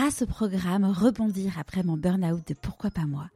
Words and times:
grâce 0.00 0.22
au 0.22 0.26
programme 0.26 0.86
Rebondir 0.86 1.58
après 1.58 1.82
mon 1.82 1.98
burn-out 1.98 2.40
de 2.48 2.54
Pourquoi 2.54 2.90
pas 2.90 3.04
moi, 3.04 3.28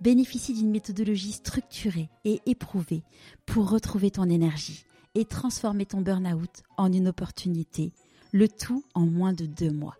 bénéficie 0.00 0.54
d'une 0.54 0.70
méthodologie 0.70 1.32
structurée 1.32 2.10
et 2.24 2.40
éprouvée 2.46 3.02
pour 3.44 3.68
retrouver 3.68 4.12
ton 4.12 4.30
énergie 4.30 4.84
et 5.16 5.24
transformer 5.24 5.84
ton 5.84 6.00
burn-out 6.00 6.62
en 6.76 6.92
une 6.92 7.08
opportunité, 7.08 7.92
le 8.30 8.46
tout 8.46 8.84
en 8.94 9.04
moins 9.04 9.32
de 9.32 9.46
deux 9.46 9.72
mois. 9.72 9.96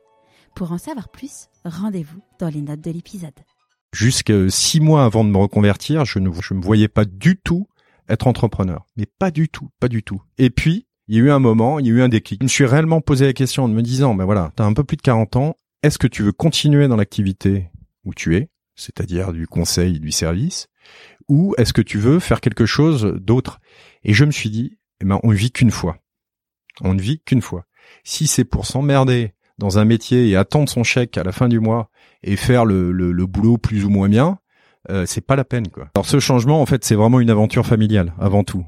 Pour 0.54 0.70
en 0.70 0.78
savoir 0.78 1.08
plus, 1.08 1.48
rendez-vous 1.64 2.20
dans 2.38 2.50
les 2.50 2.62
notes 2.62 2.82
de 2.82 2.92
l'épisode. 2.92 3.40
Jusqu'à 3.92 4.48
six 4.48 4.78
mois 4.78 5.04
avant 5.04 5.24
de 5.24 5.30
me 5.30 5.38
reconvertir, 5.38 6.04
je 6.04 6.20
ne 6.20 6.30
je 6.40 6.54
me 6.54 6.62
voyais 6.62 6.86
pas 6.86 7.04
du 7.04 7.36
tout 7.36 7.66
être 8.08 8.28
entrepreneur. 8.28 8.86
Mais 8.96 9.06
pas 9.06 9.32
du 9.32 9.48
tout, 9.48 9.70
pas 9.80 9.88
du 9.88 10.04
tout. 10.04 10.22
Et 10.38 10.50
puis, 10.50 10.86
il 11.08 11.16
y 11.16 11.18
a 11.18 11.24
eu 11.24 11.30
un 11.32 11.40
moment, 11.40 11.80
il 11.80 11.86
y 11.86 11.90
a 11.90 11.94
eu 11.94 12.02
un 12.02 12.08
déclic. 12.08 12.42
Je 12.42 12.44
me 12.44 12.48
suis 12.48 12.64
réellement 12.64 13.00
posé 13.00 13.26
la 13.26 13.32
question 13.32 13.64
en 13.64 13.68
me 13.68 13.82
disant, 13.82 14.14
ben 14.14 14.24
voilà, 14.24 14.52
t'as 14.54 14.64
un 14.64 14.72
peu 14.72 14.84
plus 14.84 14.96
de 14.96 15.02
40 15.02 15.34
ans, 15.34 15.56
est-ce 15.82 15.98
que 15.98 16.06
tu 16.06 16.22
veux 16.22 16.32
continuer 16.32 16.88
dans 16.88 16.96
l'activité 16.96 17.70
où 18.04 18.14
tu 18.14 18.36
es, 18.36 18.50
c'est-à-dire 18.74 19.32
du 19.32 19.46
conseil, 19.46 20.00
du 20.00 20.12
service, 20.12 20.68
ou 21.28 21.54
est-ce 21.58 21.72
que 21.72 21.82
tu 21.82 21.98
veux 21.98 22.18
faire 22.18 22.40
quelque 22.40 22.66
chose 22.66 23.14
d'autre? 23.20 23.60
Et 24.04 24.12
je 24.12 24.24
me 24.24 24.30
suis 24.30 24.50
dit, 24.50 24.78
eh 25.00 25.04
ben, 25.04 25.18
on 25.22 25.30
ne 25.30 25.36
vit 25.36 25.50
qu'une 25.50 25.70
fois. 25.70 25.98
On 26.80 26.94
ne 26.94 27.00
vit 27.00 27.20
qu'une 27.20 27.42
fois. 27.42 27.66
Si 28.04 28.26
c'est 28.26 28.44
pour 28.44 28.66
s'emmerder 28.66 29.34
dans 29.58 29.78
un 29.78 29.84
métier 29.84 30.28
et 30.28 30.36
attendre 30.36 30.68
son 30.68 30.84
chèque 30.84 31.18
à 31.18 31.24
la 31.24 31.32
fin 31.32 31.48
du 31.48 31.60
mois 31.60 31.90
et 32.22 32.36
faire 32.36 32.64
le, 32.64 32.92
le, 32.92 33.26
boulot 33.26 33.58
plus 33.58 33.84
ou 33.84 33.90
moins 33.90 34.08
bien, 34.08 34.38
euh, 34.90 35.04
c'est 35.06 35.20
pas 35.20 35.36
la 35.36 35.44
peine 35.44 35.68
quoi. 35.68 35.90
Alors 35.94 36.06
ce 36.06 36.18
changement 36.18 36.60
en 36.60 36.66
fait 36.66 36.84
c'est 36.84 36.94
vraiment 36.94 37.20
une 37.20 37.30
aventure 37.30 37.66
familiale 37.66 38.14
avant 38.18 38.42
tout. 38.44 38.64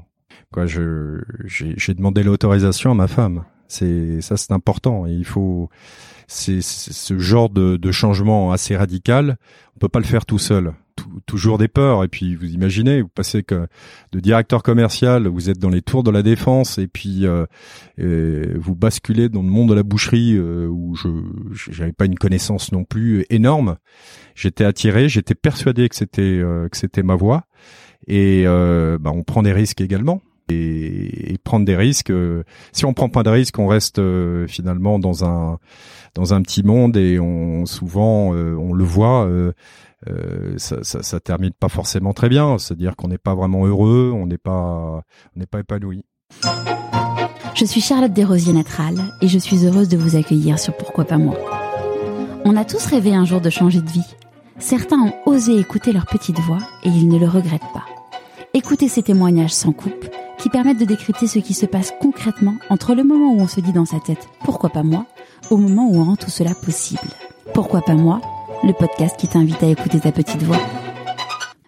Quoi, 0.53 0.65
j'ai 0.67 1.93
demandé 1.93 2.23
l'autorisation 2.23 2.91
à 2.91 2.93
ma 2.93 3.07
femme. 3.07 3.43
C'est 3.75 4.21
ça 4.21 4.37
c'est 4.37 4.51
important. 4.51 5.05
il 5.05 5.25
faut 5.25 5.69
c'est 6.27 6.61
ce 6.61 7.19
genre 7.19 7.49
de, 7.49 7.77
de, 7.77 7.91
changement 7.91 8.51
assez 8.51 8.75
radical. 8.75 9.37
On 9.75 9.79
peut 9.79 9.89
pas 9.89 9.99
le 9.99 10.05
faire 10.05 10.25
tout 10.25 10.39
seul. 10.39 10.73
toujours 11.25 11.57
des 11.57 11.67
peurs. 11.67 12.03
Et 12.03 12.07
puis 12.07 12.35
vous 12.35 12.51
imaginez, 12.51 13.01
vous 13.01 13.09
passez 13.09 13.43
que 13.43 13.67
de 14.11 14.19
directeur 14.19 14.63
commercial, 14.63 15.27
vous 15.27 15.49
êtes 15.49 15.59
dans 15.59 15.69
les 15.69 15.81
tours 15.81 16.03
de 16.03 16.11
la 16.11 16.23
défense, 16.23 16.77
et 16.77 16.87
puis 16.87 17.25
euh, 17.25 17.45
vous 18.55 18.75
basculez 18.75 19.29
dans 19.29 19.41
le 19.41 19.49
monde 19.49 19.69
de 19.69 19.73
la 19.75 19.83
boucherie 19.83 20.35
euh, 20.35 20.67
où 20.67 20.95
je 20.95 21.09
j'avais 21.71 21.93
pas 21.93 22.05
une 22.05 22.17
connaissance 22.17 22.71
non 22.71 22.83
plus 22.85 23.25
énorme. 23.29 23.77
J'étais 24.35 24.65
attiré, 24.65 25.09
j'étais 25.09 25.35
persuadé 25.35 25.89
que 25.89 25.95
c'était 25.95 26.21
euh, 26.21 26.69
que 26.69 26.77
c'était 26.77 27.03
ma 27.03 27.15
voie. 27.15 27.45
Et 28.07 28.45
bah, 28.45 29.11
on 29.13 29.23
prend 29.23 29.41
des 29.41 29.53
risques 29.53 29.81
également 29.81 30.21
et, 30.51 31.37
prendre 31.43 31.65
des 31.65 31.75
risques. 31.75 32.09
Euh, 32.09 32.43
si 32.71 32.85
on 32.85 32.93
prend 32.93 33.09
pas 33.09 33.23
de 33.23 33.29
risques, 33.29 33.59
on 33.59 33.67
reste 33.67 33.99
euh, 33.99 34.47
finalement 34.47 34.99
dans 34.99 35.23
un 35.25 35.59
dans 36.15 36.33
un 36.33 36.41
petit 36.41 36.63
monde 36.63 36.97
et 36.97 37.19
on 37.19 37.65
souvent 37.65 38.33
euh, 38.33 38.55
on 38.55 38.73
le 38.73 38.83
voit. 38.83 39.29
ça, 40.57 40.83
ça, 40.83 41.01
ça, 41.03 41.19
termine 41.19 41.51
pas 41.51 41.69
forcément 41.69 42.13
très 42.13 42.29
bien, 42.29 42.57
c'est-à-dire 42.57 42.95
qu'on 42.95 43.07
n'est 43.07 43.17
pas 43.17 43.33
vraiment 43.33 43.65
heureux, 43.65 44.11
on 44.13 44.27
n'est 44.27 44.37
pas, 44.37 45.03
on 45.35 45.39
n'est 45.39 45.47
pas 45.47 45.59
épanoui. 45.59 46.05
Je 47.55 47.65
suis 47.65 47.81
Charlotte 47.81 48.13
Desrosiers 48.13 48.53
Natral 48.53 48.95
et 49.21 49.27
je 49.27 49.39
suis 49.39 49.65
heureuse 49.65 49.89
de 49.89 49.97
vous 49.97 50.15
accueillir 50.15 50.59
sur 50.59 50.75
Pourquoi 50.77 51.05
pas 51.05 51.17
moi. 51.17 51.37
On 52.43 52.55
a 52.55 52.65
tous 52.65 52.85
rêvé 52.85 53.15
un 53.15 53.25
jour 53.25 53.41
de 53.41 53.49
changer 53.49 53.81
de 53.81 53.89
vie. 53.89 54.15
Certains 54.59 54.99
ont 54.99 55.13
osé 55.25 55.57
écouter 55.57 55.91
leur 55.91 56.05
petite 56.05 56.39
voix 56.39 56.59
et 56.83 56.89
ils 56.89 57.09
ne 57.09 57.17
le 57.17 57.27
regrettent 57.27 57.61
pas. 57.73 57.94
Écoutez 58.57 58.87
ces 58.87 59.03
témoignages 59.03 59.53
sans 59.53 59.73
coupe 59.73 60.07
qui 60.37 60.47
permettent 60.47 60.79
de 60.79 60.85
décrypter 60.85 61.27
ce 61.27 61.39
qui 61.39 61.53
se 61.53 61.65
passe 61.65 61.93
concrètement 61.99 62.55
entre 62.69 62.95
le 62.95 63.03
moment 63.03 63.33
où 63.33 63.41
on 63.41 63.49
se 63.49 63.59
dit 63.59 63.73
dans 63.73 63.83
sa 63.83 63.99
tête 63.99 64.29
pourquoi 64.45 64.69
pas 64.69 64.81
moi 64.81 65.05
au 65.49 65.57
moment 65.57 65.89
où 65.89 65.97
on 65.97 66.05
rend 66.05 66.15
tout 66.15 66.29
cela 66.29 66.55
possible. 66.55 67.09
Pourquoi 67.53 67.81
pas 67.81 67.95
moi 67.95 68.21
Le 68.63 68.71
podcast 68.71 69.17
qui 69.19 69.27
t'invite 69.27 69.61
à 69.61 69.67
écouter 69.67 69.99
ta 69.99 70.13
petite 70.13 70.41
voix. 70.41 70.61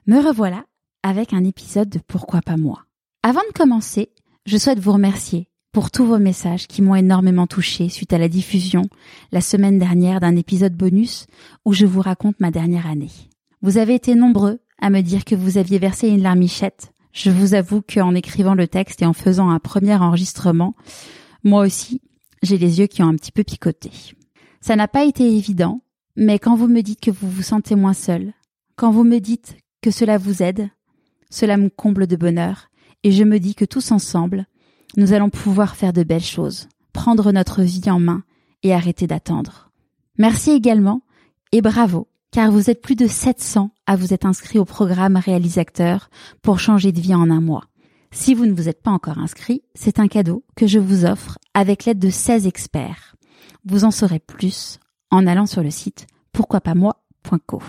Me 0.06 0.26
revoilà 0.26 0.64
avec 1.04 1.34
un 1.34 1.44
épisode 1.44 1.90
de 1.90 2.00
Pourquoi 2.08 2.40
pas 2.40 2.56
moi. 2.56 2.86
Avant 3.22 3.42
de 3.42 3.54
commencer, 3.54 4.14
je 4.46 4.56
souhaite 4.56 4.80
vous 4.80 4.94
remercier 4.94 5.50
pour 5.74 5.92
tous 5.92 6.06
vos 6.06 6.20
messages 6.20 6.68
qui 6.68 6.82
m'ont 6.82 6.96
énormément 6.96 7.48
touché 7.48 7.90
suite 7.90 8.14
à 8.14 8.18
la 8.18 8.30
diffusion 8.30 8.84
la 9.34 9.42
semaine 9.42 9.78
dernière 9.78 10.22
d'un 10.22 10.38
épisode 10.38 10.78
bonus 10.78 11.28
où 11.66 11.74
je 11.74 11.86
vous 11.86 12.00
raconte 12.00 12.40
ma 12.40 12.50
dernière 12.50 12.88
année. 12.88 13.12
Vous 13.62 13.78
avez 13.78 13.96
été 13.96 14.16
nombreux 14.16 14.62
à 14.80 14.90
me 14.90 15.02
dire 15.02 15.26
que 15.26 15.36
vous 15.36 15.58
aviez 15.58 15.80
versé 15.80 16.08
une 16.08 16.22
larmichette 16.22 16.92
je 17.18 17.32
vous 17.32 17.56
avoue 17.56 17.82
qu'en 17.82 18.14
écrivant 18.14 18.54
le 18.54 18.68
texte 18.68 19.02
et 19.02 19.06
en 19.06 19.14
faisant 19.14 19.50
un 19.50 19.58
premier 19.58 19.96
enregistrement, 19.96 20.76
moi 21.44 21.66
aussi, 21.66 22.00
j'ai 22.44 22.60
les 22.60 22.78
yeux 22.80 22.86
qui 22.86 23.02
ont 23.02 23.08
un 23.08 23.16
petit 23.16 23.32
peu 23.32 23.44
picoté. 23.44 23.90
Ça 24.62 24.76
n'a 24.76 24.88
pas 24.88 25.04
été 25.04 25.36
évident, 25.36 25.82
mais 26.16 26.38
quand 26.38 26.56
vous 26.56 26.68
me 26.68 26.82
dites 26.82 27.02
que 27.02 27.10
vous 27.10 27.28
vous 27.28 27.42
sentez 27.42 27.76
moins 27.76 27.94
seul, 27.94 28.34
quand 28.76 28.92
vous 28.92 29.04
me 29.04 29.18
dites 29.18 29.58
que 29.82 29.90
cela 29.90 30.20
vous 30.20 30.44
aide, 30.44 30.70
cela 31.32 31.58
me 31.58 31.70
comble 31.70 32.06
de 32.06 32.16
bonheur, 32.16 32.70
et 33.04 33.12
je 33.12 33.24
me 33.24 33.40
dis 33.40 33.56
que 33.56 33.66
tous 33.66 33.92
ensemble, 33.92 34.46
nous 34.96 35.12
allons 35.12 35.32
pouvoir 35.32 35.76
faire 35.76 35.94
de 35.94 36.04
belles 36.04 36.22
choses, 36.22 36.70
prendre 36.94 37.32
notre 37.32 37.64
vie 37.64 37.90
en 37.90 38.00
main 38.00 38.22
et 38.62 38.76
arrêter 38.76 39.08
d'attendre. 39.08 39.72
Merci 40.20 40.52
également 40.52 41.02
et 41.52 41.62
bravo 41.62 42.08
car 42.38 42.52
vous 42.52 42.70
êtes 42.70 42.84
plus 42.84 42.96
de 42.96 43.08
700 43.08 43.72
à 43.88 43.96
vous 43.96 44.14
être 44.14 44.28
inscrit 44.28 44.60
au 44.60 44.64
programme 44.64 45.18
réalisateur 45.18 46.12
pour 46.44 46.60
changer 46.60 46.92
de 46.92 47.02
vie 47.02 47.16
en 47.16 47.32
un 47.32 47.42
mois. 47.42 47.64
Si 48.12 48.36
vous 48.36 48.46
ne 48.46 48.54
vous 48.54 48.70
êtes 48.70 48.84
pas 48.84 48.92
encore 48.92 49.18
inscrit, 49.18 49.64
c'est 49.74 49.98
un 49.98 50.08
cadeau 50.08 50.44
que 50.56 50.68
je 50.68 50.78
vous 50.78 51.04
offre 51.04 51.40
avec 51.56 51.86
l'aide 51.86 51.98
de 51.98 52.12
16 52.12 52.46
experts. 52.46 53.16
Vous 53.66 53.86
en 53.86 53.90
saurez 53.90 54.20
plus 54.20 54.78
en 55.10 55.26
allant 55.26 55.48
sur 55.48 55.64
le 55.64 55.72
site 55.72 56.06
pourquoipasmoi.co. 56.32 57.64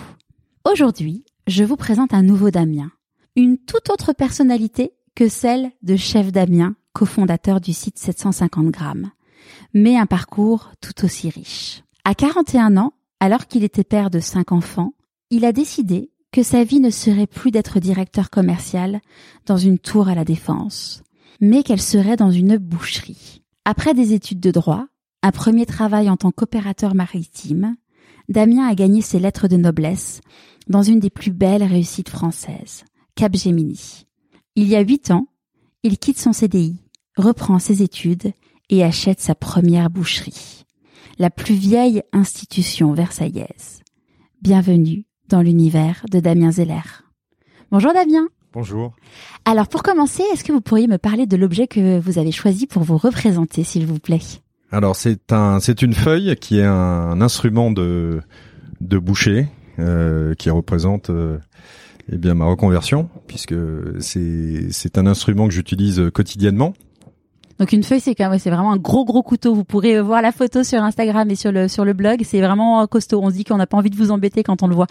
Aujourd'hui, 0.70 1.24
je 1.46 1.64
vous 1.64 1.76
présente 1.76 2.12
un 2.12 2.22
nouveau 2.22 2.50
Damien, 2.50 2.90
une 3.36 3.56
toute 3.56 3.88
autre 3.88 4.12
personnalité 4.12 4.92
que 5.14 5.30
celle 5.30 5.70
de 5.82 5.96
Chef 5.96 6.30
Damien, 6.30 6.74
cofondateur 6.92 7.62
du 7.62 7.72
site 7.72 7.96
750 7.96 8.66
grammes, 8.66 9.12
mais 9.72 9.96
un 9.96 10.04
parcours 10.04 10.72
tout 10.82 11.06
aussi 11.06 11.30
riche. 11.30 11.84
À 12.04 12.14
41 12.14 12.76
ans, 12.76 12.92
alors 13.20 13.46
qu'il 13.46 13.64
était 13.64 13.84
père 13.84 14.10
de 14.10 14.20
cinq 14.20 14.52
enfants, 14.52 14.94
il 15.30 15.44
a 15.44 15.52
décidé 15.52 16.10
que 16.32 16.42
sa 16.42 16.64
vie 16.64 16.80
ne 16.80 16.90
serait 16.90 17.26
plus 17.26 17.50
d'être 17.50 17.80
directeur 17.80 18.30
commercial 18.30 19.00
dans 19.46 19.56
une 19.56 19.78
tour 19.78 20.08
à 20.08 20.14
la 20.14 20.24
défense, 20.24 21.02
mais 21.40 21.62
qu'elle 21.62 21.80
serait 21.80 22.16
dans 22.16 22.30
une 22.30 22.58
boucherie. 22.58 23.42
Après 23.64 23.94
des 23.94 24.12
études 24.12 24.40
de 24.40 24.50
droit, 24.50 24.86
un 25.22 25.32
premier 25.32 25.66
travail 25.66 26.08
en 26.10 26.16
tant 26.16 26.30
qu'opérateur 26.30 26.94
maritime, 26.94 27.76
Damien 28.28 28.66
a 28.68 28.74
gagné 28.74 29.00
ses 29.00 29.18
lettres 29.18 29.48
de 29.48 29.56
noblesse 29.56 30.20
dans 30.68 30.82
une 30.82 31.00
des 31.00 31.10
plus 31.10 31.30
belles 31.30 31.64
réussites 31.64 32.10
françaises, 32.10 32.84
Capgemini. 33.14 34.06
Il 34.54 34.68
y 34.68 34.76
a 34.76 34.80
huit 34.80 35.10
ans, 35.10 35.28
il 35.82 35.98
quitte 35.98 36.18
son 36.18 36.32
CDI, 36.32 36.76
reprend 37.16 37.58
ses 37.58 37.82
études 37.82 38.32
et 38.68 38.84
achète 38.84 39.20
sa 39.20 39.34
première 39.34 39.88
boucherie 39.88 40.66
la 41.18 41.30
plus 41.30 41.54
vieille 41.54 42.02
institution 42.12 42.92
versaillaise. 42.92 43.82
Bienvenue 44.42 45.04
dans 45.28 45.42
l'univers 45.42 46.04
de 46.10 46.20
Damien 46.20 46.52
Zeller. 46.52 47.04
Bonjour 47.70 47.92
Damien. 47.92 48.28
Bonjour. 48.52 48.94
Alors 49.44 49.68
pour 49.68 49.82
commencer, 49.82 50.22
est-ce 50.32 50.42
que 50.42 50.52
vous 50.52 50.60
pourriez 50.60 50.86
me 50.86 50.96
parler 50.96 51.26
de 51.26 51.36
l'objet 51.36 51.66
que 51.66 51.98
vous 51.98 52.18
avez 52.18 52.32
choisi 52.32 52.66
pour 52.66 52.82
vous 52.82 52.96
représenter, 52.96 53.62
s'il 53.62 53.86
vous 53.86 53.98
plaît? 53.98 54.20
Alors 54.70 54.96
c'est 54.96 55.32
un, 55.32 55.60
c'est 55.60 55.82
une 55.82 55.94
feuille 55.94 56.36
qui 56.36 56.58
est 56.58 56.64
un, 56.64 57.20
instrument 57.20 57.70
de 57.70 58.20
de 58.80 58.98
boucher 58.98 59.48
euh, 59.78 60.34
qui 60.34 60.50
représente 60.50 61.10
euh, 61.10 61.38
eh 62.10 62.16
bien 62.16 62.34
ma 62.34 62.44
reconversion 62.44 63.08
puisque 63.26 63.54
c'est 64.00 64.70
c'est 64.70 64.98
un 64.98 65.06
instrument 65.06 65.46
que 65.48 65.54
j'utilise 65.54 66.10
quotidiennement 66.12 66.74
donc 67.58 67.72
une 67.72 67.82
feuille, 67.82 68.00
c'est 68.00 68.14
c'est 68.16 68.50
vraiment 68.50 68.72
un 68.72 68.76
gros 68.76 69.04
gros 69.04 69.22
couteau. 69.22 69.52
Vous 69.52 69.64
pourrez 69.64 70.00
voir 70.00 70.22
la 70.22 70.30
photo 70.30 70.62
sur 70.62 70.80
Instagram 70.82 71.28
et 71.30 71.34
sur 71.34 71.50
le 71.50 71.66
sur 71.66 71.84
le 71.84 71.92
blog. 71.92 72.20
C'est 72.24 72.40
vraiment 72.40 72.86
costaud. 72.86 73.20
On 73.20 73.30
se 73.30 73.34
dit 73.34 73.44
qu'on 73.44 73.56
n'a 73.56 73.66
pas 73.66 73.76
envie 73.76 73.90
de 73.90 73.96
vous 73.96 74.12
embêter 74.12 74.44
quand 74.44 74.62
on 74.62 74.68
le 74.68 74.76
voit. 74.76 74.86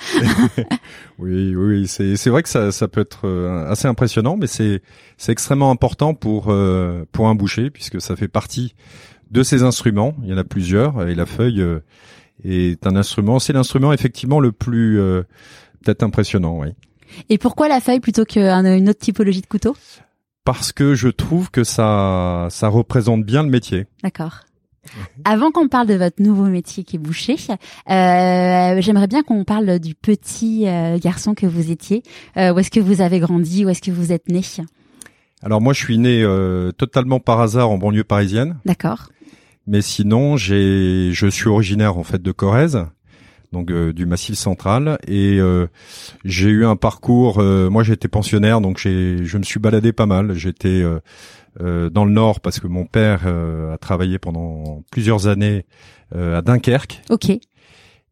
oui, 1.19 1.55
oui, 1.55 1.87
c'est 1.87 2.17
c'est 2.17 2.29
vrai 2.29 2.43
que 2.43 2.49
ça 2.49 2.73
ça 2.73 2.89
peut 2.89 3.01
être 3.01 3.25
euh, 3.25 3.69
assez 3.69 3.87
impressionnant, 3.87 4.35
mais 4.35 4.47
c'est 4.47 4.81
c'est 5.17 5.31
extrêmement 5.31 5.71
important 5.71 6.13
pour 6.13 6.47
euh, 6.49 7.05
pour 7.13 7.29
un 7.29 7.35
boucher 7.35 7.69
puisque 7.69 8.01
ça 8.01 8.17
fait 8.17 8.27
partie 8.27 8.75
de 9.31 9.43
ces 9.43 9.63
instruments. 9.63 10.13
Il 10.23 10.29
y 10.29 10.33
en 10.33 10.37
a 10.37 10.43
plusieurs 10.43 11.07
et 11.07 11.15
la 11.15 11.25
feuille 11.25 11.61
euh, 11.61 11.79
est 12.43 12.85
un 12.85 12.97
instrument. 12.97 13.39
C'est 13.39 13.53
l'instrument 13.53 13.93
effectivement 13.93 14.41
le 14.41 14.51
plus 14.51 14.99
peut-être 15.83 16.03
impressionnant, 16.03 16.59
oui. 16.59 16.69
Et 17.29 17.37
pourquoi 17.37 17.69
la 17.69 17.79
feuille 17.79 18.01
plutôt 18.01 18.25
qu'une 18.25 18.89
autre 18.89 18.99
typologie 18.99 19.41
de 19.41 19.47
couteau? 19.47 19.73
Parce 20.47 20.71
que 20.71 20.95
je 20.95 21.09
trouve 21.09 21.51
que 21.51 21.65
ça 21.65 22.47
ça 22.51 22.69
représente 22.69 23.25
bien 23.25 23.43
le 23.43 23.49
métier. 23.49 23.85
D'accord. 24.01 24.45
Avant 25.25 25.51
qu'on 25.51 25.67
parle 25.67 25.87
de 25.87 25.95
votre 25.95 26.21
nouveau 26.23 26.45
métier 26.45 26.85
qui 26.85 26.95
est 26.95 26.99
boucher, 26.99 27.35
euh, 27.89 28.79
j'aimerais 28.79 29.07
bien 29.07 29.23
qu'on 29.23 29.43
parle 29.43 29.77
du 29.79 29.93
petit 29.93 30.65
euh, 30.65 30.99
garçon 30.99 31.33
que 31.33 31.45
vous 31.45 31.69
étiez. 31.69 32.01
Euh, 32.37 32.53
où 32.53 32.59
est-ce 32.59 32.71
que 32.71 32.79
vous 32.79 33.01
avez 33.01 33.19
grandi? 33.19 33.65
Où 33.65 33.69
est-ce 33.69 33.81
que 33.81 33.91
vous 33.91 34.13
êtes 34.13 34.29
né? 34.29 34.39
Alors 35.43 35.59
moi, 35.59 35.73
je 35.73 35.83
suis 35.83 35.97
né 35.97 36.23
totalement 36.77 37.19
par 37.19 37.41
hasard 37.41 37.69
en 37.69 37.77
banlieue 37.77 38.05
parisienne. 38.05 38.57
D'accord. 38.63 39.09
Mais 39.65 39.81
sinon, 39.81 40.37
j'ai, 40.37 41.09
je 41.11 41.27
suis 41.27 41.49
originaire 41.49 41.97
en 41.97 42.03
fait 42.03 42.21
de 42.21 42.31
Corrèze 42.31 42.85
donc 43.51 43.71
euh, 43.71 43.93
du 43.93 44.05
Massif 44.05 44.35
Central. 44.35 44.97
Et 45.07 45.39
euh, 45.39 45.67
j'ai 46.25 46.49
eu 46.49 46.65
un 46.65 46.75
parcours. 46.75 47.39
euh, 47.39 47.69
moi, 47.69 47.83
j'étais 47.83 48.07
pensionnaire, 48.07 48.61
donc 48.61 48.77
j'ai, 48.77 49.23
je 49.23 49.37
me 49.37 49.43
suis 49.43 49.59
baladé 49.59 49.93
pas 49.93 50.05
mal. 50.05 50.33
J'étais 50.33 50.81
euh, 50.81 50.99
euh, 51.61 51.89
dans 51.89 52.05
le 52.05 52.11
Nord 52.11 52.39
parce 52.39 52.59
que 52.59 52.67
mon 52.67 52.85
père 52.85 53.23
euh, 53.25 53.73
a 53.73 53.77
travaillé 53.77 54.19
pendant 54.19 54.83
plusieurs 54.91 55.27
années 55.27 55.65
euh, 56.15 56.37
à 56.37 56.41
Dunkerque. 56.41 57.01
Ok. 57.09 57.31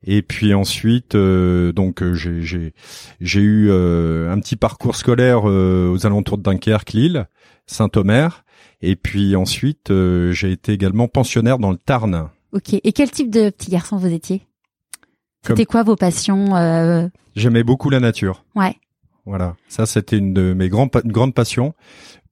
Et 0.08 0.22
puis 0.22 0.54
ensuite, 0.54 1.16
euh, 1.16 1.72
donc 1.72 2.04
j'ai 2.14 2.44
j'ai 2.44 2.74
j'ai 3.22 3.40
eu 3.40 3.70
euh, 3.72 4.32
un 4.32 4.40
petit 4.40 4.56
parcours 4.56 4.96
scolaire 4.96 5.50
euh, 5.50 5.90
aux 5.90 6.06
alentours 6.06 6.38
de 6.38 6.44
Dunkerque, 6.44 6.94
Lille, 6.94 7.28
Saint-Omer. 7.66 8.44
Et 8.82 8.96
puis 8.96 9.36
ensuite, 9.36 9.90
euh, 9.90 10.32
j'ai 10.32 10.52
été 10.52 10.74
également 10.74 11.08
pensionnaire 11.08 11.58
dans 11.58 11.72
le 11.72 11.78
Tarn. 11.78 12.30
Ok. 12.52 12.74
Et 12.74 12.92
quel 12.94 13.10
type 13.10 13.32
de 13.32 13.50
petit 13.50 13.72
garçon 13.72 13.98
vous 13.98 14.14
étiez? 14.14 14.44
C'était 15.48 15.66
quoi 15.66 15.84
vos 15.84 15.96
passions 15.96 16.56
euh, 16.56 17.08
J'aimais 17.36 17.64
beaucoup 17.64 17.90
la 17.90 18.00
nature. 18.00 18.44
Ouais. 18.56 18.76
Voilà, 19.26 19.56
ça 19.68 19.86
c'était 19.86 20.18
une 20.18 20.34
de 20.34 20.54
mes 20.54 20.70
grandes 20.70 20.90
grande 21.06 21.34
passions 21.34 21.74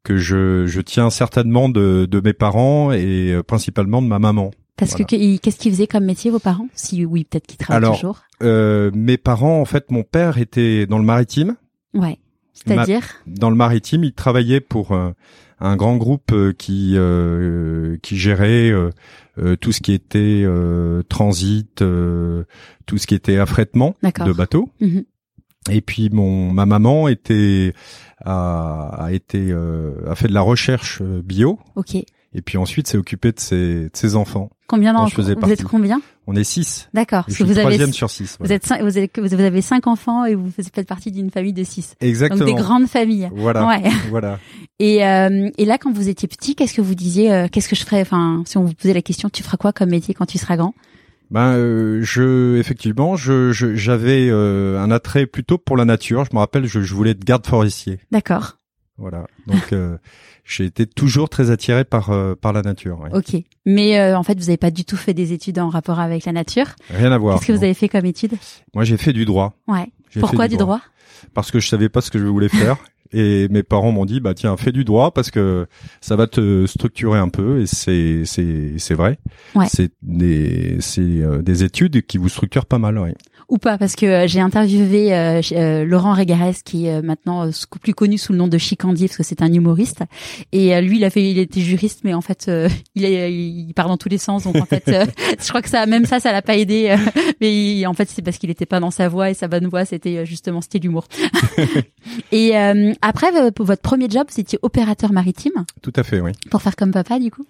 que 0.03 0.17
je 0.17 0.65
je 0.67 0.81
tiens 0.81 1.09
certainement 1.09 1.69
de 1.69 2.05
de 2.09 2.21
mes 2.21 2.33
parents 2.33 2.91
et 2.91 3.31
euh, 3.33 3.41
principalement 3.43 4.01
de 4.01 4.07
ma 4.07 4.19
maman. 4.19 4.51
Parce 4.75 4.91
Voilà. 4.91 5.05
que 5.05 5.15
que- 5.15 5.37
qu'est-ce 5.37 5.57
qu'ils 5.59 5.71
faisaient 5.71 5.87
comme 5.87 6.05
métier 6.05 6.29
vos 6.31 6.39
parents? 6.39 6.67
Si 6.73 7.05
oui, 7.05 7.23
peut-être 7.25 7.47
qu'ils 7.47 7.57
travaillent 7.57 7.77
Alors, 7.83 7.95
toujours. 7.95 8.19
Euh, 8.41 8.89
mes 8.93 9.17
parents, 9.17 9.61
en 9.61 9.65
fait, 9.65 9.91
mon 9.91 10.03
père 10.03 10.37
était 10.39 10.85
dans 10.87 10.97
le 10.97 11.03
maritime. 11.05 11.55
Ouais. 11.93 12.17
C'est-à-dire? 12.53 13.03
Dans 13.27 13.49
le 13.49 13.55
maritime, 13.55 14.03
il 14.03 14.13
travaillait 14.13 14.61
pour 14.61 14.91
euh, 14.91 15.11
un 15.59 15.75
grand 15.75 15.97
groupe 15.97 16.31
euh, 16.31 16.53
qui 16.53 16.93
euh, 16.95 17.97
qui 18.03 18.17
gérait 18.17 18.71
tout 19.55 19.71
ce 19.71 19.81
qui 19.81 19.93
était 19.93 20.43
euh, 20.45 21.01
transit, 21.09 21.81
euh, 21.81 22.43
tout 22.85 22.97
ce 22.97 23.07
qui 23.07 23.15
était 23.15 23.37
affrètement 23.37 23.95
de 24.03 24.33
bateaux. 24.33 24.69
Mhm. 24.79 25.05
Et 25.71 25.81
puis 25.81 26.09
mon 26.09 26.51
ma 26.51 26.65
maman 26.65 27.07
était 27.07 27.73
a, 28.23 29.05
a 29.05 29.11
été 29.11 29.47
euh, 29.49 30.09
a 30.09 30.15
fait 30.15 30.27
de 30.27 30.33
la 30.33 30.41
recherche 30.41 31.01
euh, 31.01 31.21
bio. 31.23 31.59
Et 32.35 32.41
puis 32.41 32.57
ensuite 32.57 32.87
s'est 32.87 32.97
occupée 32.97 33.31
de 33.31 33.39
ses 33.39 33.55
de 33.85 33.89
ses 33.93 34.15
enfants. 34.15 34.49
Combien 34.67 34.93
d'enfants 34.93 35.21
Vous 35.21 35.51
êtes 35.51 35.63
combien 35.63 36.01
On 36.25 36.35
est 36.35 36.43
six. 36.43 36.89
D'accord. 36.93 37.25
Je 37.27 37.33
suis 37.33 37.43
avez 37.43 37.59
troisième 37.61 37.93
sur 37.93 38.09
six. 38.09 38.37
vous 38.39 38.51
êtes 38.51 38.65
cinq, 38.65 38.81
vous 38.81 38.97
avez 38.97 39.09
vous 39.17 39.33
avez 39.41 39.61
cinq 39.61 39.87
enfants 39.87 40.25
et 40.25 40.35
vous 40.35 40.49
faites 40.51 40.87
partie 40.87 41.11
d'une 41.11 41.29
famille 41.29 41.53
de 41.53 41.63
six. 41.63 41.95
Exactement. 42.01 42.45
Donc 42.45 42.55
des 42.57 42.61
grandes 42.61 42.87
familles. 42.87 43.29
Voilà. 43.35 43.67
Ouais. 43.67 43.83
Voilà. 44.09 44.39
Et 44.79 45.05
euh, 45.05 45.49
et 45.57 45.65
là, 45.65 45.77
quand 45.77 45.91
vous 45.93 46.09
étiez 46.09 46.27
petit, 46.27 46.55
qu'est-ce 46.55 46.73
que 46.73 46.81
vous 46.81 46.95
disiez 46.95 47.31
euh, 47.31 47.47
Qu'est-ce 47.51 47.69
que 47.69 47.75
je 47.75 47.83
ferais 47.85 48.01
Enfin, 48.01 48.43
si 48.45 48.57
on 48.57 48.63
vous 48.63 48.73
posait 48.73 48.93
la 48.93 49.01
question, 49.01 49.29
tu 49.29 49.43
feras 49.43 49.57
quoi 49.57 49.73
comme 49.73 49.89
métier 49.89 50.13
quand 50.13 50.25
tu 50.25 50.37
seras 50.37 50.57
grand? 50.57 50.73
Ben, 51.31 51.53
euh, 51.55 51.99
je 52.03 52.57
effectivement, 52.57 53.15
je 53.15 53.51
je- 53.51 53.75
j'avais 53.75 54.27
euh, 54.29 54.79
un 54.79 54.91
attrait 54.91 55.25
plutôt 55.25 55.57
pour 55.57 55.77
la 55.77 55.85
nature. 55.85 56.25
Je 56.25 56.29
me 56.33 56.39
rappelle, 56.39 56.65
je, 56.65 56.81
je 56.81 56.93
voulais 56.93 57.11
être 57.11 57.23
garde 57.23 57.45
forestier. 57.45 57.99
D'accord. 58.11 58.57
Voilà. 58.97 59.25
Donc 59.47 59.73
euh, 59.73 59.97
j'ai 60.45 60.65
été 60.65 60.85
toujours 60.85 61.29
très 61.29 61.49
attiré 61.51 61.83
par 61.83 62.11
euh, 62.11 62.35
par 62.35 62.53
la 62.53 62.61
nature. 62.61 62.99
ouais. 63.01 63.09
Ok. 63.13 63.41
Mais 63.65 63.99
euh, 63.99 64.17
en 64.17 64.23
fait, 64.23 64.35
vous 64.35 64.45
n'avez 64.45 64.57
pas 64.57 64.71
du 64.71 64.85
tout 64.85 64.97
fait 64.97 65.13
des 65.13 65.33
études 65.33 65.59
en 65.59 65.69
rapport 65.69 65.99
avec 65.99 66.25
la 66.25 66.31
nature. 66.31 66.67
Rien 66.89 67.11
à 67.11 67.17
voir. 67.17 67.39
Qu'est-ce 67.39 67.47
que 67.47 67.57
vous 67.57 67.63
avez 67.63 67.73
fait 67.73 67.89
comme 67.89 68.05
études 68.05 68.33
Moi, 68.73 68.83
j'ai 68.83 68.97
fait 68.97 69.13
du 69.13 69.25
droit. 69.25 69.53
Ouais. 69.67 69.87
J'ai 70.11 70.19
Pourquoi 70.19 70.47
du 70.47 70.57
droit? 70.57 70.81
Parce 71.33 71.51
que 71.51 71.59
je 71.59 71.67
savais 71.67 71.89
pas 71.89 72.01
ce 72.01 72.11
que 72.11 72.19
je 72.19 72.25
voulais 72.25 72.49
faire. 72.49 72.77
Et 73.15 73.47
mes 73.49 73.61
parents 73.61 73.91
m'ont 73.91 74.05
dit 74.05 74.19
bah 74.19 74.33
tiens 74.33 74.57
fais 74.57 74.71
du 74.71 74.83
droit 74.83 75.11
parce 75.11 75.29
que 75.29 75.67
ça 76.01 76.15
va 76.15 76.25
te 76.25 76.65
structurer 76.65 77.19
un 77.19 77.29
peu 77.29 77.61
et 77.61 77.67
c'est 77.67 78.23
c'est 78.25 78.79
c'est 78.79 78.95
vrai 78.95 79.19
Ouais. 79.53 79.67
c'est 79.69 79.91
des 80.01 80.77
c'est 80.79 81.01
euh, 81.01 81.43
des 81.43 81.63
études 81.63 82.07
qui 82.07 82.17
vous 82.17 82.27
structurent 82.27 82.65
pas 82.65 82.79
mal 82.79 82.97
ouais. 82.97 83.13
Ou 83.53 83.59
pas 83.59 83.77
Parce 83.77 83.95
que 83.95 84.05
euh, 84.07 84.27
j'ai 84.27 84.39
interviewé 84.39 85.13
euh, 85.13 85.39
euh, 85.51 85.85
Laurent 85.85 86.13
Régarès, 86.13 86.63
qui 86.63 86.87
est 86.87 86.95
euh, 86.95 87.01
maintenant 87.03 87.45
euh, 87.45 87.51
plus 87.81 87.93
connu 87.93 88.17
sous 88.17 88.31
le 88.31 88.39
nom 88.39 88.47
de 88.47 88.57
Chicandier, 88.57 89.07
parce 89.07 89.17
que 89.17 89.23
c'est 89.23 89.43
un 89.43 89.53
humoriste. 89.53 89.99
Et 90.51 90.75
euh, 90.75 90.81
lui, 90.81 90.97
il 90.97 91.03
a 91.03 91.11
fait, 91.11 91.29
il 91.29 91.37
était 91.37 91.61
juriste, 91.61 91.99
mais 92.03 92.15
en 92.15 92.21
fait, 92.21 92.45
euh, 92.47 92.67
il, 92.95 93.05
est, 93.05 93.31
il 93.31 93.71
part 93.75 93.87
dans 93.89 93.97
tous 93.97 94.09
les 94.09 94.17
sens. 94.17 94.45
Donc 94.45 94.55
en 94.55 94.65
fait, 94.65 94.87
euh, 94.87 95.05
je 95.39 95.47
crois 95.49 95.61
que 95.61 95.69
ça, 95.69 95.85
même 95.85 96.05
ça, 96.05 96.19
ça 96.19 96.31
l'a 96.31 96.41
pas 96.41 96.57
aidé. 96.57 96.89
euh, 96.89 96.97
mais 97.41 97.53
il- 97.79 97.85
en 97.85 97.93
fait, 97.93 98.09
c'est 98.09 98.23
parce 98.23 98.39
qu'il 98.39 98.49
était 98.49 98.65
pas 98.65 98.79
dans 98.79 98.89
sa 98.89 99.07
voix 99.07 99.29
et 99.29 99.35
sa 99.35 99.47
bonne 99.47 99.67
voix, 99.67 99.85
c'était 99.85 100.25
justement 100.25 100.59
c'était 100.61 100.79
l'humour. 100.79 101.05
et 102.31 102.57
euh, 102.57 102.91
après, 103.03 103.51
pour 103.51 103.65
votre 103.67 103.81
premier 103.83 104.09
job, 104.09 104.25
vous 104.33 104.39
étiez 104.39 104.57
opérateur 104.63 105.11
maritime 105.13 105.51
tout 105.83 105.93
à 105.95 106.03
fait 106.03 106.19
oui 106.21 106.31
pour 106.49 106.61
faire 106.61 106.75
comme 106.75 106.91
papa, 106.91 107.19
du 107.19 107.29
coup. 107.29 107.45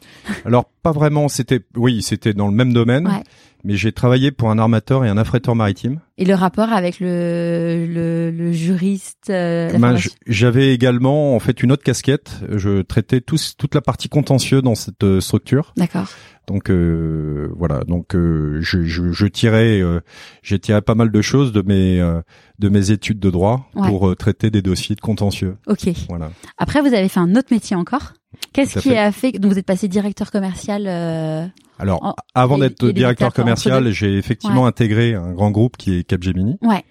Alors 0.45 0.65
pas 0.81 0.91
vraiment, 0.91 1.27
c'était 1.29 1.61
oui, 1.77 2.01
c'était 2.01 2.33
dans 2.33 2.47
le 2.47 2.53
même 2.53 2.73
domaine, 2.73 3.07
Ouais. 3.07 3.23
Mais 3.63 3.75
j'ai 3.75 3.91
travaillé 3.91 4.31
pour 4.31 4.49
un 4.51 4.59
armateur 4.59 5.05
et 5.05 5.09
un 5.09 5.17
affréteur 5.17 5.55
maritime. 5.55 5.99
Et 6.17 6.25
le 6.25 6.35
rapport 6.35 6.71
avec 6.71 6.99
le 6.99 7.85
le, 7.89 8.31
le 8.31 8.51
juriste. 8.51 9.29
euh, 9.29 9.71
la 9.71 9.79
Ben, 9.79 9.97
j'avais 10.27 10.73
également 10.73 11.35
en 11.35 11.39
fait 11.39 11.63
une 11.63 11.71
autre 11.71 11.83
casquette. 11.83 12.39
Je 12.49 12.81
traitais 12.81 13.21
tous, 13.21 13.55
toute 13.57 13.73
la 13.75 13.81
partie 13.81 14.09
contentieux 14.09 14.61
dans 14.61 14.75
cette 14.75 15.03
euh, 15.03 15.21
structure. 15.21 15.73
D'accord. 15.77 16.07
Donc 16.47 16.69
euh, 16.69 17.47
voilà, 17.55 17.79
donc 17.87 18.15
euh, 18.15 18.59
je, 18.61 18.83
je, 18.83 19.11
je 19.13 19.25
tirais, 19.27 19.79
euh, 19.81 20.01
j'ai 20.41 20.59
tiré 20.59 20.81
pas 20.81 20.93
mal 20.93 21.09
de 21.09 21.21
choses 21.21 21.53
de 21.53 21.61
mes 21.61 22.01
euh, 22.01 22.21
de 22.59 22.67
mes 22.69 22.91
études 22.91 23.19
de 23.19 23.29
droit 23.29 23.69
Ouais. 23.75 23.87
pour 23.87 24.15
traiter 24.17 24.51
des 24.51 24.61
dossiers 24.61 24.95
de 24.95 25.01
contentieux. 25.01 25.55
Ok. 25.67 25.89
Voilà. 26.09 26.31
Après, 26.57 26.81
vous 26.81 26.93
avez 26.93 27.07
fait 27.07 27.19
un 27.21 27.35
autre 27.35 27.47
métier 27.51 27.75
encore? 27.77 28.13
Qu'est-ce 28.53 28.79
qui 28.79 28.89
fait. 28.89 28.97
a 28.97 29.11
fait 29.11 29.31
donc 29.33 29.51
vous 29.51 29.59
êtes 29.59 29.65
passé 29.65 29.87
directeur 29.87 30.31
commercial 30.31 30.85
euh, 30.87 31.45
Alors 31.79 32.03
En- 32.03 32.15
avant 32.35 32.57
d'être 32.57 32.87
directeur 32.89 33.33
commercial, 33.33 33.89
j'ai 33.91 34.17
effectivement 34.17 34.63
Ouais. 34.63 34.69
intégré 34.69 35.13
un 35.15 35.31
grand 35.33 35.51
groupe 35.51 35.77
qui 35.77 35.97
est 35.97 36.03
Capgemini. 36.03 36.57
Ouais. 36.61 36.83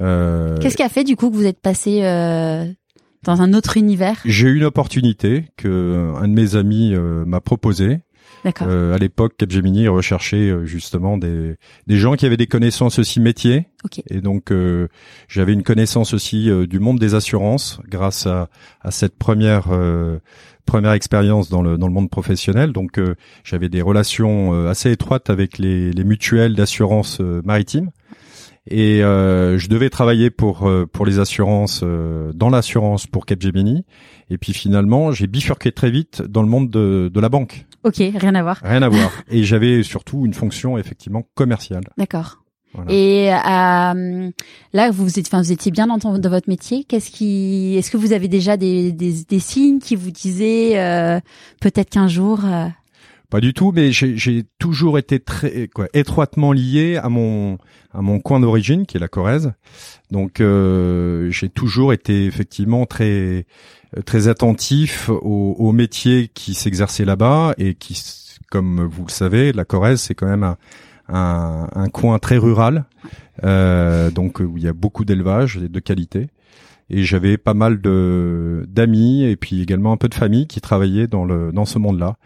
Euh, 0.00 0.56
Qu'est-ce 0.58 0.76
qui 0.76 0.82
a 0.82 0.88
fait 0.88 1.04
du 1.04 1.16
coup 1.16 1.30
que 1.30 1.34
vous 1.36 1.46
êtes 1.46 1.60
passé 1.60 2.00
euh, 2.04 2.66
dans 3.24 3.42
un 3.42 3.52
autre 3.54 3.76
univers? 3.76 4.20
J'ai 4.24 4.48
eu 4.48 4.56
une 4.56 4.64
opportunité 4.64 5.46
que 5.56 6.14
un 6.16 6.28
de 6.28 6.32
mes 6.34 6.54
amis 6.56 6.94
euh, 6.94 7.24
m'a 7.24 7.40
proposé. 7.40 7.98
D'accord. 8.44 8.68
Euh, 8.70 8.94
à 8.94 8.98
l'époque, 8.98 9.36
Capgemini 9.36 9.88
recherchait 9.88 10.48
euh, 10.50 10.64
justement 10.64 11.18
des 11.18 11.56
des 11.88 11.96
gens 11.96 12.14
qui 12.14 12.24
avaient 12.24 12.36
des 12.36 12.46
connaissances 12.46 13.00
aussi 13.00 13.18
métiers. 13.18 13.66
Ok. 13.84 14.00
Et 14.08 14.20
donc 14.20 14.52
euh, 14.52 14.86
j'avais 15.26 15.52
une 15.52 15.64
connaissance 15.64 16.14
aussi 16.14 16.48
du 16.68 16.78
monde 16.78 17.00
des 17.00 17.14
assurances 17.16 17.80
grâce 17.88 18.26
à 18.28 18.48
à 18.80 18.92
cette 18.92 19.18
première 19.18 19.66
euh, 19.72 20.20
première 20.68 20.92
expérience 20.92 21.48
dans 21.48 21.62
le 21.62 21.76
dans 21.78 21.88
le 21.88 21.92
monde 21.92 22.10
professionnel. 22.10 22.72
Donc 22.72 22.98
euh, 22.98 23.14
j'avais 23.42 23.68
des 23.68 23.82
relations 23.82 24.54
euh, 24.54 24.68
assez 24.68 24.92
étroites 24.92 25.30
avec 25.30 25.58
les 25.58 25.90
les 25.92 26.04
mutuelles 26.04 26.54
d'assurance 26.54 27.20
euh, 27.20 27.42
maritime. 27.44 27.90
Et 28.70 29.02
euh, 29.02 29.56
je 29.56 29.68
devais 29.68 29.88
travailler 29.88 30.30
pour 30.30 30.68
euh, 30.68 30.84
pour 30.84 31.06
les 31.06 31.18
assurances 31.18 31.80
euh, 31.82 32.32
dans 32.34 32.50
l'assurance 32.50 33.06
pour 33.06 33.24
Capgemini. 33.24 33.86
Et 34.28 34.36
puis 34.36 34.52
finalement, 34.52 35.10
j'ai 35.10 35.26
bifurqué 35.26 35.72
très 35.72 35.90
vite 35.90 36.20
dans 36.22 36.42
le 36.42 36.48
monde 36.48 36.68
de, 36.70 37.10
de 37.12 37.20
la 37.20 37.30
banque. 37.30 37.64
Ok, 37.82 37.96
rien 37.96 38.34
à 38.34 38.42
voir. 38.42 38.60
Rien 38.62 38.82
à 38.82 38.88
voir. 38.90 39.10
Et 39.30 39.42
j'avais 39.44 39.82
surtout 39.82 40.26
une 40.26 40.34
fonction 40.34 40.76
effectivement 40.76 41.22
commerciale. 41.34 41.84
D'accord. 41.96 42.42
Voilà. 42.74 42.92
Et 42.92 43.32
euh, 43.32 44.30
là, 44.72 44.90
vous 44.90 45.18
êtes, 45.18 45.26
enfin, 45.26 45.40
vous 45.42 45.52
étiez 45.52 45.70
bien 45.72 45.86
dans, 45.86 45.98
ton- 45.98 46.18
dans 46.18 46.30
votre 46.30 46.48
métier. 46.48 46.84
Qu'est-ce 46.84 47.10
qui, 47.10 47.76
est-ce 47.76 47.90
que 47.90 47.96
vous 47.96 48.12
avez 48.12 48.28
déjà 48.28 48.56
des, 48.56 48.92
des, 48.92 49.24
des 49.28 49.38
signes 49.40 49.78
qui 49.80 49.96
vous 49.96 50.10
disaient 50.10 50.78
euh, 50.78 51.18
peut-être 51.60 51.90
qu'un 51.90 52.08
jour, 52.08 52.40
euh, 52.44 52.66
Pas 53.30 53.40
du 53.40 53.52
tout, 53.54 53.72
mais 53.74 53.90
j'ai 53.92 54.16
j'ai 54.16 54.44
toujours 54.58 54.98
été 54.98 55.18
très 55.18 55.68
quoi, 55.68 55.86
étroitement 55.94 56.52
lié 56.52 56.96
à 56.96 57.08
mon 57.08 57.58
à 57.94 58.02
mon 58.02 58.20
coin 58.20 58.38
d'origine, 58.40 58.84
qui 58.86 58.96
est 58.98 59.00
la 59.00 59.08
Corrèze. 59.08 59.52
Donc 60.10 60.40
euh, 60.40 61.30
j'ai 61.30 61.48
toujours 61.48 61.92
été 61.92 62.26
effectivement 62.26 62.84
très 62.86 63.46
très 64.04 64.28
attentif 64.28 65.08
au, 65.08 65.56
au 65.58 65.72
métier 65.72 66.28
qui 66.32 66.52
s'exerçait 66.54 67.06
là-bas 67.06 67.54
et 67.56 67.74
qui, 67.74 67.98
comme 68.50 68.84
vous 68.84 69.04
le 69.06 69.10
savez, 69.10 69.52
la 69.52 69.64
Corrèze 69.64 70.00
c'est 70.02 70.14
quand 70.14 70.26
même 70.28 70.44
un, 70.44 70.56
un, 71.08 71.68
un 71.74 71.88
coin 71.88 72.18
très 72.18 72.36
rural, 72.38 72.84
euh, 73.44 74.10
donc 74.10 74.40
où 74.40 74.56
il 74.56 74.62
y 74.62 74.68
a 74.68 74.72
beaucoup 74.72 75.04
d'élevage 75.04 75.56
et 75.58 75.68
de 75.68 75.80
qualité. 75.80 76.28
Et 76.90 77.02
j'avais 77.04 77.36
pas 77.36 77.54
mal 77.54 77.80
de 77.82 78.64
d'amis 78.68 79.24
et 79.24 79.36
puis 79.36 79.60
également 79.60 79.92
un 79.92 79.96
peu 79.98 80.08
de 80.08 80.14
famille 80.14 80.46
qui 80.46 80.60
travaillaient 80.60 81.06
dans 81.06 81.24
le 81.26 81.52
dans 81.52 81.66
ce 81.66 81.78
monde-là 81.78 82.16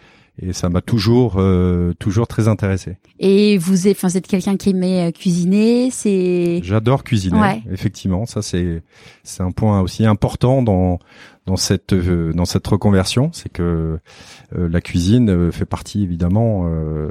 et 0.41 0.53
ça 0.55 0.69
m'a 0.71 0.81
toujours 0.81 1.35
euh, 1.39 1.93
toujours 1.99 2.27
très 2.27 2.49
intéressé. 2.49 2.97
et 3.19 3.59
vous 3.59 3.87
êtes, 3.87 3.97
enfin, 3.99 4.09
vous 4.09 4.17
êtes 4.17 4.27
quelqu'un 4.27 4.57
qui 4.57 4.71
aimait 4.71 5.09
euh, 5.09 5.11
cuisiner, 5.11 5.91
c'est 5.91 6.61
J'adore 6.63 7.05
cuisiner, 7.05 7.39
Ouais. 7.39 7.63
effectivement, 7.71 8.25
ça 8.25 8.41
c'est 8.41 8.83
c'est 9.25 9.43
un 9.43 9.51
point 9.51 9.81
aussi 9.81 10.07
important 10.07 10.63
dans 10.63 11.01
dans 11.45 11.57
cette 11.57 11.93
euh, 11.93 12.33
dans 12.33 12.45
cette 12.47 12.67
reconversion, 12.67 13.31
c'est 13.33 13.51
que 13.53 13.99
euh, 14.57 14.69
la 14.71 14.81
cuisine 14.81 15.29
euh, 15.29 15.51
fait 15.51 15.67
partie 15.67 16.03
évidemment 16.05 16.67
euh, 16.67 16.69
Euh, 16.71 17.11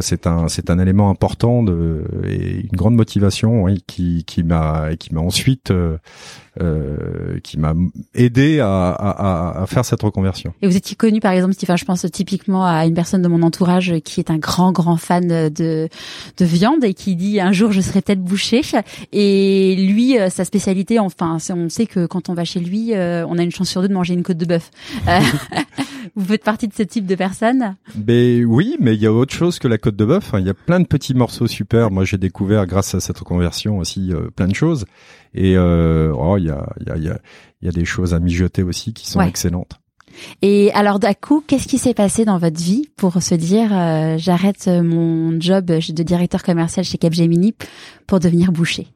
c'est 0.00 0.26
un 0.26 0.48
c'est 0.48 0.70
un 0.70 0.78
élément 0.78 1.10
important 1.10 1.62
de 1.62 2.04
et 2.26 2.60
une 2.60 2.76
grande 2.76 2.94
motivation 2.94 3.62
oui, 3.62 3.82
qui 3.86 4.24
qui 4.24 4.42
m'a 4.42 4.96
qui 4.96 5.14
m'a 5.14 5.20
ensuite 5.20 5.70
euh, 5.70 5.98
euh, 6.60 7.38
qui 7.44 7.58
m'a 7.58 7.74
aidé 8.14 8.58
à, 8.58 8.90
à, 8.90 9.62
à, 9.62 9.66
faire 9.66 9.84
cette 9.84 10.02
reconversion. 10.02 10.52
Et 10.60 10.66
vous 10.66 10.76
étiez 10.76 10.96
connu 10.96 11.20
par 11.20 11.32
exemple, 11.32 11.54
Stéphane, 11.54 11.78
je 11.78 11.84
pense 11.84 12.04
typiquement 12.10 12.66
à 12.66 12.84
une 12.86 12.94
personne 12.94 13.22
de 13.22 13.28
mon 13.28 13.42
entourage 13.42 13.94
qui 14.04 14.20
est 14.20 14.30
un 14.30 14.38
grand 14.38 14.72
grand 14.72 14.96
fan 14.96 15.28
de 15.28 15.88
de 16.38 16.44
viande 16.44 16.84
et 16.84 16.94
qui 16.94 17.16
dit 17.16 17.40
un 17.40 17.52
jour 17.52 17.72
je 17.72 17.80
serai 17.80 18.02
peut-être 18.02 18.22
boucher. 18.22 18.62
Et 19.12 19.76
lui, 19.76 20.16
sa 20.30 20.44
spécialité, 20.44 20.98
enfin, 20.98 21.38
on 21.50 21.68
sait 21.68 21.86
que 21.86 22.06
quand 22.06 22.28
on 22.28 22.34
va 22.34 22.44
chez 22.44 22.60
lui, 22.60 22.92
on 22.94 23.38
a 23.38 23.42
une 23.42 23.52
chance 23.52 23.68
sur 23.68 23.82
deux 23.82 23.88
de 23.88 23.94
manger 23.94 24.14
une 24.14 24.22
côte 24.22 24.38
de 24.38 24.46
bœuf. 24.46 24.70
vous 26.16 26.24
faites 26.24 26.44
partie 26.44 26.68
de 26.68 26.74
ce 26.74 26.82
type 26.82 27.06
de 27.06 27.14
personne 27.14 27.76
Ben 27.94 28.44
oui, 28.44 28.76
mais 28.80 28.94
il 28.94 29.00
y 29.00 29.06
a 29.06 29.12
autre 29.12 29.34
chose 29.34 29.58
que 29.58 29.67
la 29.68 29.78
côte 29.78 29.96
de 29.96 30.04
bœuf. 30.04 30.32
Il 30.38 30.46
y 30.46 30.50
a 30.50 30.54
plein 30.54 30.80
de 30.80 30.86
petits 30.86 31.14
morceaux 31.14 31.46
super. 31.46 31.90
Moi, 31.90 32.04
j'ai 32.04 32.18
découvert 32.18 32.66
grâce 32.66 32.94
à 32.94 33.00
cette 33.00 33.18
reconversion 33.18 33.78
aussi 33.78 34.12
euh, 34.12 34.30
plein 34.34 34.48
de 34.48 34.54
choses. 34.54 34.84
Et 35.34 35.56
euh, 35.56 36.12
oh, 36.14 36.36
il 36.38 36.44
y 36.44 36.50
a, 36.50 36.66
y, 36.86 36.90
a, 36.90 36.96
y, 36.96 37.08
a, 37.08 37.18
y 37.62 37.68
a 37.68 37.72
des 37.72 37.84
choses 37.84 38.14
à 38.14 38.18
mijoter 38.18 38.62
aussi 38.62 38.92
qui 38.92 39.08
sont 39.08 39.20
excellentes. 39.20 39.78
Et 40.42 40.72
alors 40.72 40.98
d'un 40.98 41.14
coup, 41.14 41.44
qu'est-ce 41.46 41.68
qui 41.68 41.78
s'est 41.78 41.94
passé 41.94 42.24
dans 42.24 42.38
votre 42.38 42.60
vie 42.60 42.88
pour 42.96 43.22
se 43.22 43.34
dire 43.34 43.68
euh, 43.72 44.16
j'arrête 44.18 44.66
mon 44.66 45.38
job 45.40 45.66
de 45.66 46.02
directeur 46.02 46.42
commercial 46.42 46.84
chez 46.84 46.98
Capgemini 46.98 47.54
pour 48.06 48.18
devenir 48.18 48.50
boucher? 48.50 48.88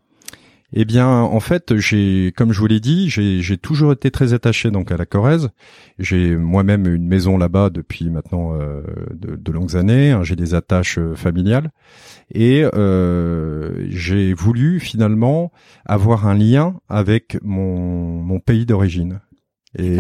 Eh 0.75 0.87
bien, 0.87 1.09
en 1.09 1.41
fait, 1.41 1.77
j'ai, 1.77 2.33
comme 2.35 2.53
je 2.53 2.59
vous 2.59 2.67
l'ai 2.67 2.81
dit, 2.81 3.11
j'ai 3.11 3.59
toujours 3.59 3.93
été 3.93 4.11
très 4.11 4.33
attaché 4.33 4.71
donc 4.71 4.91
à 4.91 4.97
la 4.97 5.05
Corrèze. 5.05 5.51
J'ai 5.99 6.35
moi-même 6.35 6.87
une 6.87 7.07
maison 7.07 7.37
là-bas 7.37 7.69
depuis 7.69 8.09
maintenant 8.09 8.55
euh, 8.55 8.83
de, 9.13 9.53
longues 9.53 9.77
années. 9.77 10.13
Hein, 10.13 10.23
j'ai 10.23 10.35
des 10.35 10.55
attaches 10.55 10.97
euh, 10.99 11.15
familiales 11.15 11.73
et 12.33 12.65
euh, 12.75 13.87
j'ai 13.91 14.33
voulu 14.33 14.81
finalement 14.81 15.53
avoir 15.85 16.27
un 16.27 16.35
lien 16.35 16.81
avec 16.89 17.37
mon, 17.43 18.23
mon 18.23 18.41
pays 18.41 18.65
d'origine. 18.65 19.21
Et 19.79 19.97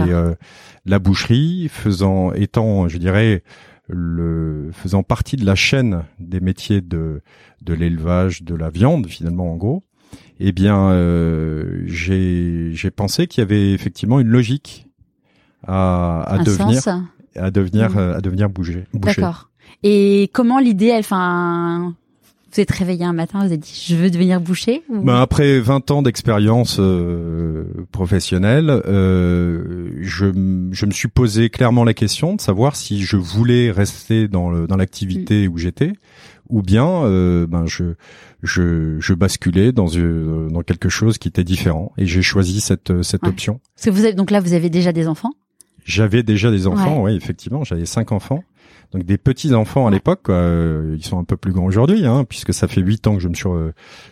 la 0.84 0.98
boucherie, 0.98 1.68
faisant, 1.70 2.32
étant, 2.34 2.88
je 2.88 2.98
dirais, 2.98 3.42
le 3.88 4.70
faisant 4.72 5.02
partie 5.02 5.36
de 5.36 5.46
la 5.46 5.54
chaîne 5.54 6.04
des 6.18 6.40
métiers 6.40 6.82
de 6.82 7.22
de 7.62 7.74
l'élevage 7.74 8.42
de 8.42 8.54
la 8.54 8.68
viande 8.70 9.06
finalement 9.06 9.50
en 9.52 9.56
gros 9.56 9.82
eh 10.40 10.52
bien, 10.52 10.90
euh, 10.90 11.82
j'ai 11.86 12.90
pensé 12.90 13.26
qu'il 13.26 13.42
y 13.42 13.44
avait 13.44 13.72
effectivement 13.72 14.20
une 14.20 14.28
logique 14.28 14.86
à, 15.66 16.22
à 16.26 16.38
devenir, 16.38 16.82
à 17.36 17.50
devenir, 17.50 17.90
mm. 17.90 17.98
à 17.98 18.20
devenir 18.20 18.48
bouger. 18.48 18.84
D'accord. 18.94 19.50
Et 19.82 20.30
comment 20.32 20.58
l'idée, 20.58 20.92
enfin, 20.92 21.94
vous 22.52 22.60
êtes 22.60 22.70
réveillé 22.70 23.04
un 23.04 23.12
matin, 23.12 23.40
vous 23.40 23.46
avez 23.46 23.56
dit 23.56 23.84
je 23.88 23.96
veux 23.96 24.10
devenir 24.10 24.40
boucher 24.40 24.82
ben 24.90 25.16
après 25.16 25.58
20 25.58 25.90
ans 25.90 26.02
d'expérience 26.02 26.76
euh, 26.78 27.64
professionnelle, 27.92 28.68
euh, 28.68 29.90
je, 30.00 30.26
je 30.72 30.86
me 30.86 30.90
suis 30.90 31.08
posé 31.08 31.48
clairement 31.48 31.84
la 31.84 31.94
question 31.94 32.34
de 32.34 32.40
savoir 32.40 32.76
si 32.76 33.02
je 33.02 33.16
voulais 33.16 33.70
rester 33.70 34.28
dans 34.28 34.50
le, 34.50 34.66
dans 34.66 34.76
l'activité 34.76 35.48
mm. 35.48 35.52
où 35.52 35.58
j'étais 35.58 35.92
ou 36.52 36.62
bien 36.62 36.86
euh, 36.86 37.46
ben 37.48 37.66
je 37.66 37.94
je, 38.42 39.00
je 39.00 39.14
basculais 39.14 39.72
dans 39.72 39.88
euh, 39.96 40.48
dans 40.50 40.60
quelque 40.60 40.88
chose 40.88 41.18
qui 41.18 41.26
était 41.26 41.44
différent 41.44 41.92
et 41.96 42.06
j'ai 42.06 42.22
choisi 42.22 42.60
cette 42.60 43.02
cette 43.02 43.26
option. 43.26 43.60
Parce 43.74 43.86
que 43.86 43.90
vous 43.90 44.04
avez 44.04 44.14
donc 44.14 44.30
là 44.30 44.38
vous 44.38 44.52
avez 44.52 44.70
déjà 44.70 44.92
des 44.92 45.08
enfants? 45.08 45.32
J'avais 45.84 46.22
déjà 46.22 46.52
des 46.52 46.68
enfants, 46.68 47.02
oui 47.02 47.16
effectivement, 47.16 47.64
j'avais 47.64 47.86
cinq 47.86 48.12
enfants. 48.12 48.44
Donc 48.92 49.04
des 49.04 49.16
petits 49.16 49.54
enfants 49.54 49.86
à 49.86 49.90
l'époque, 49.90 50.28
euh, 50.28 50.94
ils 50.98 51.04
sont 51.04 51.18
un 51.18 51.24
peu 51.24 51.38
plus 51.38 51.52
grands 51.52 51.64
aujourd'hui, 51.64 52.04
hein, 52.04 52.24
puisque 52.28 52.52
ça 52.52 52.68
fait 52.68 52.82
huit 52.82 53.06
ans 53.06 53.14
que 53.14 53.22
je 53.22 53.28
me 53.28 53.34
suis 53.34 53.48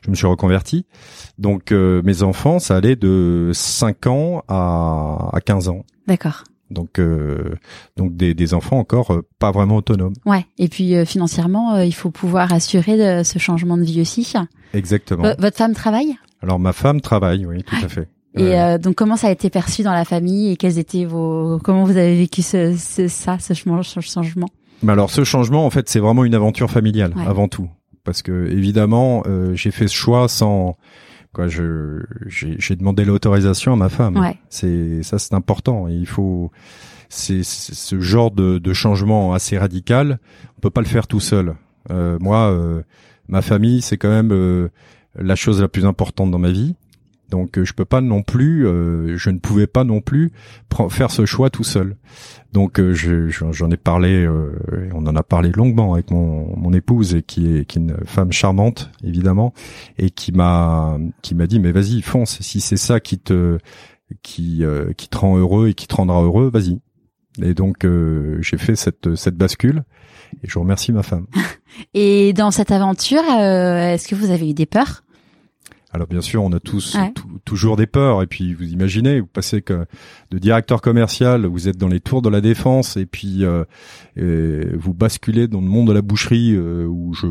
je 0.02 0.10
me 0.10 0.14
suis 0.16 0.26
reconverti. 0.26 0.86
Donc 1.38 1.70
mes 1.72 2.22
enfants, 2.22 2.58
ça 2.58 2.76
allait 2.76 2.96
de 2.96 3.50
5 3.52 4.06
ans 4.06 4.42
à, 4.48 5.28
à 5.34 5.40
15 5.40 5.68
ans. 5.68 5.84
D'accord. 6.06 6.44
Donc, 6.70 6.98
euh, 6.98 7.56
donc 7.96 8.16
des, 8.16 8.32
des, 8.34 8.54
enfants 8.54 8.78
encore 8.78 9.12
euh, 9.12 9.26
pas 9.38 9.50
vraiment 9.50 9.76
autonomes. 9.76 10.14
Ouais. 10.24 10.46
Et 10.58 10.68
puis 10.68 10.94
euh, 10.94 11.04
financièrement, 11.04 11.78
il 11.78 11.94
faut 11.94 12.10
pouvoir 12.10 12.52
assurer 12.52 13.24
ce 13.24 13.38
changement 13.38 13.76
de 13.76 13.82
vie 13.82 14.00
aussi. 14.00 14.32
Exactement. 14.72 15.34
votre 15.38 15.56
femme 15.56 15.74
travaille? 15.74 16.16
Alors 16.42 16.58
ma 16.58 16.72
femme 16.72 17.00
travaille, 17.00 17.44
oui, 17.44 17.62
tout 17.64 17.84
à 17.84 17.88
fait. 17.88 18.08
Et 18.36 18.78
donc 18.78 18.94
comment 18.94 19.16
ça 19.16 19.26
a 19.26 19.30
été 19.30 19.50
perçu 19.50 19.82
dans 19.82 19.92
la 19.92 20.04
famille 20.04 20.52
et 20.52 20.56
quels 20.56 20.78
étaient 20.78 21.04
vos 21.04 21.58
comment 21.64 21.84
vous 21.84 21.96
avez 21.96 22.16
vécu 22.16 22.42
ce, 22.42 22.76
ce 22.76 23.08
ça 23.08 23.38
ce 23.40 23.54
changement? 23.54 24.48
Mais 24.82 24.92
alors 24.92 25.10
ce 25.10 25.24
changement 25.24 25.66
en 25.66 25.70
fait 25.70 25.88
c'est 25.88 25.98
vraiment 25.98 26.24
une 26.24 26.34
aventure 26.34 26.70
familiale 26.70 27.12
avant 27.26 27.48
tout 27.48 27.68
parce 28.04 28.22
que 28.22 28.48
évidemment 28.50 29.24
j'ai 29.54 29.72
fait 29.72 29.88
ce 29.88 29.94
choix 29.94 30.28
sans 30.28 30.76
quoi 31.32 31.48
je 31.48 32.02
j'ai 32.26 32.76
demandé 32.76 33.04
l'autorisation 33.04 33.72
à 33.72 33.76
ma 33.76 33.88
femme. 33.88 34.20
C'est 34.48 35.02
ça 35.02 35.18
c'est 35.18 35.34
important. 35.34 35.88
Il 35.88 36.06
faut 36.06 36.50
c'est 37.08 37.42
ce 37.42 37.98
genre 37.98 38.30
de, 38.30 38.58
de, 38.58 38.72
changement 38.72 39.34
assez 39.34 39.58
radical 39.58 40.20
on 40.56 40.60
peut 40.60 40.70
pas 40.70 40.80
le 40.80 40.86
faire 40.86 41.08
tout 41.08 41.18
seul. 41.18 41.56
Euh, 41.90 42.18
moi 42.20 42.50
euh, 42.50 42.82
ma 43.28 43.42
famille 43.42 43.82
c'est 43.82 43.96
quand 43.96 44.10
même 44.10 44.32
euh, 44.32 44.68
la 45.16 45.34
chose 45.34 45.60
la 45.60 45.68
plus 45.68 45.86
importante 45.86 46.30
dans 46.30 46.38
ma 46.38 46.50
vie 46.50 46.76
donc 47.30 47.58
euh, 47.58 47.64
je 47.64 47.72
peux 47.72 47.84
pas 47.84 48.00
non 48.00 48.22
plus, 48.22 48.66
euh, 48.66 49.16
je 49.16 49.30
ne 49.30 49.38
pouvais 49.38 49.66
pas 49.66 49.84
non 49.84 50.00
plus 50.00 50.32
faire 50.90 51.10
ce 51.10 51.24
choix 51.24 51.50
tout 51.50 51.64
seul. 51.64 51.96
Donc 52.52 52.80
euh, 52.80 52.94
j'en 52.94 53.70
ai 53.70 53.76
parlé, 53.76 54.28
on 54.92 55.06
en 55.06 55.16
a 55.16 55.22
parlé 55.22 55.50
longuement 55.52 55.94
avec 55.94 56.10
mon, 56.10 56.56
mon 56.56 56.72
épouse 56.72 57.14
et 57.14 57.22
qui 57.22 57.56
est, 57.56 57.64
qui 57.64 57.78
est 57.78 57.82
une 57.82 57.96
femme 58.04 58.32
charmante 58.32 58.90
évidemment 59.04 59.54
et 59.98 60.10
qui 60.10 60.32
m'a 60.32 60.98
qui 61.22 61.34
m'a 61.34 61.46
dit 61.46 61.60
mais 61.60 61.72
vas-y 61.72 62.02
fonce 62.02 62.40
si 62.40 62.60
c'est 62.60 62.76
ça 62.76 62.98
qui 62.98 63.18
te 63.18 63.58
qui 64.22 64.64
qui 64.96 65.08
te 65.08 65.18
rend 65.18 65.36
heureux 65.38 65.68
et 65.68 65.74
qui 65.74 65.86
te 65.86 65.94
rendra 65.94 66.22
heureux 66.22 66.50
vas-y. 66.52 66.80
Et 67.40 67.54
donc 67.54 67.86
j'ai 68.40 68.58
fait 68.58 68.74
cette 68.74 69.14
cette 69.14 69.36
bascule 69.36 69.84
et 70.42 70.48
je 70.48 70.58
remercie 70.58 70.92
ma 70.92 71.04
femme. 71.04 71.26
et 71.94 72.32
dans 72.32 72.50
cette 72.50 72.72
aventure, 72.72 73.22
est-ce 73.22 74.08
que 74.08 74.16
vous 74.16 74.30
avez 74.30 74.50
eu 74.50 74.54
des 74.54 74.66
peurs? 74.66 75.04
Alors 75.92 76.06
bien 76.06 76.20
sûr, 76.20 76.42
on 76.42 76.52
a 76.52 76.60
tous 76.60 76.96
toujours 77.44 77.76
des 77.76 77.86
peurs. 77.86 78.22
Et 78.22 78.26
puis 78.26 78.54
vous 78.54 78.64
imaginez, 78.64 79.20
vous 79.20 79.26
passez 79.26 79.60
que 79.60 79.86
de 80.30 80.38
directeur 80.38 80.82
commercial, 80.82 81.46
vous 81.46 81.68
êtes 81.68 81.76
dans 81.76 81.88
les 81.88 82.00
tours 82.00 82.22
de 82.22 82.28
la 82.28 82.40
défense, 82.40 82.96
et 82.96 83.06
puis 83.06 83.44
euh, 83.44 83.64
vous 84.16 84.94
basculez 84.94 85.48
dans 85.48 85.60
le 85.60 85.66
monde 85.66 85.88
de 85.88 85.92
la 85.92 86.02
boucherie 86.02 86.54
euh, 86.54 86.86
où 86.86 87.12
je 87.14 87.26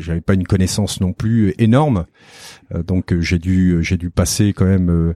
j'avais 0.00 0.20
pas 0.20 0.34
une 0.34 0.46
connaissance 0.46 1.00
non 1.00 1.12
plus 1.12 1.54
énorme. 1.58 2.06
Euh, 2.74 2.82
donc 2.82 3.18
j'ai 3.20 3.38
dû 3.38 3.78
j'ai 3.82 3.96
dû 3.96 4.10
passer 4.10 4.52
quand 4.52 4.66
même 4.66 4.90
euh, 4.90 5.14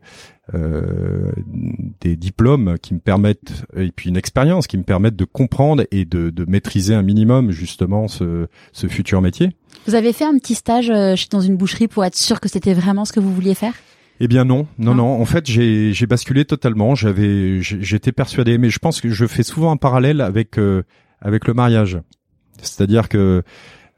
des 0.52 2.16
diplômes 2.16 2.76
qui 2.82 2.92
me 2.92 2.98
permettent 2.98 3.64
et 3.76 3.90
puis 3.90 4.10
une 4.10 4.16
expérience 4.16 4.66
qui 4.66 4.76
me 4.76 4.82
permettent 4.82 5.16
de 5.16 5.24
comprendre 5.24 5.84
et 5.90 6.04
de, 6.04 6.28
de 6.28 6.44
maîtriser 6.44 6.94
un 6.94 7.02
minimum 7.02 7.50
justement 7.50 8.08
ce, 8.08 8.46
ce, 8.72 8.86
futur 8.86 9.22
métier. 9.22 9.50
Vous 9.86 9.94
avez 9.94 10.12
fait 10.12 10.24
un 10.24 10.36
petit 10.38 10.54
stage 10.54 10.90
euh, 10.90 11.14
dans 11.30 11.40
une 11.40 11.56
boucherie 11.56 11.88
pour 11.88 12.04
être 12.04 12.16
sûr 12.16 12.40
que 12.40 12.48
c'était 12.48 12.74
vraiment 12.74 13.04
ce 13.06 13.12
que 13.12 13.20
vous 13.20 13.32
vouliez 13.34 13.54
faire? 13.54 13.72
Eh 14.20 14.28
bien 14.28 14.44
non, 14.44 14.66
non, 14.78 14.94
non. 14.94 15.20
En 15.20 15.24
fait, 15.24 15.46
j'ai 15.46 16.06
basculé 16.06 16.44
totalement. 16.44 16.94
J'avais, 16.94 17.60
j'étais 17.60 18.12
persuadé, 18.12 18.58
mais 18.58 18.70
je 18.70 18.78
pense 18.78 19.00
que 19.00 19.10
je 19.10 19.26
fais 19.26 19.42
souvent 19.42 19.72
un 19.72 19.76
parallèle 19.76 20.20
avec 20.20 20.58
euh, 20.58 20.84
avec 21.20 21.48
le 21.48 21.54
mariage. 21.54 21.98
C'est-à-dire 22.62 23.08
que 23.08 23.42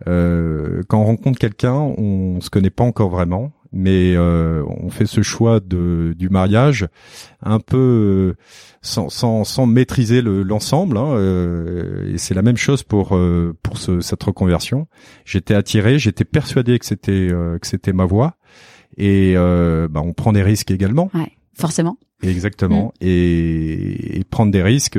euh, 0.07 0.83
quand 0.89 1.01
on 1.01 1.05
rencontre 1.05 1.39
quelqu'un, 1.39 1.75
on 1.75 2.41
se 2.41 2.49
connaît 2.51 2.71
pas 2.71 2.85
encore 2.85 3.11
vraiment 3.11 3.53
mais 3.77 4.15
euh, 4.17 4.65
on 4.81 4.89
fait 4.89 5.05
ce 5.05 5.23
choix 5.23 5.61
de, 5.61 6.15
du 6.19 6.31
mariage 6.31 6.89
un 7.43 7.61
peu 7.61 7.77
euh, 7.77 8.43
sans, 8.81 9.11
sans, 9.11 9.45
sans 9.45 9.67
maîtriser 9.67 10.23
l'ensemble. 10.23 10.97
hein, 10.97 11.13
euh, 11.13 12.15
et 12.15 12.17
c'est 12.17 12.33
la 12.33 12.41
même 12.41 12.57
chose 12.57 12.83
pour 12.83 13.19
pour 13.63 13.79
ce, 13.79 14.01
cette 14.01 14.23
reconversion. 14.23 14.89
J'étais 15.27 15.55
attiré, 15.55 15.99
j'étais 15.99 16.25
persuadé 16.25 16.79
que 16.79 16.87
c'était 16.87 17.29
que 17.29 17.67
c'était 17.67 17.93
ma 17.93 18.07
voie. 18.07 18.37
Et 18.97 19.35
bah, 19.35 20.01
on 20.03 20.15
prend 20.15 20.33
des 20.33 20.43
risques 20.43 20.71
également. 20.71 21.11
Ouais, 21.13 21.33
forcément. 21.55 21.99
Exactement. 22.23 22.95
Mm. 23.03 23.05
Et, 23.07 24.19
et, 24.21 24.25
prendre 24.25 24.51
des 24.51 24.63
risques. 24.63 24.99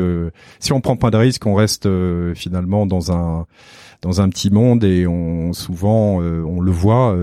si 0.60 0.72
on 0.72 0.82
prend 0.82 0.98
pas 0.98 1.10
de 1.10 1.18
risques, 1.18 1.48
on 1.48 1.56
reste 1.56 1.90
finalement 2.36 2.86
dans 2.86 3.12
un 3.12 3.48
dans 4.04 4.22
un 4.22 4.30
petit 4.30 4.52
monde 4.52 4.84
et 4.84 5.08
on 5.08 5.54
souvent 5.54 6.18
on 6.18 6.60
le 6.60 6.72
voit 6.72 7.18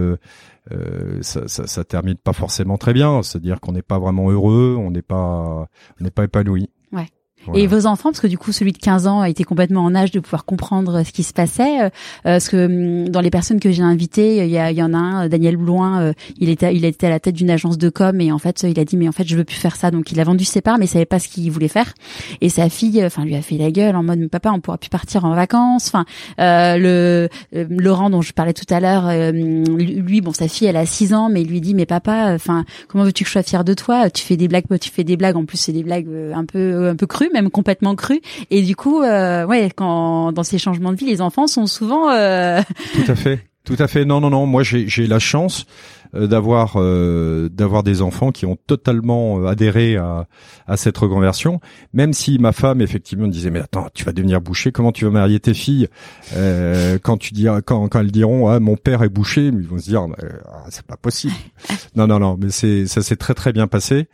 euh, 0.73 1.19
ça, 1.23 1.47
ça, 1.49 1.85
termine 1.85 2.17
pas 2.17 2.33
forcément 2.33 2.79
très 2.79 2.93
bien. 2.93 3.23
C'est-à-dire 3.23 3.61
qu'on 3.61 3.73
n'est 3.73 3.83
pas 3.83 3.99
vraiment 3.99 4.31
heureux, 4.31 4.77
on 4.79 4.91
n'est 4.91 5.03
pas, 5.03 5.69
on 6.01 6.05
n'est 6.05 6.11
pas 6.11 6.25
épanoui. 6.25 6.71
Ouais. 6.93 7.09
Et 7.55 7.67
vos 7.67 7.87
enfants, 7.87 8.11
parce 8.11 8.21
que 8.21 8.27
du 8.27 8.39
coup 8.39 8.53
celui 8.53 8.73
de 8.73 8.79
15 8.79 9.07
ans 9.07 9.25
était 9.25 9.45
complètement 9.45 9.85
en 9.85 9.95
âge 9.95 10.11
de 10.11 10.21
pouvoir 10.21 10.45
comprendre 10.45 11.03
ce 11.05 11.13
qui 11.13 11.23
se 11.23 11.33
passait. 11.33 11.83
Euh, 11.85 11.89
parce 12.23 12.49
que 12.49 12.67
hum, 13.05 13.09
dans 13.09 13.21
les 13.21 13.31
personnes 13.31 13.61
que 13.61 13.71
j'ai 13.71 13.83
invitées, 13.83 14.39
il 14.45 14.51
y, 14.51 14.59
a- 14.59 14.71
il 14.71 14.77
y 14.77 14.83
en 14.83 14.95
a 14.95 14.99
un, 14.99 15.29
Daniel 15.29 15.57
Blouin, 15.57 16.01
euh, 16.01 16.13
il 16.39 16.49
était, 16.49 16.75
il 16.75 16.85
était 16.85 17.07
à 17.07 17.11
la 17.11 17.21
tête 17.21 17.35
d'une 17.35 17.51
agence 17.51 17.79
de 17.79 17.89
com 17.91 18.21
et 18.21 18.33
en 18.33 18.39
fait 18.39 18.65
il 18.69 18.79
a 18.81 18.85
dit 18.85 18.97
mais 18.97 19.09
en 19.09 19.13
fait 19.13 19.25
je 19.27 19.37
veux 19.37 19.45
plus 19.45 19.57
faire 19.57 19.77
ça. 19.77 19.91
Donc 19.91 20.11
il 20.13 20.21
a 20.21 20.25
vendu 20.25 20.45
ses 20.45 20.61
parts 20.61 20.79
mais 20.79 20.85
il 20.87 20.89
savait 20.89 21.05
pas 21.07 21.19
ce 21.19 21.29
qu'il 21.29 21.51
voulait 21.51 21.69
faire. 21.69 21.95
Et 22.41 22.49
sa 22.49 22.69
fille, 22.69 23.01
euh, 23.03 23.07
enfin 23.07 23.25
lui 23.25 23.35
a 23.35 23.43
fait 23.43 23.57
la 23.59 23.71
gueule 23.71 23.97
en 23.97 24.03
mode 24.03 24.19
Mais 24.19 24.29
papa 24.29 24.51
on 24.53 24.61
pourra 24.61 24.79
plus 24.79 24.91
partir 24.91 25.25
en 25.25 25.35
vacances. 25.35 25.89
Enfin 25.89 26.05
euh, 26.41 26.77
le 26.79 27.29
euh, 27.55 27.65
Laurent 27.71 28.11
dont 28.11 28.23
je 28.23 28.33
parlais 28.33 28.53
tout 28.55 28.73
à 28.73 28.81
l'heure, 28.81 29.07
euh, 29.09 29.33
lui 29.33 30.21
bon 30.21 30.33
sa 30.33 30.49
fille 30.49 30.67
elle 30.67 30.77
a 30.77 30.87
6 30.87 31.15
ans 31.15 31.29
mais 31.31 31.43
il 31.43 31.49
lui 31.49 31.61
dit 31.61 31.75
mais 31.75 31.87
papa, 31.87 32.33
enfin 32.35 32.65
comment 32.89 33.05
veux-tu 33.05 33.25
que 33.25 33.29
je 33.29 33.33
sois 33.33 33.43
fier 33.43 33.65
de 33.65 33.75
toi? 33.75 34.11
Tu 34.11 34.23
fais 34.25 34.37
des 34.37 34.49
blagues, 34.49 34.65
tu 34.81 34.91
fais 34.91 35.05
des 35.05 35.17
blagues 35.17 35.37
en 35.37 35.45
plus 35.45 35.59
c'est 35.59 35.73
des 35.73 35.83
blagues 35.83 36.07
euh, 36.09 36.33
un 36.35 36.45
peu 36.45 36.89
un 36.89 36.97
peu 36.97 37.07
crues, 37.07 37.31
même 37.35 37.51
complètement 37.51 37.95
crues. 37.95 38.23
Et 38.51 38.63
du 38.63 38.75
coup 38.75 39.03
euh, 39.03 39.45
ouais 39.45 39.71
quand 39.75 40.33
dans 40.33 40.43
ces 40.43 40.59
changements 40.59 40.93
de 40.93 40.97
vie 40.97 41.07
les 41.07 41.21
enfants 41.21 41.47
sont 41.47 41.67
souvent 41.67 42.11
euh, 42.11 42.63
Tout 42.95 43.13
à 43.13 43.15
fait. 43.15 43.45
Tout 43.65 43.77
à 43.79 43.89
fait. 43.89 44.05
Non, 44.05 44.21
non, 44.21 44.29
non. 44.29 44.47
Moi, 44.47 44.63
j'ai 44.63 45.07
la 45.07 45.19
chance 45.19 45.67
d'avoir 46.15 46.75
euh, 46.77 47.49
d'avoir 47.49 47.83
des 47.83 48.03
enfants 48.03 48.31
qui 48.33 48.47
ont 48.47 48.57
totalement 48.67 49.41
euh, 49.41 49.47
adhéré 49.47 49.97
à 49.97 50.27
à 50.67 50.77
cette 50.77 50.97
reconversion. 50.97 51.61
Même 51.93 52.13
si 52.13 52.39
ma 52.39 52.53
femme 52.53 52.81
effectivement 52.81 53.27
me 53.27 53.33
disait 53.33 53.51
mais 53.51 53.61
attends, 53.61 53.89
tu 53.95 54.05
vas 54.05 54.13
devenir 54.13 54.41
boucher, 54.41 54.73
comment 54.73 54.93
tu 54.93 55.05
vas 55.05 55.11
marier 55.11 55.41
tes 55.41 55.55
filles? 55.55 55.89
Euh, 56.37 56.99
Quand 57.03 57.17
tu 57.17 57.35
dis 57.35 57.47
quand 57.67 57.89
quand 57.89 58.01
elles 58.01 58.13
diront 58.13 58.49
ah 58.49 58.61
mon 58.61 58.77
père 58.77 59.03
est 59.03 59.09
boucher, 59.09 59.47
ils 59.47 59.67
vont 59.67 59.79
se 59.79 59.85
dire 59.85 60.07
ah, 60.47 60.65
c'est 60.71 60.87
pas 60.87 60.97
possible. 60.97 61.35
non, 61.97 62.07
non, 62.07 62.19
non. 62.19 62.37
Mais 62.41 62.51
c'est 62.51 62.87
ça 62.87 63.03
s'est 63.03 63.17
très 63.17 63.35
très 63.35 63.53
bien 63.53 63.67
passé. 63.67 64.09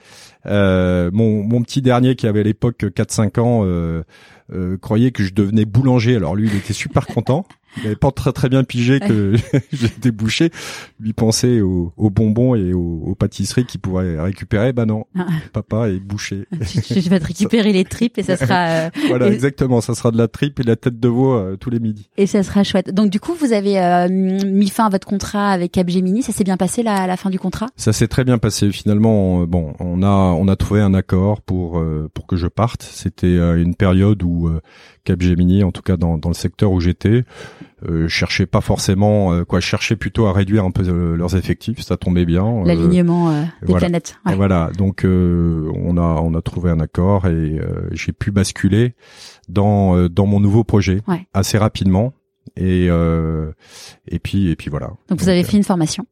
Euh, 0.47 1.11
mon 1.13 1.43
mon 1.43 1.63
petit 1.63 1.83
dernier 1.83 2.17
qui 2.17 2.27
avait 2.27 2.41
à 2.41 2.45
l'époque 2.45 2.83
4-5 2.83 3.41
ans. 3.41 3.63
Euh, 3.65 4.03
euh, 4.53 4.77
croyait 4.79 5.13
que 5.13 5.23
je 5.23 5.33
devenais 5.33 5.65
boulanger. 5.65 6.17
Alors 6.17 6.35
lui, 6.35 6.49
il 6.49 6.57
était 6.57 6.73
super 6.73 7.07
content. 7.07 7.47
Il 7.77 7.87
avait 7.87 7.97
pas 7.97 8.11
très 8.11 8.33
très 8.33 8.49
bien 8.49 8.65
pigé 8.65 8.99
que 9.01 9.35
j'étais 9.73 10.11
bouché. 10.11 10.51
Lui 10.99 11.13
pensait 11.13 11.61
aux, 11.61 11.93
aux 11.97 12.11
bonbons 12.11 12.55
et 12.57 12.73
aux, 12.73 13.03
aux 13.07 13.15
pâtisseries 13.15 13.65
qu'il 13.65 13.81
pourrait 13.81 14.21
récupérer. 14.21 14.73
Bah 14.73 14.87
non, 14.87 15.05
Ah. 15.17 15.27
papa 15.53 15.89
est 15.89 16.01
bouché. 16.01 16.47
tu, 16.69 17.01
tu 17.01 17.09
vas 17.09 17.21
te 17.21 17.27
récupérer 17.27 17.73
les 17.73 17.85
tripes 17.85 18.19
et 18.19 18.23
ça 18.25 18.37
sera 18.37 18.67
euh, 18.69 18.91
voilà, 19.09 19.29
Et- 19.29 19.33
exactement. 19.33 19.81
Ça 19.81 19.95
sera 19.95 20.11
de 20.11 20.19
la 20.19 20.27
tripe 20.29 20.59
et 20.61 20.63
de 20.65 20.69
la 20.69 20.77
tête 20.77 20.99
de 20.99 21.09
veau 21.09 21.33
euh, 21.35 21.57
tous 21.57 21.71
les 21.71 21.79
midis. 21.79 22.09
et 22.17 22.27
ça 22.27 22.43
sera 22.43 22.65
chouette. 22.65 22.93
Donc 22.93 23.11
du 23.11 23.21
coup 23.21 23.35
vous 23.35 23.53
avez 23.53 23.81
euh, 23.81 24.09
mis 24.09 24.69
fin 24.69 24.87
à 24.87 24.91
votre 24.91 25.07
contrat 25.07 25.51
avec 25.51 25.73
Capgemini, 25.73 26.23
ça 26.23 26.33
s'est 26.33 26.45
bien 26.45 26.57
passé 26.57 26.83
là, 26.83 26.95
à 26.97 27.07
la 27.07 27.17
fin 27.17 27.31
du 27.31 27.39
contrat? 27.39 27.67
Ça 27.77 27.93
s'est 27.93 28.09
très 28.09 28.25
bien 28.25 28.39
passé. 28.39 28.73
Finalement, 28.73 29.45
bon, 29.47 29.75
on 29.79 30.03
a 30.03 30.07
on 30.09 30.49
a 30.49 30.57
trouvé 30.57 30.81
un 30.81 30.95
accord 30.95 31.41
pour 31.41 31.81
pour 32.15 32.27
que 32.27 32.37
je 32.37 32.47
parte. 32.49 32.83
C'était 32.83 33.37
une 33.37 33.75
période 33.77 34.23
où 34.25 34.49
euh, 34.49 34.61
Capgemini, 35.05 35.65
en 35.65 35.73
tout 35.73 35.83
cas 35.83 35.97
dans 35.97 36.19
dans 36.19 36.29
le 36.29 36.35
secteur 36.35 36.71
où 36.73 36.81
j'étais, 36.81 37.25
euh, 37.89 38.07
cherchait 38.09 38.47
pas 38.47 38.61
forcément 38.61 39.33
euh, 39.33 39.45
quoi, 39.45 39.61
cherchait 39.61 39.97
plutôt 39.97 40.27
à 40.27 40.33
réduire 40.33 40.65
un 40.65 40.71
peu 40.71 40.83
euh, 40.87 41.17
leurs 41.17 41.37
effectifs. 41.37 41.81
Ça 41.81 41.97
tombait 41.97 42.25
bien. 42.27 42.45
Euh, 42.47 42.65
L'alignement 42.65 43.31
euh, 43.31 43.43
des 43.63 43.67
voilà. 43.67 43.79
planètes. 43.81 44.19
Ouais. 44.27 44.35
Voilà, 44.37 44.71
donc 44.77 45.05
euh, 45.05 45.71
on 45.75 45.97
a 45.97 46.21
on 46.23 46.35
a 46.35 46.43
trouvé 46.43 46.71
un 46.71 46.81
accord 46.81 47.27
et 47.27 47.31
euh, 47.59 47.89
j'ai 47.93 48.13
pu 48.13 48.31
basculer 48.31 48.95
dans 49.49 49.97
euh, 49.97 50.09
dans 50.09 50.27
mon 50.27 50.41
nouveau 50.41 50.65
projet 50.65 51.01
Ouais. 51.09 51.27
assez 51.35 51.59
rapidement 51.59 52.13
et 52.57 52.89
euh, 52.91 53.53
et 54.09 54.19
puis 54.19 54.49
et 54.51 54.57
puis 54.57 54.71
voilà. 54.71 54.91
Donc 55.09 55.21
vous 55.21 55.29
avez 55.29 55.45
fait 55.45 55.57
une 55.57 55.65
formation. 55.65 56.07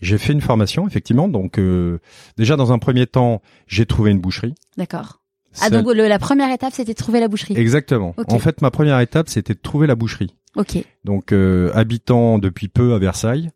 J'ai 0.00 0.18
fait 0.18 0.32
une 0.32 0.40
formation 0.42 0.86
effectivement, 0.86 1.28
donc 1.28 1.58
euh, 1.58 1.98
déjà 2.36 2.56
dans 2.56 2.72
un 2.72 2.78
premier 2.78 3.06
temps 3.06 3.40
j'ai 3.66 3.86
trouvé 3.86 4.10
une 4.10 4.18
boucherie. 4.20 4.54
D'accord. 4.76 5.20
Ah 5.60 5.70
donc 5.70 5.86
le- 5.94 6.08
la 6.08 6.18
première 6.18 6.50
étape 6.52 6.72
c'était 6.72 6.92
de 6.92 6.98
trouver 6.98 7.20
la 7.20 7.28
boucherie. 7.28 7.54
Exactement. 7.56 8.14
En 8.28 8.38
fait, 8.38 8.60
ma 8.62 8.70
première 8.70 8.98
étape 9.00 9.28
c'était 9.28 9.54
de 9.54 9.60
trouver 9.60 9.86
la 9.86 9.94
boucherie. 9.94 10.34
Ok. 10.56 10.78
Donc 11.04 11.32
euh, 11.32 11.70
habitant 11.74 12.38
depuis 12.38 12.68
peu 12.68 12.94
à 12.94 12.98
Versailles, 12.98 13.50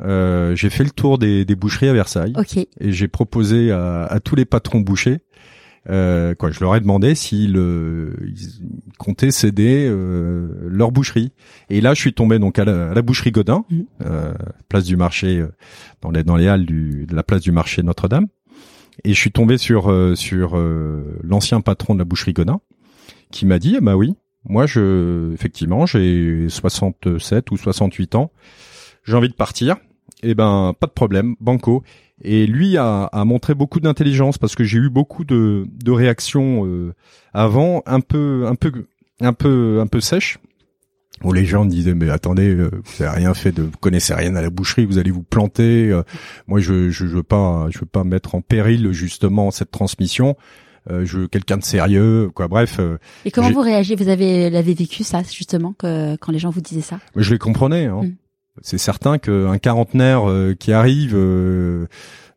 euh, 0.00 0.54
j'ai 0.56 0.70
fait 0.70 0.84
le 0.84 0.90
tour 0.90 1.18
des, 1.18 1.44
des 1.44 1.54
boucheries 1.54 1.88
à 1.88 1.92
Versailles. 1.92 2.32
Ok. 2.36 2.56
et 2.56 2.68
j'ai 2.92 3.08
proposé 3.08 3.70
à, 3.70 4.04
à 4.04 4.20
tous 4.20 4.34
les 4.36 4.44
patrons 4.44 4.80
bouchers, 4.80 5.20
euh, 5.90 6.34
quoi, 6.34 6.50
je 6.50 6.60
leur 6.60 6.74
ai 6.74 6.80
demandé 6.80 7.14
s'ils 7.14 7.56
euh, 7.56 8.14
ils 8.26 8.62
comptaient 8.98 9.30
céder 9.30 9.86
euh, 9.88 10.48
leur 10.68 10.92
boucherie. 10.92 11.32
Et 11.68 11.80
là, 11.82 11.92
je 11.94 12.00
suis 12.00 12.14
tombé 12.14 12.38
donc 12.38 12.58
à 12.58 12.64
la, 12.64 12.90
à 12.90 12.94
la 12.94 13.02
boucherie 13.02 13.30
Godin, 13.32 13.64
Mhm. 13.70 13.84
euh, 14.06 14.32
place 14.68 14.84
du 14.84 14.96
marché, 14.96 15.38
euh, 15.40 15.48
dans 16.00 16.10
les 16.10 16.24
dans 16.24 16.36
les 16.36 16.48
halles 16.48 16.64
du, 16.66 17.06
de 17.06 17.14
la 17.14 17.22
place 17.22 17.42
du 17.42 17.52
marché 17.52 17.82
Notre-Dame. 17.82 18.26
Et 19.02 19.12
je 19.12 19.18
suis 19.18 19.32
tombé 19.32 19.58
sur 19.58 19.90
euh, 19.90 20.14
sur 20.14 20.56
euh, 20.56 21.18
l'ancien 21.22 21.60
patron 21.60 21.94
de 21.94 21.98
la 21.98 22.04
boucherie 22.04 22.32
Godin, 22.32 22.60
qui 23.30 23.46
m'a 23.46 23.58
dit, 23.58 23.76
ah 23.76 23.80
bah 23.80 23.96
oui, 23.96 24.14
moi 24.44 24.66
je 24.66 25.32
effectivement 25.32 25.86
j'ai 25.86 26.46
67 26.48 27.50
ou 27.50 27.56
68 27.56 28.14
ans, 28.14 28.30
j'ai 29.04 29.16
envie 29.16 29.28
de 29.28 29.34
partir. 29.34 29.76
Eh 30.22 30.34
ben 30.34 30.74
pas 30.78 30.86
de 30.86 30.92
problème, 30.92 31.34
banco. 31.40 31.82
Et 32.22 32.46
lui 32.46 32.76
a, 32.76 33.04
a 33.04 33.24
montré 33.24 33.54
beaucoup 33.54 33.80
d'intelligence 33.80 34.38
parce 34.38 34.54
que 34.54 34.64
j'ai 34.64 34.78
eu 34.78 34.88
beaucoup 34.88 35.24
de, 35.24 35.66
de 35.68 35.90
réactions 35.90 36.64
euh, 36.64 36.94
avant 37.32 37.82
un 37.86 38.00
peu 38.00 38.46
un 38.46 38.54
peu 38.54 38.86
un 39.20 39.32
peu 39.32 39.80
un 39.80 39.86
peu 39.86 40.00
sèches 40.00 40.38
où 41.22 41.32
les 41.32 41.44
gens 41.44 41.64
disaient 41.64 41.94
mais 41.94 42.10
attendez 42.10 42.54
euh, 42.54 42.70
vous 42.84 43.02
avez 43.02 43.16
rien 43.16 43.34
fait 43.34 43.52
de 43.52 43.62
vous 43.62 43.78
connaissez 43.80 44.14
rien 44.14 44.34
à 44.34 44.42
la 44.42 44.50
boucherie 44.50 44.84
vous 44.84 44.98
allez 44.98 45.12
vous 45.12 45.22
planter 45.22 45.90
euh, 45.90 46.02
moi 46.48 46.58
je, 46.60 46.90
je 46.90 47.06
je 47.06 47.16
veux 47.16 47.22
pas 47.22 47.68
je 47.70 47.78
veux 47.78 47.86
pas 47.86 48.02
mettre 48.04 48.34
en 48.34 48.40
péril 48.40 48.92
justement 48.92 49.50
cette 49.50 49.70
transmission 49.70 50.36
euh, 50.90 51.06
je 51.06 51.20
veux 51.20 51.28
quelqu'un 51.28 51.56
de 51.56 51.64
sérieux 51.64 52.30
quoi 52.34 52.46
bref 52.46 52.76
euh, 52.78 52.98
Et 53.24 53.30
comment 53.30 53.50
vous 53.50 53.62
réagissez? 53.62 53.96
Vous 53.96 54.10
avez 54.10 54.50
l'avez 54.50 54.74
vécu 54.74 55.02
ça 55.02 55.22
justement 55.22 55.72
que 55.72 56.16
quand 56.16 56.30
les 56.30 56.38
gens 56.38 56.50
vous 56.50 56.60
disaient 56.60 56.82
ça? 56.82 56.98
Je 57.16 57.32
les 57.32 57.38
comprenais. 57.38 57.86
Hein. 57.86 58.02
Mm. 58.02 58.16
C'est 58.60 58.78
certain 58.78 59.18
qu'un 59.18 59.58
quarantenaire 59.58 60.28
euh, 60.28 60.54
qui 60.54 60.72
arrive 60.72 61.16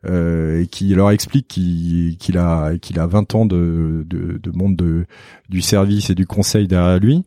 euh, 0.10 0.62
et 0.62 0.68
qui 0.68 0.94
leur 0.96 1.12
explique 1.12 1.48
qu'il 1.48 2.38
a 2.38 2.78
qu'il 2.78 3.00
a 3.00 3.08
20 3.08 3.36
ans 3.36 3.46
de, 3.46 4.06
de, 4.08 4.38
de 4.42 4.52
monde 4.52 4.76
de, 4.76 5.06
du 5.50 5.62
service 5.62 6.10
et 6.10 6.16
du 6.16 6.26
conseil 6.26 6.68
derrière 6.68 7.00
lui 7.00 7.24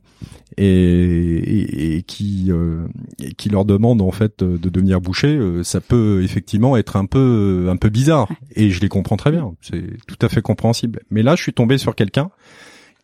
et, 0.56 0.64
et, 0.64 1.96
et 1.96 2.02
qui 2.02 2.46
euh, 2.50 2.86
et 3.22 3.32
qui 3.32 3.48
leur 3.48 3.64
demande 3.64 4.00
en 4.02 4.10
fait 4.10 4.42
de 4.42 4.68
devenir 4.68 5.00
boucher, 5.00 5.28
euh, 5.36 5.62
ça 5.62 5.80
peut 5.80 6.22
effectivement 6.22 6.76
être 6.76 6.96
un 6.96 7.06
peu 7.06 7.68
un 7.70 7.76
peu 7.76 7.88
bizarre 7.88 8.28
et 8.56 8.70
je 8.70 8.80
les 8.80 8.88
comprends 8.88 9.16
très 9.16 9.30
bien. 9.30 9.54
C'est 9.60 9.84
tout 10.06 10.18
à 10.20 10.28
fait 10.28 10.42
compréhensible. 10.42 11.00
Mais 11.10 11.22
là, 11.22 11.36
je 11.36 11.42
suis 11.42 11.52
tombé 11.52 11.78
sur 11.78 11.94
quelqu'un 11.94 12.30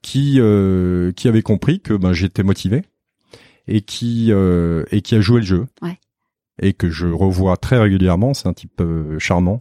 qui 0.03 0.37
euh, 0.41 1.13
qui 1.13 1.29
avait 1.29 1.43
compris 1.43 1.81
que 1.81 1.95
ben, 1.95 2.13
j'étais 2.13 2.43
motivé 2.43 2.83
et 3.69 3.81
qui 3.81 4.29
euh, 4.33 4.85
et 4.91 5.01
qui 5.03 5.15
a 5.15 5.21
joué 5.21 5.41
le 5.41 5.47
jeu 5.47 5.67
Ouais. 5.83 5.99
et 6.63 6.73
que 6.73 6.91
je 6.91 7.07
revois 7.07 7.57
très 7.57 7.79
régulièrement. 7.79 8.35
C'est 8.35 8.49
un 8.49 8.53
type 8.53 8.81
euh, 8.81 9.19
charmant 9.19 9.59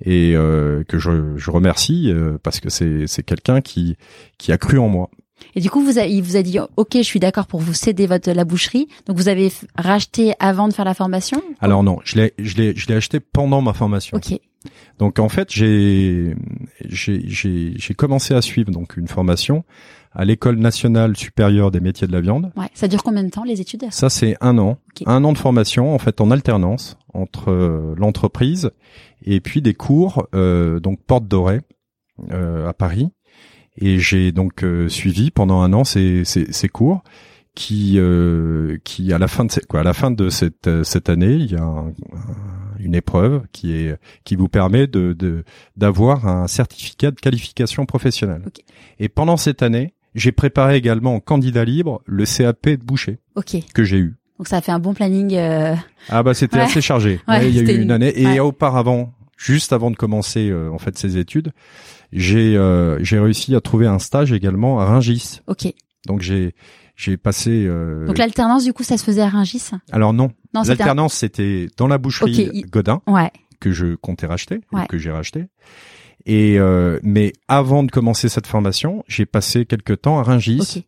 et 0.00 0.34
euh, 0.34 0.84
que 0.84 0.98
je, 0.98 1.36
je 1.36 1.50
remercie 1.50 2.10
euh, 2.10 2.38
parce 2.42 2.60
que 2.60 2.70
c'est 2.70 3.06
c'est 3.06 3.22
quelqu'un 3.22 3.60
qui 3.60 3.96
qui 4.38 4.52
a 4.52 4.58
cru 4.58 4.78
en 4.78 4.88
moi. 4.88 5.10
Et 5.54 5.60
du 5.60 5.70
coup, 5.70 5.84
vous 5.84 5.98
a, 5.98 6.06
il 6.06 6.22
vous 6.22 6.36
a 6.36 6.42
dit, 6.42 6.58
ok, 6.76 6.90
je 6.94 7.02
suis 7.02 7.20
d'accord 7.20 7.46
pour 7.46 7.60
vous 7.60 7.74
céder 7.74 8.06
votre 8.06 8.30
la 8.30 8.44
boucherie. 8.44 8.88
Donc 9.06 9.16
vous 9.16 9.28
avez 9.28 9.52
racheté 9.76 10.34
avant 10.38 10.68
de 10.68 10.72
faire 10.72 10.84
la 10.84 10.94
formation. 10.94 11.42
Alors 11.60 11.82
non, 11.82 11.98
je 12.04 12.16
l'ai 12.16 12.34
je 12.38 12.56
l'ai 12.56 12.76
je 12.76 12.86
l'ai 12.88 12.94
acheté 12.94 13.20
pendant 13.20 13.60
ma 13.60 13.72
formation. 13.72 14.16
Ok. 14.16 14.38
Donc 14.98 15.18
en 15.18 15.28
fait, 15.28 15.52
j'ai 15.52 16.36
j'ai 16.84 17.22
j'ai 17.26 17.74
j'ai 17.76 17.94
commencé 17.94 18.34
à 18.34 18.42
suivre 18.42 18.70
donc 18.70 18.96
une 18.96 19.08
formation 19.08 19.64
à 20.14 20.24
l'école 20.24 20.56
nationale 20.58 21.16
supérieure 21.16 21.70
des 21.70 21.80
métiers 21.80 22.06
de 22.06 22.12
la 22.12 22.20
viande. 22.20 22.52
Ouais. 22.56 22.68
Ça 22.74 22.88
dure 22.88 23.02
combien 23.02 23.24
de 23.24 23.30
temps 23.30 23.44
les 23.44 23.60
études? 23.60 23.84
Ça, 23.90 24.10
c'est 24.10 24.36
un 24.40 24.58
an. 24.58 24.78
Un 25.06 25.24
an 25.24 25.32
de 25.32 25.38
formation, 25.38 25.94
en 25.94 25.98
fait, 25.98 26.20
en 26.20 26.30
alternance 26.30 26.96
entre 27.14 27.50
euh, 27.50 27.94
l'entreprise 27.96 28.70
et 29.24 29.40
puis 29.40 29.62
des 29.62 29.74
cours, 29.74 30.26
euh, 30.34 30.80
donc 30.80 31.00
Porte 31.06 31.26
Dorée, 31.28 31.60
euh, 32.30 32.68
à 32.68 32.72
Paris. 32.72 33.08
Et 33.76 33.98
j'ai 33.98 34.32
donc 34.32 34.64
euh, 34.64 34.88
suivi 34.88 35.30
pendant 35.30 35.62
un 35.62 35.72
an 35.72 35.84
ces, 35.84 36.24
ces, 36.24 36.52
ces 36.52 36.68
cours 36.68 37.02
qui, 37.54 37.94
euh, 37.96 38.78
qui 38.84 39.12
à 39.12 39.18
la 39.18 39.28
fin 39.28 39.44
de 39.44 39.52
quoi, 39.68 39.80
à 39.80 39.82
la 39.82 39.94
fin 39.94 40.10
de 40.10 40.28
cette, 40.28 40.82
cette 40.84 41.08
année, 41.08 41.34
il 41.34 41.50
y 41.52 41.56
a 41.56 41.62
un- 41.62 41.88
un- 41.88 41.92
une 42.78 42.94
épreuve 42.94 43.42
qui 43.52 43.72
est 43.72 43.96
qui 44.24 44.36
vous 44.36 44.48
permet 44.48 44.86
de 44.86 45.12
de- 45.12 45.44
d'avoir 45.76 46.26
un 46.26 46.48
certificat 46.48 47.10
de 47.12 47.20
qualification 47.20 47.86
professionnelle. 47.86 48.42
Et 48.98 49.08
pendant 49.08 49.36
cette 49.36 49.62
année, 49.62 49.94
j'ai 50.14 50.32
préparé 50.32 50.76
également 50.76 51.14
en 51.14 51.20
candidat 51.20 51.64
libre 51.64 52.02
le 52.06 52.24
CAP 52.24 52.68
de 52.70 52.84
boucher 52.84 53.18
Ok. 53.34 53.56
que 53.74 53.84
j'ai 53.84 53.98
eu. 53.98 54.16
Donc 54.38 54.48
ça 54.48 54.56
a 54.56 54.60
fait 54.60 54.72
un 54.72 54.78
bon 54.78 54.92
planning. 54.94 55.34
euh, 55.34 55.74
Ah 56.08 56.22
bah 56.22 56.34
c'était 56.34 56.56
Ouais. 56.56 56.62
assez 56.64 56.80
chargé. 56.80 57.20
Ouais, 57.28 57.38
Ouais, 57.38 57.48
il 57.48 57.54
y 57.56 57.58
a 57.58 57.62
eu 57.62 57.76
une 57.76 57.82
une- 57.82 57.90
année 57.92 58.12
et 58.20 58.40
auparavant, 58.40 59.14
juste 59.36 59.72
avant 59.72 59.90
de 59.90 59.96
commencer 59.96 60.50
euh, 60.50 60.70
en 60.70 60.78
fait 60.78 60.98
ces 60.98 61.16
études, 61.16 61.52
j'ai 62.12 62.56
euh, 62.56 63.02
j'ai 63.04 63.18
réussi 63.18 63.54
à 63.54 63.60
trouver 63.60 63.86
un 63.86 63.98
stage 63.98 64.32
également 64.32 64.80
à 64.80 64.84
Ringis. 64.86 65.40
Ok. 65.46 65.72
Donc 66.06 66.20
j'ai 66.22 66.54
j'ai 66.96 67.16
passé 67.16 67.64
euh, 67.66 68.06
Donc 68.06 68.18
l'alternance, 68.18 68.64
du 68.64 68.72
coup, 68.72 68.82
ça 68.82 68.96
se 68.98 69.04
faisait 69.04 69.22
à 69.22 69.28
Ringis. 69.28 69.70
alors 69.92 70.12
non, 70.12 70.30
Non, 70.54 70.60
un- 70.60 70.64
l'alternance 70.64 71.14
c'était 71.14 71.68
dans 71.76 71.86
la 71.88 71.98
boucherie 71.98 72.64
Godin 72.70 73.00
Ouais. 73.06 73.30
que 73.60 73.70
je 73.72 73.94
comptais 73.94 74.26
racheter, 74.26 74.60
que 74.88 74.98
j'ai 74.98 75.10
racheté. 75.10 75.46
Et 76.26 76.58
euh, 76.58 76.98
mais 77.02 77.32
avant 77.48 77.82
de 77.82 77.90
commencer 77.90 78.28
cette 78.28 78.46
formation, 78.46 79.04
j'ai 79.08 79.26
passé 79.26 79.64
quelques 79.66 80.02
temps 80.02 80.18
à 80.18 80.22
Rungis 80.22 80.60
Ok. 80.78 80.82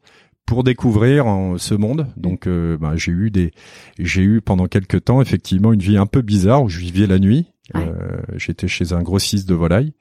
pour 0.46 0.64
découvrir 0.64 1.26
en- 1.26 1.58
ce 1.58 1.74
monde. 1.74 2.06
Donc, 2.16 2.46
euh, 2.46 2.76
bah, 2.78 2.92
j'ai 2.96 3.12
eu 3.12 3.30
des, 3.30 3.52
j'ai 3.98 4.22
eu 4.22 4.40
pendant 4.40 4.66
quelques 4.66 5.04
temps 5.04 5.20
effectivement 5.20 5.72
une 5.72 5.80
vie 5.80 5.96
un 5.96 6.06
peu 6.06 6.22
bizarre 6.22 6.62
où 6.62 6.68
je 6.68 6.78
vivais 6.78 7.06
la 7.06 7.18
nuit. 7.18 7.46
Ouais. 7.74 7.80
Euh, 7.82 8.20
J'étais 8.36 8.68
chez 8.68 8.92
un 8.92 9.02
grossiste 9.02 9.48
de 9.48 9.54
volailles 9.54 9.94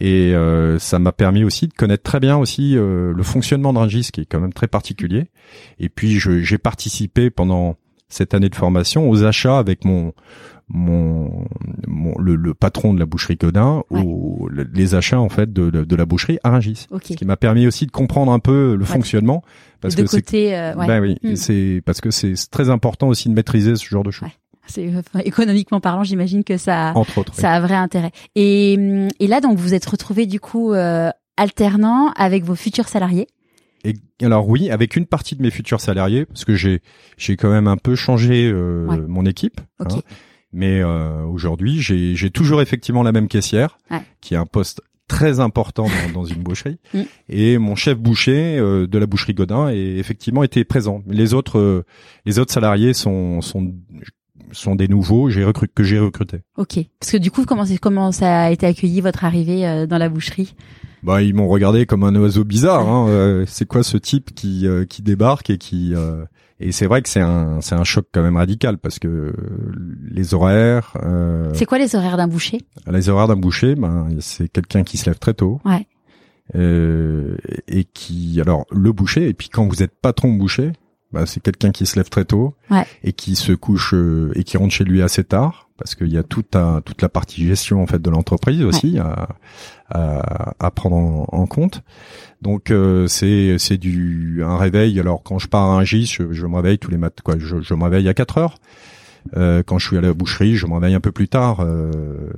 et 0.00 0.34
euh, 0.34 0.78
ça 0.80 0.98
m'a 0.98 1.12
permis 1.12 1.44
aussi 1.44 1.68
de 1.68 1.72
connaître 1.72 2.02
très 2.02 2.18
bien 2.18 2.36
aussi 2.36 2.76
euh, 2.76 3.12
le 3.14 3.22
fonctionnement 3.22 3.72
de 3.72 3.78
Rungis, 3.78 4.10
qui 4.12 4.22
est 4.22 4.26
quand 4.26 4.40
même 4.40 4.52
très 4.52 4.66
particulier. 4.66 5.26
Et 5.78 5.88
puis, 5.88 6.18
j'ai 6.18 6.58
participé 6.58 7.30
pendant 7.30 7.76
cette 8.08 8.34
année 8.34 8.48
de 8.48 8.54
formation 8.56 9.08
aux 9.08 9.22
achats 9.22 9.58
avec 9.58 9.84
mon 9.84 10.12
mon, 10.68 11.46
mon- 11.86 12.18
le, 12.18 12.36
le 12.36 12.54
patron 12.54 12.92
de 12.94 12.98
la 12.98 13.06
boucherie 13.06 13.36
Godin 13.36 13.82
Ouais. 13.90 14.02
aux, 14.04 14.48
les 14.72 14.94
achats 14.94 15.18
en 15.20 15.28
fait 15.28 15.52
de, 15.52 15.70
de, 15.70 15.84
de 15.84 15.96
la 15.96 16.04
boucherie 16.04 16.38
à 16.44 16.50
Rungis 16.50 16.86
Ok. 16.90 17.04
ce 17.08 17.14
qui 17.14 17.24
m'a 17.24 17.36
permis 17.36 17.66
aussi 17.66 17.86
de 17.86 17.90
comprendre 17.90 18.32
un 18.32 18.38
peu 18.38 18.74
le 18.76 18.84
fonctionnement 18.84 19.42
parce 19.80 19.94
de 19.94 20.02
que 20.02 20.08
c'est 20.08 20.56
euh, 20.56 20.74
ouais. 20.74 20.86
ben 20.86 21.00
oui, 21.00 21.16
Hmm. 21.22 21.36
c'est 21.36 21.82
parce 21.86 22.00
que 22.00 22.10
c'est 22.10 22.34
très 22.50 22.68
important 22.70 23.08
aussi 23.08 23.28
de 23.28 23.34
maîtriser 23.34 23.76
ce 23.76 23.84
genre 23.86 24.02
de 24.04 24.10
choses 24.10 24.28
Ouais. 24.28 24.34
C'est 24.70 24.92
enfin, 24.94 25.20
économiquement 25.24 25.80
parlant, 25.80 26.04
j'imagine 26.04 26.44
que 26.44 26.58
ça, 26.58 26.92
entre 26.94 27.16
autres. 27.16 27.32
oui. 27.34 27.40
ça 27.40 27.52
a 27.52 27.60
vrai 27.60 27.74
intérêt. 27.74 28.10
Et, 28.34 28.76
hum, 28.78 29.08
et 29.18 29.26
là, 29.26 29.40
donc, 29.40 29.56
vous 29.56 29.72
êtes 29.72 29.86
retrouvé 29.86 30.26
du 30.26 30.40
coup 30.40 30.74
euh, 30.74 31.08
alternant 31.38 32.12
avec 32.16 32.44
vos 32.44 32.54
futurs 32.54 32.86
salariés. 32.86 33.28
Et 33.84 33.94
alors 34.20 34.46
oui, 34.46 34.70
avec 34.70 34.96
une 34.96 35.06
partie 35.06 35.36
de 35.36 35.42
mes 35.42 35.50
futurs 35.50 35.80
salariés 35.80 36.26
parce 36.26 36.44
que 36.44 36.54
j'ai 36.54 36.82
j'ai 37.16 37.36
quand 37.38 37.48
même 37.48 37.66
un 37.68 37.78
peu 37.78 37.94
changé 37.94 38.50
euh, 38.52 38.84
Ouais. 38.88 38.98
mon 39.08 39.24
équipe 39.24 39.58
Ok. 39.80 39.92
hein. 39.92 40.00
Mais 40.52 40.80
euh, 40.80 41.22
aujourd'hui, 41.24 41.80
j'ai 41.80 42.14
j'ai 42.16 42.30
toujours 42.30 42.62
effectivement 42.62 43.02
la 43.02 43.12
même 43.12 43.28
caissière 43.28 43.78
Ouais. 43.90 44.02
qui 44.20 44.34
a 44.34 44.40
un 44.40 44.46
poste 44.46 44.80
très 45.08 45.40
important 45.40 45.86
dans, 45.86 46.12
dans 46.20 46.24
une 46.26 46.42
boucherie 46.42 46.78
Mm. 46.92 47.00
et 47.30 47.56
mon 47.58 47.74
chef 47.76 47.96
boucher 47.98 48.58
euh, 48.58 48.86
de 48.86 48.98
la 48.98 49.06
boucherie 49.06 49.32
Godin 49.34 49.68
est 49.70 49.96
effectivement 49.96 50.42
été 50.42 50.64
présent. 50.64 51.02
Les 51.06 51.32
autres 51.32 51.58
euh, 51.58 51.84
les 52.26 52.38
autres 52.38 52.52
salariés 52.52 52.92
sont 52.92 53.40
sont 53.40 53.72
sont 54.52 54.74
des 54.74 54.88
nouveaux 54.88 55.28
j'ai 55.30 55.44
que 55.74 55.82
j'ai 55.84 55.98
recrutés. 55.98 56.40
Ok. 56.56 56.78
Parce 57.00 57.12
que 57.12 57.16
du 57.18 57.30
coup, 57.30 57.44
comment, 57.44 57.64
c'est- 57.66 57.78
comment 57.78 58.12
ça 58.12 58.44
a 58.44 58.50
été 58.50 58.66
accueilli 58.66 59.00
votre 59.00 59.24
arrivée 59.24 59.66
euh, 59.66 59.86
dans 59.86 59.98
la 59.98 60.08
boucherie? 60.08 60.54
Bah 61.02 61.22
ils 61.22 61.32
m'ont 61.34 61.46
regardé 61.48 61.86
comme 61.86 62.02
un 62.04 62.14
oiseau 62.16 62.44
bizarre. 62.44 62.88
Hein. 62.88 63.08
Euh, 63.08 63.44
c'est 63.46 63.66
quoi 63.66 63.82
ce 63.84 63.96
type 63.96 64.34
qui 64.34 64.66
euh, 64.66 64.84
qui 64.84 65.02
débarque 65.02 65.48
et 65.50 65.56
qui 65.58 65.94
euh, 65.94 66.24
et 66.58 66.72
c'est 66.72 66.86
vrai 66.86 67.02
que 67.02 67.08
c'est 67.08 67.20
un 67.20 67.60
c'est 67.60 67.76
un 67.76 67.84
choc 67.84 68.06
quand 68.12 68.22
même 68.22 68.36
radical 68.36 68.78
parce 68.78 68.98
que 68.98 69.32
les 70.10 70.34
horaires 70.34 70.96
euh, 71.04 71.50
C'est 71.54 71.66
quoi 71.66 71.78
les 71.78 71.94
horaires 71.94 72.16
d'un 72.16 72.26
boucher? 72.26 72.58
les 72.90 73.08
horaires 73.08 73.28
d'un 73.28 73.36
boucher 73.36 73.76
ben 73.76 74.08
c'est 74.18 74.48
quelqu'un 74.48 74.82
qui 74.82 74.96
se 74.96 75.06
lève 75.06 75.20
très 75.20 75.34
tôt 75.34 75.60
Ouais. 75.64 75.86
euh, 76.56 77.36
et 77.68 77.84
qui 77.84 78.40
alors 78.40 78.66
le 78.72 78.90
boucher 78.92 79.28
et 79.28 79.34
puis 79.34 79.48
quand 79.50 79.66
vous 79.68 79.82
êtes 79.84 79.94
patron 80.02 80.32
boucher 80.32 80.72
bah, 81.12 81.24
c'est 81.26 81.40
quelqu'un 81.40 81.70
qui 81.70 81.86
se 81.86 81.96
lève 81.96 82.08
très 82.08 82.24
tôt 82.24 82.54
Ouais. 82.70 82.84
et 83.02 83.12
qui 83.12 83.34
se 83.36 83.52
couche 83.52 83.94
euh, 83.94 84.30
et 84.34 84.44
qui 84.44 84.56
rentre 84.56 84.74
chez 84.74 84.84
lui 84.84 85.02
assez 85.02 85.24
tard 85.24 85.68
parce 85.78 85.94
qu'il 85.94 86.08
y 86.12 86.18
a 86.18 86.22
toute 86.22 86.56
un, 86.56 86.80
toute 86.80 87.00
la 87.02 87.08
partie 87.08 87.46
gestion 87.46 87.80
en 87.82 87.86
fait 87.86 88.02
de 88.02 88.10
l'entreprise 88.10 88.62
aussi 88.62 88.98
à, 88.98 89.28
à, 89.90 90.54
à 90.58 90.70
prendre 90.70 90.96
en, 90.96 91.26
en 91.30 91.46
compte. 91.46 91.82
Donc 92.42 92.70
euh, 92.70 93.06
c'est 93.06 93.56
c'est 93.58 93.78
du 93.78 94.42
un 94.44 94.56
réveil. 94.58 94.98
Alors 95.00 95.22
quand 95.22 95.38
je 95.38 95.48
pars 95.48 95.70
à 95.70 95.74
un 95.78 95.84
gis, 95.84 96.06
je, 96.06 96.32
je 96.32 96.46
me 96.46 96.56
réveille 96.56 96.78
tous 96.78 96.90
les 96.90 96.98
matins. 96.98 97.22
Quoi, 97.24 97.36
je, 97.38 97.60
je 97.60 97.74
me 97.74 97.84
réveille 97.84 98.08
à 98.08 98.14
4 98.14 98.38
heures. 98.38 98.58
Euh, 99.36 99.62
quand 99.64 99.78
je 99.78 99.86
suis 99.86 99.96
à 99.98 100.00
la 100.00 100.12
boucherie, 100.14 100.56
je 100.56 100.66
me 100.66 100.74
réveille 100.74 100.94
un 100.94 101.00
peu 101.00 101.12
plus 101.12 101.28
tard. 101.28 101.60
euh, 101.60 102.30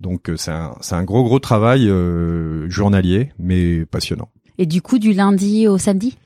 donc 0.00 0.28
euh, 0.30 0.36
c'est 0.36 0.50
un 0.52 0.74
c'est 0.80 0.94
un 0.94 1.04
gros 1.04 1.24
gros 1.24 1.38
travail 1.40 1.88
euh, 1.88 2.68
journalier, 2.70 3.32
mais 3.38 3.84
passionnant. 3.86 4.28
Et 4.58 4.66
du 4.66 4.82
coup, 4.82 4.98
du 5.00 5.12
lundi 5.12 5.66
au 5.66 5.78
samedi? 5.78 6.16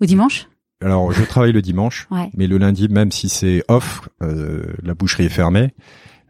Ou 0.00 0.06
dimanche? 0.06 0.48
Alors 0.84 1.10
je 1.12 1.24
travaille 1.24 1.52
le 1.52 1.62
dimanche. 1.62 2.06
Ouais. 2.10 2.30
Mais 2.36 2.46
le 2.46 2.58
lundi, 2.58 2.88
même 2.88 3.10
si 3.10 3.28
c'est 3.28 3.64
off, 3.68 4.08
euh, 4.22 4.64
la 4.82 4.94
boucherie 4.94 5.24
est 5.24 5.28
fermée. 5.30 5.72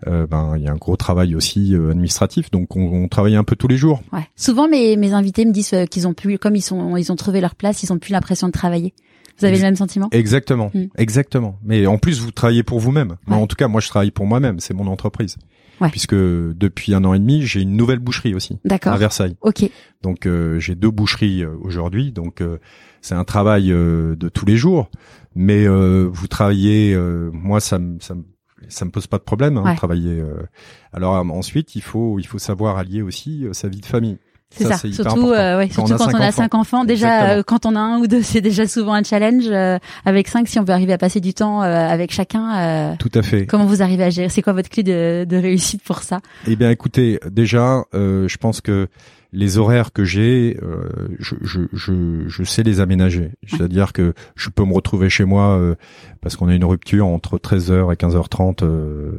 euh, 0.07 0.27
ben 0.27 0.55
il 0.57 0.63
y 0.63 0.69
a 0.69 0.73
un 0.73 0.77
gros 0.77 0.97
travail 0.97 1.35
aussi 1.35 1.75
euh, 1.75 1.91
administratif, 1.91 2.51
donc 2.51 2.77
on, 2.77 2.83
on 3.05 3.09
travaille 3.09 3.37
un 3.37 3.45
peu 3.45 3.57
tous 3.57 3.69
les 3.69 3.77
jours. 3.77 4.03
Ouais. 4.13 4.27
Souvent, 4.37 4.69
mes, 4.69 4.97
mes 4.97 5.13
invités 5.13 5.45
me 5.45 5.53
disent 5.53 5.73
euh, 5.75 5.87
qu'ils 5.87 6.07
ont 6.07 6.15
plus, 6.15 6.39
comme 6.39 6.57
ils 6.57 6.63
sont, 6.63 6.97
ils 6.97 7.11
ont 7.11 7.17
trouvé 7.17 7.41
leur 7.41 7.55
place, 7.55 7.83
ils 7.83 7.93
ont 7.93 7.99
plus 7.99 8.13
l'impression 8.13 8.47
de 8.49 8.53
travailler. 8.53 8.93
Vous 9.39 9.47
avez 9.47 9.55
Ex- 9.55 9.63
le 9.63 9.67
même 9.69 9.77
sentiment? 9.77 10.09
Exactement, 10.13 10.71
Mm. 10.75 10.85
exactement. 10.97 11.59
Mais 11.65 11.87
en 11.87 11.99
plus, 11.99 12.21
vous 12.21 12.31
travaillez 12.31 12.63
pour 12.63 12.79
vous-même. 12.81 13.17
Ouais. 13.27 13.35
en 13.35 13.47
tout 13.47 13.57
cas, 13.57 13.67
moi, 13.67 13.81
je 13.81 13.89
travaille 13.89 14.11
pour 14.13 14.27
moi-même. 14.27 14.61
C'est 14.61 14.75
mon 14.75 14.87
entreprise. 14.87 15.37
Ouais. 15.81 15.89
Puisque 15.91 16.15
depuis 16.15 16.95
un 16.95 17.03
an 17.05 17.15
et 17.15 17.19
demi, 17.19 17.43
j'ai 17.43 17.61
une 17.61 17.77
nouvelle 17.77 17.99
boucherie 17.99 18.33
aussi 18.35 18.59
à. 18.85 18.97
Versailles. 18.97 19.35
Ok. 19.41 19.69
Donc 20.03 20.25
euh, 20.27 20.61
j'ai 20.61 20.77
deux 20.77 20.91
boucheries 20.93 21.43
euh, 21.43 21.57
aujourd'hui. 21.63 22.13
Donc 22.13 22.43
euh, 22.43 22.59
c'est 23.05 23.15
un 23.15 23.25
travail 23.25 23.71
euh, 23.71 24.17
de 24.17 24.29
tous 24.31 24.47
les 24.47 24.57
jours. 24.57 24.89
Mais 25.35 25.67
euh, 25.67 26.09
vous 26.11 26.27
travaillez, 26.29 26.95
euh, 26.95 27.29
moi 27.33 27.61
ça 27.61 27.79
me 27.79 27.99
ça 28.01 28.15
me 28.15 28.23
ça 28.69 28.85
me 28.87 28.91
pose 28.91 29.07
pas 29.07 29.19
de 29.19 29.25
problème 29.25 29.59
hein, 29.59 29.63
Ouais. 29.65 29.73
de 29.73 29.77
travailler. 29.77 30.21
euh. 30.21 30.47
Alors 30.93 31.13
ensuite 31.31 31.75
il 31.75 31.83
faut 31.83 32.19
il 32.19 32.27
faut 32.27 32.39
savoir 32.39 32.79
allier 32.79 33.03
aussi 33.03 33.45
euh, 33.45 33.53
sa 33.53 33.69
vie 33.69 33.81
de 33.81 33.87
famille. 33.87 34.17
C'est 34.57 34.65
ça. 34.73 34.77
Surtout, 34.79 35.31
euh, 35.33 35.59
ouais, 35.59 35.69
Quand 35.69 35.83
on 35.83 35.87
surtout 35.89 36.05
a 36.05 36.07
quand 36.07 36.13
cinq 36.13 36.19
on 36.19 36.21
a 36.23 36.29
enfants. 36.29 36.37
cinq 36.43 36.55
enfants. 36.55 36.85
Déjà, 36.85 37.31
euh, 37.31 37.43
quand 37.43 37.67
on 37.67 37.75
a 37.75 37.81
un 37.81 37.99
ou 37.99 38.07
deux, 38.07 38.23
c'est 38.23 38.41
déjà 38.41 38.69
souvent 38.69 38.95
un 38.95 39.03
challenge. 39.03 39.49
euh, 39.49 39.79
avec 40.05 40.29
cinq, 40.29 40.47
si 40.47 40.61
on 40.61 40.63
veut 40.63 40.73
arriver 40.73 40.93
à 40.93 40.99
passer 40.99 41.19
du 41.19 41.35
temps 41.35 41.65
euh, 41.65 41.67
avec 41.75 42.13
chacun, 42.13 42.55
euh, 42.57 42.95
Tout 43.01 43.11
à 43.17 43.23
fait. 43.23 43.47
comment 43.47 43.65
vous 43.67 43.83
arrivez 43.83 44.05
à 44.05 44.11
gérer? 44.11 44.29
C'est 44.29 44.43
quoi 44.43 44.53
votre 44.53 44.69
clé 44.71 44.85
de, 44.85 45.25
de 45.29 45.37
réussite 45.37 45.83
pour 45.83 46.05
ça? 46.05 46.21
Eh 46.47 46.55
bien, 46.55 46.71
écoutez, 46.71 47.19
déjà, 47.33 47.83
euh, 47.95 48.29
je 48.29 48.37
pense 48.37 48.61
que 48.61 48.87
les 49.35 49.59
horaires 49.59 49.93
que 49.93 50.05
j'ai, 50.05 50.59
euh, 50.63 50.89
je, 51.19 51.35
je, 51.43 51.61
je, 51.73 52.29
je 52.29 52.45
sais 52.45 52.63
les 52.63 52.81
aménager. 52.81 53.33
C'est-à-dire 53.47 53.93
que 53.93 54.15
je 54.37 54.49
peux 54.49 54.65
me 54.65 54.73
retrouver 54.73 55.11
chez 55.11 55.25
moi 55.25 55.59
euh, 55.59 55.75
parce 56.21 56.37
qu'on 56.37 56.49
a 56.49 56.55
une 56.55 56.65
rupture 56.65 57.07
entre 57.07 57.37
13h 57.39 57.93
et 57.93 57.97
15h30, 57.97 58.65
euh, 58.65 59.19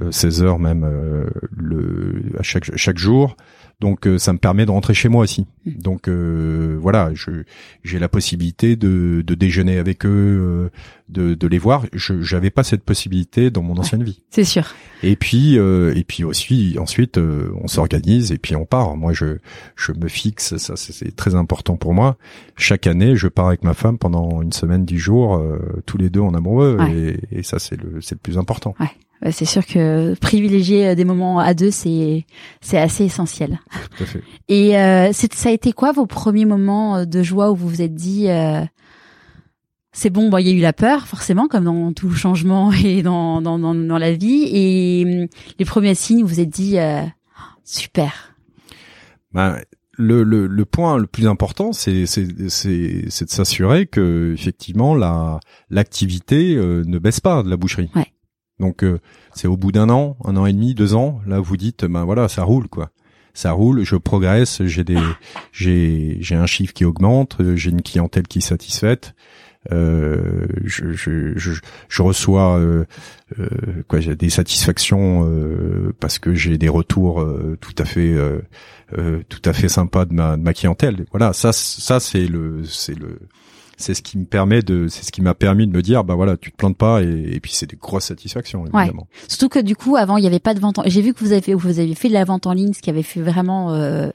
euh, 0.00 0.10
16h 0.10 0.58
même 0.58 0.84
euh, 0.84 1.26
le, 1.56 2.22
à 2.38 2.42
chaque, 2.42 2.76
chaque 2.76 2.98
jour. 2.98 3.36
Donc 3.80 4.06
euh, 4.06 4.18
ça 4.18 4.32
me 4.34 4.38
permet 4.38 4.66
de 4.66 4.70
rentrer 4.70 4.92
chez 4.94 5.08
moi 5.08 5.22
aussi. 5.22 5.46
Donc 5.66 6.06
euh, 6.08 6.76
voilà, 6.80 7.10
je 7.14 7.30
j'ai 7.82 7.98
la 7.98 8.08
possibilité 8.08 8.76
de, 8.76 9.22
de 9.26 9.34
déjeuner 9.34 9.78
avec 9.78 10.04
eux, 10.04 10.08
euh, 10.08 10.70
de, 11.08 11.34
de 11.34 11.46
les 11.46 11.58
voir. 11.58 11.86
Je 11.94 12.20
j'avais 12.20 12.50
pas 12.50 12.62
cette 12.62 12.82
possibilité 12.84 13.50
dans 13.50 13.62
mon 13.62 13.76
ancienne 13.78 14.02
vie. 14.04 14.20
C'est 14.30 14.44
sûr. 14.44 14.74
Et 15.02 15.16
puis 15.16 15.58
euh, 15.58 15.94
et 15.96 16.04
puis 16.04 16.24
aussi 16.24 16.76
ensuite 16.78 17.16
euh, 17.18 17.50
on 17.62 17.68
s'organise 17.68 18.32
et 18.32 18.38
puis 18.38 18.54
on 18.54 18.66
part. 18.66 18.96
Moi 18.96 19.12
je 19.14 19.38
je 19.76 19.92
me 19.92 20.08
fixe 20.08 20.56
ça 20.58 20.76
c'est- 20.76 21.16
très 21.16 21.34
important 21.34 21.76
pour 21.76 21.94
moi. 21.94 22.18
Chaque 22.56 22.86
année 22.86 23.16
je 23.16 23.28
pars 23.28 23.48
avec 23.48 23.64
ma 23.64 23.72
femme 23.74 23.96
pendant 23.98 24.42
une 24.42 24.52
semaine 24.52 24.84
dix 24.84 24.98
jours 24.98 25.36
euh, 25.36 25.58
tous 25.86 25.96
les 25.96 26.10
deux 26.10 26.20
en 26.20 26.34
amoureux 26.34 26.76
Ouais. 26.78 27.16
et, 27.32 27.38
et 27.38 27.42
ça 27.42 27.58
c'est 27.58 27.80
le 27.80 28.00
c'est 28.02 28.14
le 28.14 28.20
plus 28.20 28.36
important. 28.36 28.74
Ouais, 28.78 28.88
c'est 29.32 29.44
sûr 29.44 29.66
que 29.66 30.14
privilégier 30.18 30.88
euh, 30.88 30.94
des 30.94 31.04
moments 31.04 31.38
à 31.38 31.52
deux, 31.54 31.70
c'est 31.70 32.24
c'est 32.60 32.78
assez 32.78 33.04
essentiel. 33.04 33.60
Tout 33.96 34.04
à 34.04 34.06
fait. 34.06 34.22
Et 34.48 34.78
euh, 34.78 35.10
c'est- 35.12 35.34
ça 35.34 35.48
a 35.50 35.52
été 35.52 35.72
quoi 35.72 35.92
vos 35.92 36.06
premiers 36.06 36.46
moments 36.46 36.96
euh, 36.96 37.04
de 37.04 37.22
joie 37.22 37.50
où 37.50 37.54
vous 37.56 37.68
vous 37.68 37.82
êtes 37.82 37.94
dit 37.94 38.28
euh, 38.30 38.64
c'est 39.92 40.10
bon, 40.10 40.28
bon, 40.30 40.38
il 40.38 40.46
y 40.46 40.50
a 40.50 40.54
eu 40.54 40.60
la 40.60 40.72
peur 40.72 41.06
forcément 41.08 41.48
comme 41.48 41.64
dans 41.64 41.92
tout 41.92 42.10
changement 42.12 42.72
et 42.84 43.02
dans 43.02 43.42
dans 43.42 43.58
dans, 43.58 43.74
dans 43.74 43.98
la 43.98 44.12
vie 44.12 44.44
et 44.52 45.04
hum, 45.22 45.26
les 45.58 45.64
premiers 45.64 45.94
signes 45.94 46.22
où 46.22 46.26
vous 46.26 46.34
vous 46.34 46.40
êtes 46.40 46.48
dit 46.48 46.78
euh, 46.78 47.02
super. 47.64 48.34
Ben, 49.32 49.58
le, 49.98 50.22
le, 50.22 50.46
le 50.46 50.64
point 50.64 50.96
le 50.96 51.06
plus 51.06 51.26
important, 51.26 51.72
c'est 51.72 52.06
c'est 52.06 52.26
c'est 52.48 53.04
c'est 53.10 53.24
de 53.26 53.30
s'assurer 53.30 53.86
que 53.86 54.32
effectivement 54.36 54.94
la 54.94 55.40
l'activité 55.68 56.54
euh, 56.56 56.82
ne 56.86 56.98
baisse 56.98 57.20
pas 57.20 57.42
de 57.42 57.50
la 57.50 57.56
boucherie. 57.56 57.90
Ouais. 57.94 58.06
Donc 58.60 58.84
euh, 58.84 59.00
c'est 59.34 59.48
au 59.48 59.56
bout 59.56 59.72
d'un 59.72 59.88
an, 59.88 60.16
un 60.24 60.36
an 60.36 60.46
et 60.46 60.52
demi, 60.52 60.74
deux 60.74 60.94
ans, 60.94 61.20
là 61.26 61.40
vous 61.40 61.56
dites 61.56 61.84
ben 61.84 62.04
voilà 62.04 62.28
ça 62.28 62.44
roule 62.44 62.68
quoi, 62.68 62.90
ça 63.34 63.52
roule, 63.52 63.82
je 63.84 63.96
progresse, 63.96 64.62
j'ai 64.64 64.84
des 64.84 65.00
j'ai 65.50 66.18
j'ai 66.20 66.34
un 66.36 66.46
chiffre 66.46 66.74
qui 66.74 66.84
augmente, 66.84 67.38
j'ai 67.56 67.70
une 67.70 67.82
clientèle 67.82 68.28
qui 68.28 68.38
est 68.38 68.42
satisfaite. 68.42 69.14
Euh, 69.72 70.46
je, 70.64 70.92
je, 70.92 71.36
je, 71.36 71.52
je 71.90 72.02
reçois 72.02 72.58
euh, 72.58 72.86
quoi 73.88 73.98
des 73.98 74.30
satisfactions 74.30 75.30
parce 76.00 76.18
que 76.18 76.34
j'ai 76.34 76.56
des 76.56 76.70
retours 76.70 77.26
tout 77.60 77.74
à 77.76 77.84
fait 77.84 78.14
tout 79.28 79.42
à 79.44 79.52
fait 79.52 79.68
sympa 79.68 80.04
de 80.04 80.14
ma, 80.14 80.36
de 80.36 80.42
ma 80.42 80.54
clientèle. 80.54 81.04
Voilà, 81.10 81.32
ça, 81.32 81.52
ça 81.52 82.00
c'est 82.00 82.26
le, 82.26 82.64
c'est 82.64 82.98
le, 82.98 83.18
c'est 83.80 83.94
ce 83.94 84.02
qui 84.02 84.18
me 84.18 84.24
permet 84.24 84.62
de, 84.62 84.86
c'est 84.88 85.04
ce 85.04 85.10
qui 85.12 85.22
m'a 85.22 85.34
permis 85.34 85.66
de 85.66 85.72
me 85.72 85.82
dire, 85.82 86.04
bah 86.04 86.14
voilà, 86.14 86.36
tu 86.36 86.50
te 86.52 86.56
plantes 86.56 86.76
pas, 86.76 87.02
et, 87.02 87.06
et 87.34 87.40
puis 87.40 87.52
c'est 87.52 87.68
des 87.68 87.76
grosses 87.76 88.04
satisfactions 88.06 88.64
évidemment. 88.66 89.08
Surtout 89.28 89.48
que 89.48 89.58
du 89.58 89.74
coup 89.76 89.96
avant 89.96 90.16
il 90.16 90.24
y 90.24 90.26
avait 90.26 90.38
pas 90.38 90.54
de 90.54 90.60
vente. 90.60 90.78
En... 90.78 90.82
J'ai 90.86 91.02
vu 91.02 91.14
que 91.14 91.20
vous 91.20 91.32
avez 91.32 91.40
fait, 91.42 91.54
vous 91.54 91.78
avez 91.78 91.94
fait 91.94 92.08
de 92.08 92.14
la 92.14 92.24
vente 92.24 92.46
en 92.46 92.52
ligne, 92.52 92.72
ce 92.72 92.80
qui 92.82 92.90
avait 92.90 93.02
fait 93.02 93.20
vraiment 93.20 93.74
euh, 93.74 94.10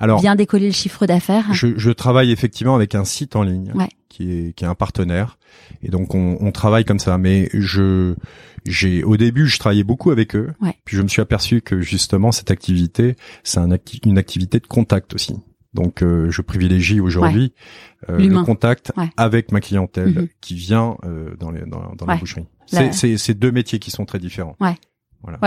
Alors, 0.00 0.20
bien 0.20 0.34
décoller 0.36 0.66
le 0.66 0.72
chiffre 0.72 1.06
d'affaires 1.06 1.46
je, 1.52 1.68
je 1.76 1.90
travaille 1.90 2.30
effectivement 2.32 2.74
avec 2.74 2.94
un 2.94 3.04
site 3.04 3.36
en 3.36 3.42
ligne 3.42 3.72
Ouais. 3.74 3.88
qui 4.08 4.30
est 4.32 4.52
qui 4.54 4.64
est 4.64 4.68
un 4.68 4.74
partenaire 4.74 5.38
et 5.82 5.88
donc 5.90 6.14
on, 6.14 6.36
on 6.40 6.50
travaille 6.52 6.84
comme 6.84 6.98
ça. 6.98 7.16
Mais 7.18 7.48
je 7.52 8.14
j'ai 8.66 9.02
au 9.04 9.16
début 9.16 9.46
je 9.46 9.58
travaillais 9.58 9.84
beaucoup 9.84 10.10
avec 10.10 10.34
eux, 10.36 10.52
Ouais. 10.60 10.74
puis 10.84 10.96
je 10.96 11.02
me 11.02 11.08
suis 11.08 11.22
aperçu 11.22 11.60
que 11.62 11.80
justement 11.80 12.32
cette 12.32 12.50
activité 12.50 13.16
c'est 13.44 13.58
un 13.60 13.70
acti- 13.70 14.00
une 14.06 14.18
activité 14.18 14.58
de 14.60 14.66
contact 14.66 15.14
aussi. 15.14 15.36
Donc 15.74 16.02
euh, 16.02 16.30
je 16.30 16.42
privilégie 16.42 17.00
aujourd'hui 17.00 17.52
euh, 18.08 18.18
le 18.18 18.42
contact 18.42 18.92
Ouais. 18.96 19.10
avec 19.16 19.52
ma 19.52 19.60
clientèle 19.60 20.08
Mhm. 20.14 20.28
qui 20.40 20.54
vient 20.54 20.96
euh, 21.04 21.36
dans 21.38 21.50
les 21.50 21.60
dans, 21.60 21.94
dans 21.96 22.06
Ouais. 22.06 22.14
la 22.14 22.16
boucherie. 22.16 22.46
C'est 22.66 23.34
deux 23.34 23.52
métiers 23.52 23.78
qui 23.78 23.90
sont 23.90 24.04
très 24.04 24.18
différents. 24.18 24.56
Ouais, 24.60 24.74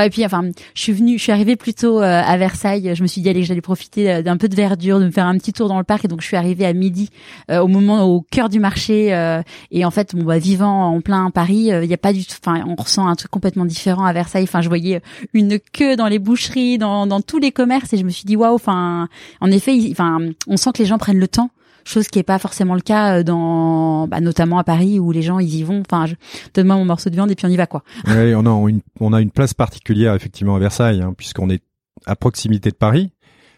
et 0.06 0.10
puis 0.10 0.24
enfin, 0.26 0.44
je 0.76 0.82
suis 0.82 0.94
venue, 0.94 1.18
je 1.18 1.24
suis 1.24 1.32
arrivée 1.32 1.56
plutôt 1.56 2.00
euh, 2.00 2.22
à 2.24 2.38
Versailles. 2.38 2.94
Je 2.96 3.02
me 3.02 3.08
suis 3.08 3.22
dit 3.22 3.30
allez, 3.30 3.44
j'allais 3.44 3.62
profiter 3.62 4.12
euh, 4.12 4.22
d'un 4.22 4.38
peu 4.38 4.48
de 4.48 4.56
verdure, 4.56 5.00
de 5.00 5.06
me 5.06 5.12
faire 5.12 5.26
un 5.26 5.38
petit 5.38 5.54
tour 5.54 5.68
dans 5.68 5.78
le 5.78 5.84
parc. 5.84 6.06
Et 6.06 6.08
donc 6.08 6.22
je 6.22 6.28
suis 6.28 6.38
arrivée 6.38 6.66
à 6.66 6.74
midi, 6.74 7.10
euh, 7.50 7.60
au 7.60 7.68
moment 7.68 8.04
au 8.04 8.22
cœur 8.22 8.50
du 8.50 8.60
marché. 8.60 9.14
euh, 9.14 9.42
et 9.72 9.84
en 9.84 9.92
fait, 9.92 10.16
bon, 10.16 10.24
bah, 10.24 10.38
vivant 10.38 10.94
en 10.94 11.02
plein 11.02 11.32
Paris, 11.32 11.72
euh, 11.72 11.84
il 11.84 11.90
y 11.90 11.94
a 11.94 11.98
pas 11.98 12.14
du 12.14 12.26
tout. 12.26 12.36
Enfin, 12.46 12.64
on 12.68 12.76
ressent 12.76 13.08
un 13.08 13.16
truc 13.16 13.32
complètement 13.32 13.66
différent 13.66 14.06
à 14.06 14.14
Versailles. 14.14 14.44
Enfin, 14.44 14.62
je 14.62 14.70
voyais 14.70 15.02
une 15.34 15.60
queue 15.60 15.96
dans 15.96 16.08
les 16.08 16.20
boucheries, 16.20 16.78
dans, 16.78 17.08
dans 17.08 17.22
tous 17.22 17.40
les 17.40 17.52
commerces, 17.52 17.94
et 17.94 17.98
je 17.98 18.04
me 18.04 18.10
suis 18.10 18.26
dit 18.26 18.36
waouh. 18.36 18.56
Enfin, 18.56 19.08
en 19.42 19.52
effet, 19.52 19.76
enfin, 19.92 20.20
on 20.48 20.58
sent 20.58 20.72
que 20.74 20.80
les 20.80 20.86
gens 20.86 20.98
prennent 20.98 21.20
le 21.20 21.28
temps. 21.28 21.50
Chose 21.86 22.08
qui 22.08 22.20
est 22.20 22.24
pas 22.24 22.40
forcément 22.40 22.76
le 22.76 22.82
cas 22.82 23.20
euh, 23.20 23.24
dans, 23.24 24.08
bah, 24.08 24.22
notamment 24.22 24.58
à 24.60 24.64
Paris 24.64 25.00
où 25.00 25.12
les 25.12 25.22
gens 25.22 25.40
ils 25.40 25.56
y 25.56 25.64
vont. 25.64 25.82
Enfin, 25.82 26.06
je, 26.06 26.16
donne-moi 26.54 26.76
mon 26.76 26.86
morceau 26.86 27.10
de 27.10 27.16
viande 27.16 27.32
et 27.32 27.36
puis 27.36 27.46
on 27.46 27.50
y 27.50 27.58
va 27.58 27.68
quoi. 27.68 27.84
Ouais, 28.08 28.34
on 28.36 28.46
a 28.46 28.70
une, 28.70 28.82
on 29.00 29.14
a 29.14 29.22
une 29.22 29.32
place 29.32 29.54
particulière 29.54 30.14
effectivement 30.16 30.56
à 30.56 30.60
Versailles, 30.60 31.02
hein, 31.02 31.14
puisqu'on 31.18 31.50
est 31.50 31.64
à 32.06 32.16
proximité 32.16 32.70
de 32.70 32.76
Paris, 32.76 33.12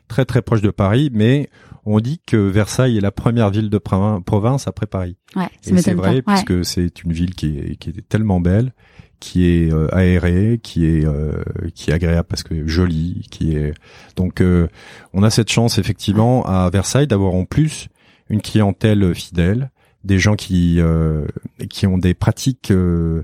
très 0.08 0.26
très 0.26 0.42
proche 0.42 0.62
de 0.62 0.72
Paris, 0.72 1.10
mais 1.14 1.50
on 1.86 2.00
dit 2.00 2.20
que 2.26 2.38
Versailles 2.38 2.98
est 2.98 3.02
la 3.02 3.12
première 3.12 3.50
ville 3.52 3.70
de 3.70 3.78
provin- 3.78 4.22
province 4.22 4.68
après 4.68 4.88
Paris. 4.88 5.18
Ouais, 5.36 5.48
Et 5.68 5.78
c'est 5.78 5.94
vrai. 5.94 6.16
Ouais. 6.16 6.22
puisque 6.26 6.66
c'est 6.66 7.04
une 7.04 7.14
ville 7.14 7.36
qui 7.36 7.58
est, 7.60 7.76
qui 7.76 7.90
est 7.90 8.08
tellement 8.10 8.40
belle, 8.40 8.74
qui 9.20 9.46
est 9.46 9.72
euh, 9.72 9.88
aérée, 9.96 10.60
qui 10.62 10.86
est 10.86 11.06
euh, 11.06 11.44
qui 11.76 11.92
est 11.92 11.94
agréable 11.94 12.28
parce 12.28 12.44
que 12.44 12.66
jolie, 12.68 13.28
qui 13.32 13.56
est 13.56 13.74
donc 14.16 14.42
euh, 14.42 14.68
on 15.14 15.24
a 15.24 15.30
cette 15.30 15.50
chance 15.52 15.78
effectivement 15.78 16.44
à 16.46 16.70
Versailles 16.72 17.08
d'avoir 17.08 17.34
en 17.34 17.46
plus 17.46 17.88
une 18.30 18.42
clientèle 18.42 19.14
fidèle, 19.16 19.72
des 20.04 20.20
gens 20.20 20.36
qui 20.36 20.80
euh, 20.80 21.26
qui 21.70 21.88
ont 21.88 21.98
des 21.98 22.14
pratiques 22.14 22.72
euh, 22.72 23.24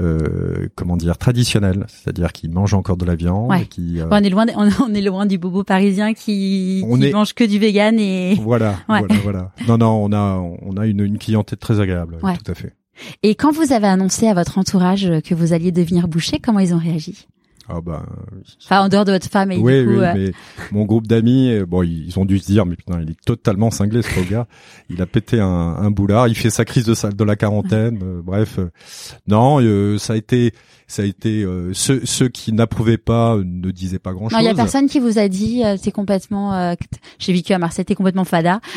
euh, 0.00 0.68
comment 0.76 0.96
dire 0.96 1.18
traditionnelles, 1.18 1.84
c'est-à-dire 1.88 2.32
qui 2.32 2.48
mangent 2.48 2.74
encore 2.74 2.96
de 2.96 3.04
la 3.04 3.16
viande, 3.16 3.50
Ouais. 3.50 3.64
qui 3.66 4.00
euh, 4.00 4.06
On 4.10 4.18
est 4.22 4.30
loin, 4.30 4.46
de- 4.46 4.52
on 4.56 4.68
on 4.84 4.94
est 4.94 5.00
loin 5.00 5.26
du 5.26 5.36
bobo 5.38 5.64
parisien 5.64 6.14
qui, 6.14 6.82
On 6.86 6.96
qui 6.96 7.06
est- 7.06 7.12
mange 7.12 7.32
que 7.34 7.42
du 7.44 7.58
vegan 7.58 7.98
et 7.98 8.34
voilà, 8.36 8.76
Ouais. 8.88 9.00
voilà, 9.00 9.14
voilà. 9.24 9.52
Non, 9.66 9.78
non, 9.78 10.04
on 10.04 10.12
a 10.12 10.38
on 10.62 10.76
a 10.76 10.86
une, 10.86 11.00
une 11.00 11.18
clientèle 11.18 11.58
très 11.58 11.80
agréable, 11.80 12.18
Ouais. 12.22 12.36
tout 12.36 12.50
à 12.50 12.54
fait. 12.54 12.74
et 13.24 13.34
quand 13.34 13.50
vous 13.50 13.72
avez 13.72 13.88
annoncé 13.88 14.28
à 14.28 14.34
votre 14.34 14.58
entourage 14.58 15.10
que 15.24 15.34
vous 15.34 15.52
alliez 15.52 15.72
devenir 15.72 16.06
boucher, 16.06 16.38
comment 16.38 16.60
ils 16.60 16.72
ont 16.74 16.78
réagi? 16.78 17.26
Ah 17.72 17.80
ben 17.80 18.02
Enfin, 18.64 18.80
en 18.82 18.88
dehors 18.88 19.04
de 19.04 19.12
votre 19.12 19.28
femme 19.28 19.52
et 19.52 19.56
oui, 19.58 19.80
du 19.80 19.86
coup, 19.86 19.92
oui, 19.92 20.04
euh, 20.04 20.12
mais 20.14 20.32
mon 20.72 20.84
groupe 20.84 21.06
d'amis, 21.06 21.50
euh, 21.52 21.66
bon, 21.66 21.82
ils 21.82 22.18
ont 22.18 22.24
dû 22.24 22.38
se 22.38 22.46
dire, 22.46 22.66
mais 22.66 22.76
putain, 22.76 23.00
il 23.02 23.10
est 23.10 23.20
totalement 23.24 23.70
cinglé 23.70 24.02
ce 24.02 24.20
gars. 24.28 24.46
Il 24.88 25.00
a 25.02 25.06
pété 25.06 25.40
un, 25.40 25.46
un 25.46 25.90
boulard, 25.90 26.28
il 26.28 26.34
fait 26.36 26.50
sa 26.50 26.64
crise 26.64 26.84
de, 26.84 26.94
sa- 26.94 27.10
de 27.10 27.24
la 27.24 27.36
quarantaine. 27.36 28.00
euh, 28.02 28.20
bref, 28.22 28.58
euh, 28.58 28.70
non, 29.28 29.60
euh, 29.60 29.98
ça 29.98 30.14
a 30.14 30.16
été, 30.16 30.52
ça 30.88 31.02
a 31.02 31.04
été 31.04 31.42
euh, 31.44 31.70
ceux, 31.74 32.00
ceux 32.04 32.28
qui 32.28 32.52
n'approuvaient 32.52 32.98
pas 32.98 33.36
ne 33.36 33.70
disaient 33.70 33.98
pas 33.98 34.12
grand 34.12 34.28
chose. 34.28 34.38
il 34.40 34.44
y 34.44 34.48
a 34.48 34.54
personne 34.54 34.88
qui 34.88 34.98
vous 34.98 35.18
a 35.18 35.28
dit 35.28 35.62
euh, 35.64 35.76
t'es 35.76 35.92
complètement. 35.92 36.54
euh, 36.54 36.74
J'ai 37.18 37.32
vécu 37.32 37.52
à 37.52 37.58
Marseille, 37.58 37.84
t'es 37.84 37.94
complètement 37.94 38.24
fada. 38.24 38.60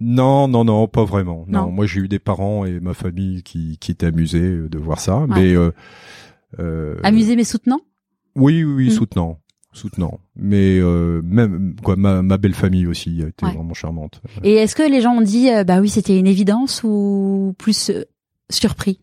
Non, 0.00 0.48
non, 0.48 0.64
non, 0.64 0.86
pas 0.88 1.04
vraiment. 1.04 1.44
Non, 1.48 1.62
Non. 1.66 1.70
moi 1.70 1.86
j'ai 1.86 2.00
eu 2.00 2.08
des 2.08 2.18
parents 2.18 2.64
et 2.64 2.80
ma 2.80 2.94
famille 2.94 3.42
qui, 3.42 3.78
qui 3.78 3.90
étaient 3.92 4.06
amusés 4.06 4.56
de 4.68 4.78
voir 4.78 5.00
ça, 5.00 5.24
mais 5.28 5.54
euh, 5.54 5.66
euh, 5.68 5.70
Amusé 7.02 7.36
mais 7.36 7.44
soutenant? 7.44 7.80
Oui, 8.36 8.64
oui, 8.64 8.72
oui, 8.74 8.86
Mm. 8.88 8.90
soutenant, 8.90 9.40
soutenant. 9.72 10.20
Mais 10.36 10.78
euh, 10.80 11.20
même 11.24 11.76
quoi, 11.82 11.96
ma, 11.96 12.22
ma 12.22 12.36
belle 12.36 12.54
famille 12.54 12.86
aussi 12.86 13.22
a 13.22 13.28
été 13.28 13.44
Ouais. 13.46 13.52
vraiment 13.52 13.74
charmante. 13.74 14.20
Et 14.42 14.54
est-ce 14.54 14.74
que 14.74 14.82
les 14.88 15.00
gens 15.00 15.14
ont 15.14 15.20
dit 15.20 15.50
euh, 15.50 15.64
bah 15.64 15.80
oui 15.80 15.88
c'était 15.88 16.18
une 16.18 16.26
évidence 16.26 16.82
ou 16.84 17.54
plus 17.58 17.90
euh, 17.90 18.04
surpris? 18.50 19.00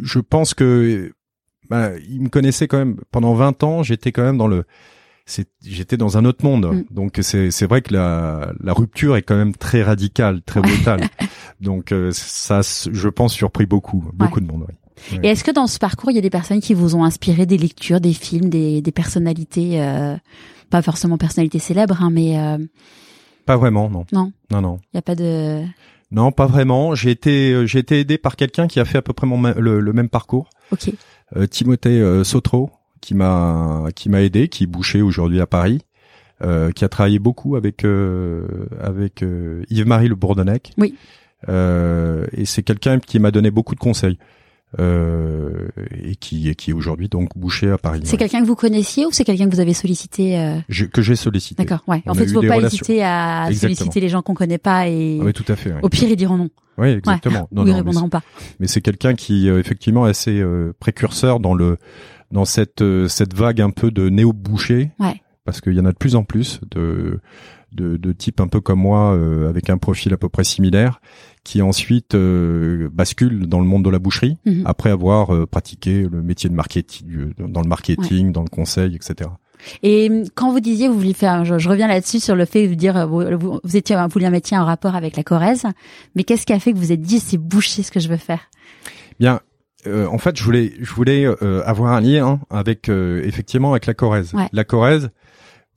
Je 0.00 0.18
pense 0.18 0.54
que 0.54 1.12
bah, 1.70 1.90
ils 2.08 2.20
me 2.22 2.28
connaissaient 2.28 2.68
quand 2.68 2.78
même 2.78 2.96
pendant 3.10 3.34
20 3.34 3.62
ans. 3.62 3.82
J'étais 3.82 4.12
quand 4.12 4.22
même 4.24 4.36
dans 4.38 4.48
le, 4.48 4.64
c'est, 5.26 5.48
j'étais 5.64 5.96
dans 5.96 6.18
un 6.18 6.24
autre 6.24 6.44
monde. 6.44 6.66
Mm. 6.66 6.94
Donc 6.94 7.18
c'est 7.22 7.50
c'est 7.50 7.66
vrai 7.66 7.82
que 7.82 7.92
la 7.94 8.52
la 8.60 8.72
rupture 8.72 9.16
est 9.16 9.22
quand 9.22 9.36
même 9.36 9.54
très 9.54 9.82
radicale, 9.82 10.42
très 10.42 10.60
brutale. 10.60 11.02
Donc 11.60 11.92
euh, 11.92 12.10
ça, 12.12 12.60
je 12.62 13.08
pense, 13.08 13.32
surpris 13.34 13.66
beaucoup, 13.66 14.04
beaucoup 14.14 14.40
de 14.40 14.46
monde. 14.46 14.64
Oui. 14.68 14.74
Et 15.22 15.28
est-ce 15.28 15.44
que 15.44 15.50
dans 15.50 15.66
ce 15.66 15.78
parcours 15.78 16.10
il 16.10 16.14
y 16.14 16.18
a 16.18 16.22
des 16.22 16.30
personnes 16.30 16.60
qui 16.60 16.74
vous 16.74 16.94
ont 16.96 17.04
inspiré 17.04 17.46
des 17.46 17.58
lectures, 17.58 18.00
des 18.00 18.12
films, 18.12 18.48
des, 18.48 18.80
des 18.82 18.92
personnalités, 18.92 19.82
euh, 19.82 20.16
pas 20.70 20.82
forcément 20.82 21.18
personnalités 21.18 21.58
célèbres, 21.58 22.00
hein, 22.02 22.10
mais 22.10 22.38
euh, 22.38 22.58
Pas 23.46 23.56
vraiment, 23.56 23.90
non. 23.90 24.04
Non. 24.12 24.32
Non, 24.50 24.60
non. 24.60 24.78
il 24.92 24.96
y 24.96 24.98
a 24.98 25.02
pas 25.02 25.14
de. 25.14 25.62
Non, 26.10 26.30
pas 26.30 26.46
vraiment. 26.46 26.94
J'ai 26.94 27.10
été, 27.10 27.52
euh, 27.52 27.66
j'ai 27.66 27.78
été 27.78 28.00
aidé 28.00 28.18
par 28.18 28.36
quelqu'un 28.36 28.66
qui 28.68 28.80
a 28.80 28.84
fait 28.84 28.98
à 28.98 29.02
peu 29.02 29.12
près 29.12 29.26
mon, 29.26 29.40
le, 29.42 29.80
le 29.80 29.92
même 29.92 30.08
parcours. 30.08 30.48
Ok. 30.70 30.90
euh, 31.36 31.46
Timothée 31.46 32.00
euh, 32.00 32.22
Sotro 32.24 32.70
qui 33.00 33.14
m'a 33.14 33.86
qui 33.96 34.08
m'a 34.10 34.22
aidé, 34.22 34.48
qui 34.48 34.66
boucher 34.66 35.02
aujourd'hui 35.02 35.40
à 35.40 35.46
Paris, 35.46 35.80
euh, 36.42 36.70
qui 36.70 36.84
a 36.84 36.88
travaillé 36.88 37.18
beaucoup 37.18 37.56
avec 37.56 37.84
euh, 37.84 38.46
avec 38.80 39.22
euh, 39.22 39.64
Yves-Marie 39.70 40.08
Le 40.08 40.14
Bourdonnec. 40.14 40.72
Oui. 40.78 40.94
Euh, 41.48 42.26
et 42.32 42.44
c'est 42.44 42.62
quelqu'un 42.62 43.00
qui 43.00 43.18
m'a 43.18 43.30
donné 43.32 43.50
beaucoup 43.50 43.74
de 43.74 43.80
conseils 43.80 44.18
euh, 44.80 45.68
et 46.04 46.16
qui 46.16 46.48
et 46.48 46.54
qui 46.54 46.70
est 46.70 46.74
aujourd'hui 46.74 47.08
donc 47.08 47.30
boucher 47.36 47.70
à 47.70 47.78
Paris. 47.78 48.00
C'est 48.04 48.12
ouais. 48.12 48.18
quelqu'un 48.18 48.40
que 48.40 48.46
vous 48.46 48.56
connaissiez 48.56 49.06
ou 49.06 49.10
c'est 49.12 49.24
quelqu'un 49.24 49.48
que 49.48 49.54
vous 49.54 49.60
avez 49.60 49.74
sollicité 49.74 50.38
euh, 50.38 50.58
que 50.92 51.02
j'ai 51.02 51.16
sollicité. 51.16 51.62
D'accord. 51.64 51.84
Ouais. 51.86 52.02
En 52.06 52.12
On 52.12 52.14
fait, 52.14 52.24
il 52.24 52.30
faut 52.32 52.40
des 52.40 52.48
pas 52.48 52.56
relations. 52.56 52.76
hésiter 52.84 53.02
à 53.02 53.46
Exactement. 53.48 53.74
solliciter 53.76 54.00
les 54.00 54.08
gens 54.08 54.22
qu'on 54.22 54.34
connaît 54.34 54.58
pas 54.58 54.88
et 54.88 55.18
Ah 55.20 55.24
oui, 55.24 55.32
tout 55.32 55.44
à 55.48 55.56
fait. 55.56 55.72
ouais. 55.72 55.80
au 55.82 55.88
pire 55.88 56.08
ils 56.08 56.16
diront 56.16 56.36
non. 56.36 56.48
Oui, 56.78 56.88
exactement. 56.88 57.48
Non, 57.52 57.62
ou 57.62 57.66
ils 57.66 57.68
non, 57.70 57.74
mais 57.74 57.78
répondront 57.80 58.08
pas. 58.08 58.22
mais 58.60 58.66
c'est 58.66 58.80
quelqu'un 58.80 59.14
qui 59.14 59.48
euh, 59.48 59.58
effectivement 59.60 60.06
est 60.06 60.10
assez 60.10 60.40
euh, 60.40 60.72
précurseur 60.80 61.38
dans 61.38 61.52
le 61.54 61.76
dans 62.30 62.46
cette 62.46 62.80
euh, 62.80 63.08
cette 63.08 63.34
vague 63.34 63.60
un 63.60 63.70
peu 63.70 63.90
de 63.90 64.08
néo 64.08 64.32
boucher 64.32 64.90
Ouais. 64.98 65.20
parce 65.44 65.60
qu'il 65.60 65.74
y 65.74 65.80
en 65.80 65.84
a 65.84 65.92
de 65.92 65.98
plus 65.98 66.16
en 66.16 66.24
plus 66.24 66.60
de 66.70 67.20
de, 67.74 67.96
de 67.96 68.12
types 68.12 68.40
un 68.40 68.48
peu 68.48 68.60
comme 68.60 68.80
moi 68.80 69.14
euh, 69.14 69.48
avec 69.48 69.70
un 69.70 69.78
profil 69.78 70.12
à 70.12 70.16
peu 70.16 70.28
près 70.28 70.44
similaire 70.44 71.00
qui 71.44 71.60
ensuite 71.62 72.14
euh, 72.14 72.88
basculent 72.92 73.46
dans 73.46 73.60
le 73.60 73.66
monde 73.66 73.84
de 73.84 73.90
la 73.90 73.98
boucherie 73.98 74.38
Mhm. 74.46 74.62
après 74.66 74.90
avoir 74.90 75.34
euh, 75.34 75.46
pratiqué 75.46 76.06
le 76.10 76.22
métier 76.22 76.48
de 76.50 76.54
marketing 76.54 77.06
euh, 77.40 77.48
dans 77.48 77.62
le 77.62 77.68
marketing 77.68 78.32
dans 78.32 78.42
le 78.42 78.48
conseil 78.48 78.94
etc 78.94 79.30
Et 79.82 80.08
hum, 80.10 80.24
quand 80.34 80.50
vous 80.52 80.60
disiez, 80.60 80.88
vous 80.88 80.94
vouliez 80.98 81.14
faire, 81.14 81.44
je, 81.44 81.56
je 81.58 81.68
reviens 81.68 81.86
là-dessus 81.88 82.18
sur 82.20 82.34
le 82.34 82.44
fait 82.46 82.66
de 82.66 82.74
dire, 82.74 82.96
euh, 82.96 83.06
vous, 83.06 83.22
vous, 83.38 83.60
vous 83.62 83.76
étiez, 83.76 83.94
vous 83.96 84.08
vouliez 84.08 84.26
un 84.26 84.30
métier 84.30 84.56
en 84.58 84.64
rapport 84.64 84.96
avec 84.96 85.16
la 85.16 85.22
Corrèze, 85.22 85.64
mais 86.16 86.24
qu'est-ce 86.24 86.46
qui 86.46 86.52
a 86.52 86.58
fait 86.58 86.72
que 86.72 86.76
vous 86.78 86.82
vous 86.86 86.92
êtes 86.92 87.00
dit, 87.00 87.20
c'est 87.20 87.38
boucher 87.38 87.82
ce 87.84 87.90
que 87.92 88.00
je 88.00 88.08
veux 88.08 88.16
faire? 88.16 88.40
Bien 89.20 89.40
euh, 89.86 90.06
en 90.06 90.18
fait 90.18 90.36
je 90.36 90.44
voulais 90.44 90.72
je 90.80 90.92
voulais 90.94 91.24
euh, 91.26 91.60
avoir 91.66 91.92
un 91.92 92.00
lien 92.00 92.38
avec 92.50 92.88
euh, 92.88 93.20
effectivement 93.24 93.72
avec 93.72 93.86
la 93.86 93.94
Corrèze. 93.94 94.32
Ouais. 94.32 94.48
la 94.52 94.62
Corrèze 94.64 95.10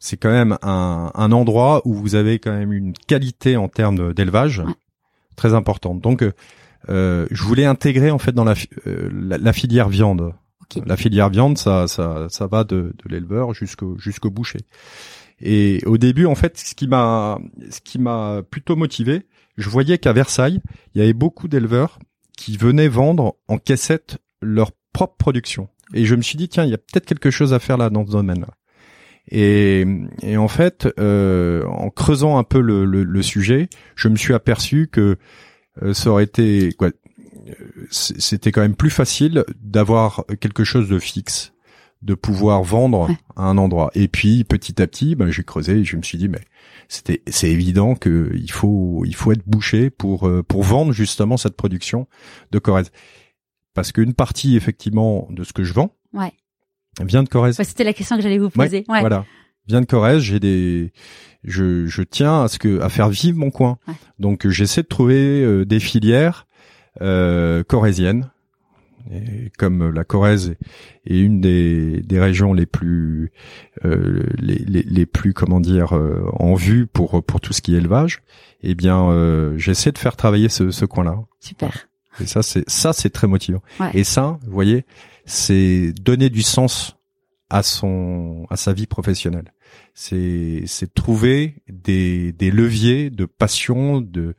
c'est 0.05 0.17
quand 0.17 0.29
même 0.31 0.57
un, 0.61 1.11
un 1.15 1.31
endroit 1.31 1.81
où 1.85 1.93
vous 1.95 2.15
avez 2.15 2.37
quand 2.39 2.51
même 2.55 2.71
une 2.73 2.93
qualité 2.93 3.57
en 3.57 3.67
termes 3.67 4.13
d'élevage 4.13 4.59
Ouais. 4.59 4.73
très 5.35 5.53
importante. 5.53 5.99
Donc, 6.01 6.23
euh, 6.89 7.27
je 7.31 7.43
voulais 7.43 7.65
intégrer 7.65 8.11
en 8.11 8.19
fait 8.19 8.31
dans 8.31 8.43
la, 8.43 8.53
euh, 8.85 9.09
la, 9.11 9.37
la 9.37 9.53
filière 9.53 9.89
viande. 9.89 10.33
La 10.85 10.97
filière 10.97 11.29
viande, 11.29 11.57
ça, 11.57 11.87
ça, 11.87 12.27
ça 12.29 12.47
va 12.47 12.63
de, 12.63 12.93
de 13.03 13.09
l'éleveur 13.09 13.53
jusqu'au 13.53 13.97
jusqu'au 13.97 14.29
boucher. 14.31 14.59
Et 15.41 15.81
au 15.85 15.97
début, 15.97 16.25
en 16.25 16.35
fait, 16.35 16.57
ce 16.57 16.75
qui 16.75 16.87
m'a, 16.87 17.39
ce 17.69 17.81
qui 17.81 17.99
m'a 17.99 18.41
plutôt 18.49 18.75
motivé, 18.75 19.25
je 19.57 19.69
voyais 19.69 19.97
qu'à 19.97 20.13
Versailles, 20.13 20.61
il 20.93 20.99
y 21.01 21.03
avait 21.03 21.13
beaucoup 21.13 21.47
d'éleveurs 21.47 21.99
qui 22.37 22.57
venaient 22.57 22.87
vendre 22.87 23.35
en 23.47 23.57
caissette 23.57 24.17
leur 24.41 24.71
propre 24.93 25.15
production. 25.17 25.67
Et 25.93 26.05
je 26.05 26.15
me 26.15 26.21
suis 26.21 26.37
dit, 26.37 26.49
tiens, 26.49 26.63
il 26.65 26.71
y 26.71 26.73
a 26.73 26.77
peut-être 26.79 27.05
quelque 27.05 27.31
chose 27.31 27.53
à 27.53 27.59
faire 27.59 27.77
là 27.77 27.89
dans 27.89 28.05
ce 28.05 28.11
domaine-là. 28.11 28.49
Et, 29.29 29.85
et 30.21 30.37
en 30.37 30.47
fait, 30.47 30.87
euh, 30.99 31.65
en 31.65 31.89
creusant 31.89 32.37
un 32.37 32.43
peu 32.43 32.59
le, 32.61 32.85
le, 32.85 33.03
le 33.03 33.21
sujet, 33.23 33.69
je 33.95 34.07
me 34.07 34.15
suis 34.15 34.33
aperçu 34.33 34.87
que 34.91 35.17
euh, 35.81 35.93
ça 35.93 36.11
aurait 36.11 36.23
été 36.25 36.71
quoi 36.77 36.89
euh, 37.47 37.53
C'était 37.89 38.51
quand 38.51 38.61
même 38.61 38.75
plus 38.75 38.91
facile 38.91 39.43
d'avoir 39.61 40.25
quelque 40.39 40.63
chose 40.63 40.87
de 40.89 40.99
fixe, 40.99 41.53
de 42.03 42.13
pouvoir 42.13 42.61
vendre 42.63 43.09
Ouais. 43.09 43.17
à 43.35 43.43
un 43.45 43.57
endroit. 43.57 43.89
Et 43.95 44.07
puis 44.07 44.43
petit 44.43 44.79
à 44.81 44.85
petit, 44.87 45.15
ben, 45.15 45.31
j'ai 45.31 45.43
creusé 45.43 45.79
et 45.79 45.83
je 45.83 45.97
me 45.97 46.03
suis 46.03 46.17
dit, 46.19 46.29
mais 46.29 46.41
c'était 46.87 47.23
c'est 47.27 47.49
évident 47.49 47.95
que 47.95 48.29
il 48.35 48.51
faut 48.51 49.03
il 49.05 49.15
faut 49.15 49.31
être 49.31 49.47
bouché 49.47 49.89
pour 49.89 50.27
euh, 50.27 50.43
pour 50.43 50.61
vendre 50.61 50.91
justement 50.91 51.35
cette 51.37 51.55
production 51.57 52.07
de 52.51 52.59
Corrèze. 52.59 52.91
Parce 53.73 53.91
qu'une 53.91 54.13
partie 54.13 54.55
effectivement 54.55 55.27
de 55.31 55.43
ce 55.43 55.51
que 55.51 55.63
je 55.63 55.73
vends 55.73 55.95
Ouais. 56.13 56.31
Vient 57.03 57.23
de 57.23 57.29
Corrèze. 57.29 57.57
C'était 57.61 57.83
la 57.83 57.93
question 57.93 58.15
que 58.15 58.21
j'allais 58.21 58.37
vous 58.37 58.49
poser. 58.49 58.85
Ouais. 58.87 58.99
Voilà. 58.99 59.25
viens 59.67 59.81
de 59.81 59.85
Corrèze, 59.85 60.21
j'ai 60.21 60.39
des, 60.39 60.91
je, 61.43 61.85
je 61.87 62.01
tiens 62.01 62.43
à 62.43 62.47
ce 62.47 62.59
que, 62.59 62.79
à 62.81 62.89
faire 62.89 63.09
vivre 63.09 63.37
mon 63.37 63.51
coin. 63.51 63.77
Ouais. 63.87 63.93
Donc 64.19 64.47
j'essaie 64.47 64.83
de 64.83 64.87
trouver 64.87 65.43
euh, 65.43 65.65
des 65.65 65.79
filières 65.79 66.47
euh, 67.01 67.63
corréziennes. 67.63 68.29
Et 69.11 69.51
comme 69.59 69.91
la 69.91 70.03
Corrèze 70.03 70.55
est 71.05 71.19
une 71.19 71.39
des, 71.39 72.01
des 72.01 72.19
régions 72.19 72.53
les 72.53 72.65
plus 72.65 73.31
euh, 73.83 74.23
les, 74.39 74.55
les, 74.55 74.81
les 74.81 75.05
plus 75.05 75.33
comment 75.33 75.59
dire 75.59 75.95
euh, 75.95 76.23
en 76.33 76.55
vue 76.55 76.87
pour 76.87 77.23
pour 77.23 77.39
tout 77.39 77.53
ce 77.53 77.61
qui 77.61 77.75
est 77.75 77.77
élevage, 77.77 78.23
eh 78.63 78.73
bien 78.73 79.09
euh, 79.09 79.55
j'essaie 79.59 79.91
de 79.91 79.99
faire 79.99 80.15
travailler 80.15 80.49
ce, 80.49 80.71
ce 80.71 80.85
coin-là. 80.85 81.19
Super. 81.39 81.87
Et 82.19 82.25
ça 82.25 82.41
c'est 82.41 82.67
ça 82.67 82.93
c'est 82.93 83.11
très 83.11 83.27
motivant. 83.27 83.61
Ouais. 83.79 83.91
Et 83.93 84.03
ça, 84.03 84.39
vous 84.43 84.51
voyez, 84.53 84.85
c'est 85.25 85.93
donner 85.93 86.29
du 86.29 86.41
sens 86.41 86.97
à 87.49 87.63
son 87.63 88.45
à 88.49 88.55
sa 88.57 88.73
vie 88.73 88.87
professionnelle. 88.87 89.51
C'est 89.93 90.63
c'est 90.65 90.93
trouver 90.93 91.61
des 91.69 92.31
des 92.31 92.51
leviers 92.51 93.09
de 93.09 93.25
passion, 93.25 94.01
de 94.01 94.35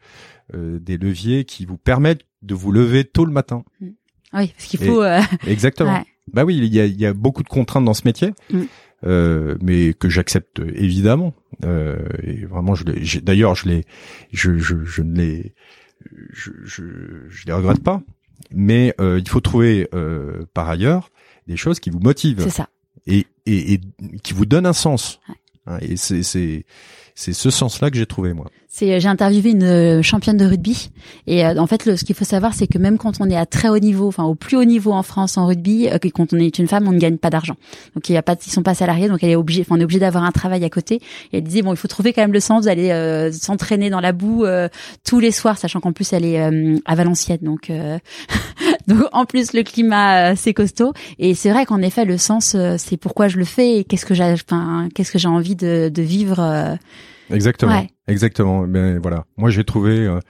euh, 0.54 0.78
des 0.78 0.96
leviers 0.96 1.44
qui 1.44 1.64
vous 1.66 1.78
permettent 1.78 2.22
de 2.42 2.54
vous 2.54 2.72
lever 2.72 3.04
tôt 3.04 3.24
le 3.24 3.32
matin. 3.32 3.64
Oui, 3.80 4.52
parce 4.56 4.64
qu'il 4.66 4.80
faut. 4.80 5.02
euh, 5.02 5.20
Exactement. 5.46 5.92
ouais. 5.98 6.04
Bah 6.32 6.44
oui, 6.44 6.56
il 6.56 6.74
y 6.74 6.80
a 6.80 6.86
il 6.86 7.00
y 7.00 7.06
a 7.06 7.12
beaucoup 7.12 7.42
de 7.42 7.48
contraintes 7.48 7.84
dans 7.84 7.94
ce 7.94 8.02
métier. 8.06 8.32
Mm. 8.50 8.62
Euh, 9.04 9.56
mais 9.60 9.92
que 9.92 10.08
j'accepte 10.08 10.58
évidemment 10.74 11.34
euh, 11.66 11.98
et 12.22 12.46
vraiment 12.46 12.74
je 12.74 12.84
l'ai 12.84 13.20
d'ailleurs 13.20 13.54
je 13.54 13.68
les 13.68 13.84
je, 14.32 14.56
je, 14.56 14.84
je 14.86 15.02
ne 15.02 15.14
les 15.14 15.54
je, 16.32 16.50
je, 16.64 16.82
je 17.28 17.46
les 17.46 17.52
regrette 17.52 17.82
pas 17.82 18.00
mais 18.50 18.94
euh, 19.00 19.18
il 19.18 19.28
faut 19.28 19.40
trouver 19.40 19.88
euh, 19.94 20.44
par 20.54 20.68
ailleurs 20.68 21.10
des 21.46 21.56
choses 21.56 21.80
qui 21.80 21.90
vous 21.90 22.00
motivent 22.00 22.42
C'est 22.42 22.50
ça. 22.50 22.68
et, 23.06 23.26
et, 23.46 23.74
et 23.74 23.80
qui 24.22 24.32
vous 24.32 24.46
donnent 24.46 24.66
un 24.66 24.72
sens. 24.72 25.20
Ouais. 25.28 25.34
Hein, 25.66 25.78
Et 25.82 25.96
c'est 25.96 26.64
c'est 27.18 27.32
ce 27.32 27.48
sens-là 27.48 27.90
que 27.90 27.96
j'ai 27.96 28.04
trouvé 28.04 28.34
moi. 28.34 28.46
C'est 28.68 28.92
euh, 28.92 29.00
j'ai 29.00 29.08
interviewé 29.08 29.52
une 29.52 29.62
euh, 29.62 30.02
championne 30.02 30.36
de 30.36 30.44
rugby 30.44 30.90
et 31.26 31.46
euh, 31.46 31.56
en 31.56 31.66
fait 31.66 31.86
le, 31.86 31.96
ce 31.96 32.04
qu'il 32.04 32.14
faut 32.14 32.26
savoir 32.26 32.52
c'est 32.52 32.66
que 32.66 32.76
même 32.76 32.98
quand 32.98 33.20
on 33.20 33.30
est 33.30 33.36
à 33.36 33.46
très 33.46 33.70
haut 33.70 33.78
niveau, 33.78 34.06
enfin 34.06 34.24
au 34.24 34.34
plus 34.34 34.58
haut 34.58 34.64
niveau 34.64 34.92
en 34.92 35.02
France 35.02 35.38
en 35.38 35.46
rugby, 35.46 35.88
euh, 35.88 35.96
quand 36.12 36.34
on 36.34 36.36
est 36.36 36.58
une 36.58 36.68
femme, 36.68 36.86
on 36.86 36.92
ne 36.92 36.98
gagne 36.98 37.16
pas 37.16 37.30
d'argent. 37.30 37.56
Donc 37.94 38.10
il 38.10 38.12
y 38.12 38.18
a 38.18 38.22
pas, 38.22 38.36
ils 38.46 38.52
sont 38.52 38.62
pas 38.62 38.74
salariés, 38.74 39.08
donc 39.08 39.24
elle 39.24 39.30
est 39.30 39.36
obligée, 39.36 39.64
on 39.70 39.80
est 39.80 39.84
obligé 39.84 40.00
d'avoir 40.00 40.24
un 40.24 40.30
travail 40.30 40.62
à 40.62 40.68
côté. 40.68 40.96
Et 41.32 41.38
elle 41.38 41.42
disait 41.42 41.62
bon 41.62 41.72
il 41.72 41.78
faut 41.78 41.88
trouver 41.88 42.12
quand 42.12 42.20
même 42.20 42.34
le 42.34 42.40
sens 42.40 42.66
d'aller 42.66 42.90
euh, 42.90 43.32
s'entraîner 43.32 43.88
dans 43.88 44.00
la 44.00 44.12
boue 44.12 44.44
euh, 44.44 44.68
tous 45.02 45.18
les 45.18 45.30
soirs, 45.30 45.56
sachant 45.56 45.80
qu'en 45.80 45.92
plus 45.92 46.12
elle 46.12 46.26
est 46.26 46.38
à 46.84 46.94
Valenciennes, 46.94 47.38
donc 47.40 47.72
donc 49.00 49.04
en 49.12 49.24
plus 49.26 49.52
le 49.52 49.62
climat 49.62 50.32
euh, 50.32 50.34
c'est 50.36 50.54
costaud. 50.54 50.92
Et 51.18 51.34
c'est 51.34 51.50
vrai 51.50 51.66
qu'en 51.66 51.82
effet 51.82 52.04
le 52.04 52.18
sens 52.18 52.54
euh, 52.54 52.76
c'est 52.78 52.96
pourquoi 52.96 53.28
je 53.28 53.38
le 53.38 53.44
fais 53.44 53.78
et 53.78 53.84
qu'est-ce 53.84 54.06
que 54.06 54.14
j'ai, 54.14 54.24
enfin 54.32 54.88
qu'est-ce 54.94 55.10
que 55.12 55.18
j'ai 55.18 55.28
envie 55.28 55.56
de, 55.56 55.88
de 55.88 56.02
vivre. 56.02 56.40
euh, 56.40 56.74
Exactement. 57.30 57.72
Ouais. 57.72 57.88
Exactement. 58.08 58.66
Mais 58.66 58.98
voilà, 58.98 59.24
moi 59.36 59.50
j'ai 59.50 59.64
trouvé 59.64 59.98
euh, 60.06 60.20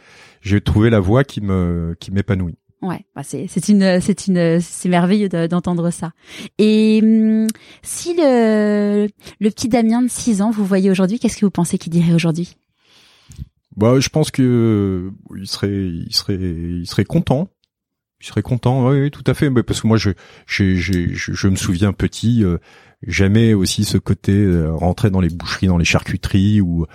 j'ai 0.41 0.61
trouvé 0.61 0.91
la 0.91 1.01
voie 1.01 1.25
qui 1.25 1.41
me 1.41 1.95
qui 2.01 2.11
m'épanouit. 2.11 2.57
Ouais, 2.83 3.05
bah 3.17 3.23
c'est 3.25 3.47
c'est 3.49 3.69
une 3.69 4.01
c'est 4.01 4.27
une 4.29 4.61
c'est 4.61 4.89
merveilleux 4.89 5.29
de- 5.31 5.47
d'entendre 5.47 5.91
ça. 5.91 6.13
Et 6.59 7.01
hum, 7.03 7.47
si 7.83 8.15
le 8.15 9.09
le 9.41 9.51
petit 9.51 9.69
Damien 9.69 10.03
de 10.03 10.09
6 10.09 10.41
ans 10.43 10.51
vous 10.51 10.65
voyez 10.65 10.91
aujourd'hui, 10.91 11.19
qu'est-ce 11.19 11.37
que 11.39 11.45
vous 11.47 11.51
pensez 11.51 11.79
qu'il 11.79 11.91
dirait 11.93 12.13
aujourd'hui? 12.13 12.57
Bah 13.77 13.99
je 14.01 14.09
pense 14.09 14.31
que 14.31 14.43
euh, 14.43 15.11
il 15.39 15.47
serait 15.47 15.71
il 15.71 16.15
serait 16.15 16.37
il 16.39 16.87
serait 16.87 17.05
content. 17.05 17.49
Il 18.21 18.27
serait 18.27 18.43
content. 18.43 18.89
Oui, 18.89 19.01
oui 19.01 19.11
tout 19.11 19.25
à 19.27 19.35
fait. 19.35 19.51
Mais 19.51 19.63
parce 19.63 19.81
que 19.81 19.87
moi 19.87 19.97
je 19.97 20.11
j'ai 20.47 20.77
je, 20.77 21.15
je 21.15 21.49
me 21.49 21.57
souviens 21.57 21.93
petit 21.93 22.45
euh, 22.45 22.59
j'aimais 23.07 23.55
aussi 23.55 23.85
ce 23.85 23.99
côté 23.99 24.33
euh, 24.33 24.73
rentrer 24.73 25.11
dans 25.11 25.21
les 25.21 25.29
boucheries, 25.29 25.67
dans 25.67 25.79
les 25.79 25.85
charcuteries 25.85 26.61
ou 26.61 26.87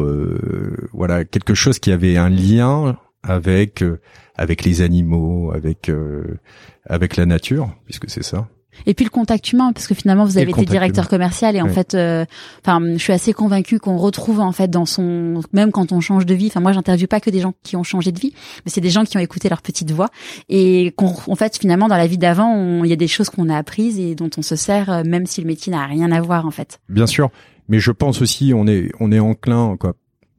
euh, 0.00 0.88
voilà 0.92 1.24
quelque 1.24 1.54
chose 1.54 1.78
qui 1.78 1.92
avait 1.92 2.16
un 2.16 2.28
lien 2.28 2.98
avec 3.22 3.82
euh, 3.82 4.00
avec 4.34 4.64
les 4.64 4.82
animaux, 4.82 5.52
avec 5.52 7.16
la 7.16 7.26
nature, 7.26 7.74
puisque 7.86 8.10
c'est 8.10 8.22
ça. 8.22 8.48
Et 8.84 8.94
puis 8.94 9.04
le 9.04 9.10
contact 9.10 9.52
humain, 9.52 9.72
parce 9.72 9.86
que 9.86 9.94
finalement 9.94 10.24
vous 10.24 10.36
avez 10.38 10.50
été 10.50 10.64
directeur 10.64 11.08
commercial 11.08 11.56
et 11.56 11.62
en 11.62 11.66
Ouais. 11.66 11.72
fait, 11.72 11.94
euh, 11.94 12.24
enfin, 12.64 12.80
je 12.92 12.98
suis 12.98 13.12
assez 13.12 13.32
convaincue 13.32 13.78
qu'on 13.80 13.96
retrouve 13.96 14.40
en 14.40 14.52
fait 14.52 14.68
dans 14.68 14.84
son, 14.86 15.40
même 15.52 15.72
quand 15.72 15.92
on 15.92 16.00
change 16.00 16.26
de 16.26 16.34
vie. 16.34 16.46
Enfin, 16.48 16.60
moi, 16.60 16.72
j'interviewe 16.72 17.06
pas 17.08 17.20
que 17.20 17.30
des 17.30 17.40
gens 17.40 17.54
qui 17.62 17.76
ont 17.76 17.82
changé 17.82 18.12
de 18.12 18.20
vie, 18.20 18.32
mais 18.64 18.70
c'est 18.70 18.80
des 18.80 18.90
gens 18.90 19.04
qui 19.04 19.16
ont 19.16 19.20
écouté 19.20 19.48
leur 19.48 19.62
petite 19.62 19.90
voix 19.90 20.08
et 20.48 20.92
qu'on, 20.96 21.12
en 21.28 21.34
fait, 21.34 21.56
finalement, 21.58 21.88
dans 21.88 21.96
la 21.96 22.06
vie 22.06 22.18
d'avant, 22.18 22.84
il 22.84 22.90
y 22.90 22.92
a 22.92 22.96
des 22.96 23.08
choses 23.08 23.30
qu'on 23.30 23.48
a 23.48 23.56
apprises 23.56 23.98
et 23.98 24.14
dont 24.14 24.30
on 24.36 24.42
se 24.42 24.56
sert, 24.56 24.90
euh, 24.90 25.02
même 25.04 25.26
si 25.26 25.40
le 25.40 25.46
métier 25.46 25.72
n'a 25.72 25.86
rien 25.86 26.12
à 26.12 26.20
voir 26.20 26.46
en 26.46 26.50
fait. 26.50 26.78
Bien 26.88 27.06
sûr, 27.06 27.30
mais 27.68 27.80
je 27.80 27.90
pense 27.90 28.22
aussi 28.22 28.52
on 28.54 28.66
est 28.66 28.90
on 29.00 29.10
est 29.12 29.18
enclin 29.18 29.76
quoi. 29.78 29.94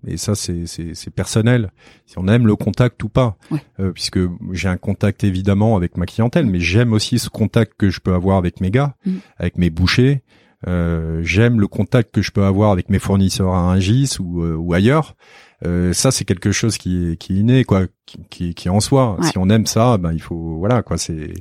Et 0.05 0.17
ça 0.17 0.35
c'est 0.35 1.09
personnel. 1.15 1.71
Si 2.05 2.17
on 2.17 2.27
aime 2.27 2.45
le 2.47 2.55
contact 2.55 3.03
ou 3.03 3.09
pas, 3.09 3.37
Ouais. 3.51 3.59
Euh, 3.79 3.91
puisque 3.91 4.19
j'ai 4.51 4.67
un 4.67 4.77
contact 4.77 5.23
évidemment 5.23 5.75
avec 5.75 5.97
ma 5.97 6.05
clientèle, 6.05 6.45
mais 6.45 6.59
j'aime 6.59 6.93
aussi 6.93 7.17
ce 7.19 7.29
contact 7.29 7.73
que 7.77 7.89
je 7.89 7.99
peux 7.99 8.13
avoir 8.13 8.37
avec 8.37 8.61
mes 8.61 8.69
gars, 8.71 8.95
Mm. 9.05 9.11
avec 9.37 9.57
mes 9.57 9.69
bouchers. 9.69 10.21
Euh, 10.67 11.21
j'aime 11.23 11.59
le 11.59 11.67
contact 11.67 12.13
que 12.13 12.21
je 12.23 12.31
peux 12.31 12.43
avoir 12.43 12.71
avec 12.71 12.89
mes 12.89 12.97
fournisseurs 12.99 13.53
à 13.53 13.59
Ingis 13.73 14.17
ou 14.19 14.41
euh, 14.43 14.55
ou 14.55 14.73
ailleurs. 14.73 15.15
Euh, 15.65 15.91
ça 15.93 16.11
c'est 16.11 16.25
quelque 16.25 16.51
chose 16.51 16.77
qui 16.77 17.11
est 17.11 17.17
qui 17.17 17.33
est 17.33 17.39
inné 17.39 17.63
quoi, 17.63 17.85
qui 18.07 18.17
qui, 18.29 18.53
qui 18.55 18.67
est 18.67 18.71
en 18.71 18.79
soi. 18.79 19.17
Ouais. 19.19 19.27
Si 19.27 19.37
on 19.37 19.49
aime 19.49 19.65
ça, 19.67 19.97
ben 19.97 20.13
il 20.13 20.21
faut 20.21 20.57
voilà 20.57 20.81
quoi, 20.83 20.97
c'est 20.97 21.33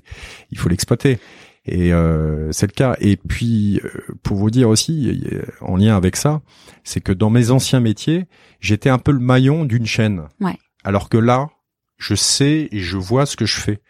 il 0.51 0.59
faut 0.59 0.69
l'exploiter. 0.69 1.19
Et 1.66 1.92
euh, 1.92 2.52
c'est 2.52 2.66
le 2.68 2.72
cas. 2.72 2.96
Et 3.00 3.16
puis, 3.16 3.81
euh, 3.85 3.90
pour 4.22 4.37
vous 4.37 4.50
dire 4.50 4.68
aussi, 4.68 5.18
en 5.61 5.76
lien 5.76 5.96
avec 5.96 6.16
ça, 6.16 6.40
c'est 6.85 7.00
que 7.00 7.12
dans 7.12 7.31
mes 7.31 7.50
anciens 7.50 7.81
métiers, 7.81 8.26
j'étais 8.61 8.88
un 8.90 8.98
peu 8.98 9.12
le 9.12 9.18
maillon 9.18 9.64
d'une 9.64 9.87
chaîne. 9.87 10.22
Ouais. 10.40 10.57
Alors 10.85 11.09
que 11.09 11.18
là, 11.18 11.48
je 11.98 12.14
sais 12.14 12.68
et 12.70 12.79
je 12.81 12.96
vois 12.96 13.26
ce 13.26 13.37
que 13.37 13.46
je 13.46 13.57
fais. 13.57 13.81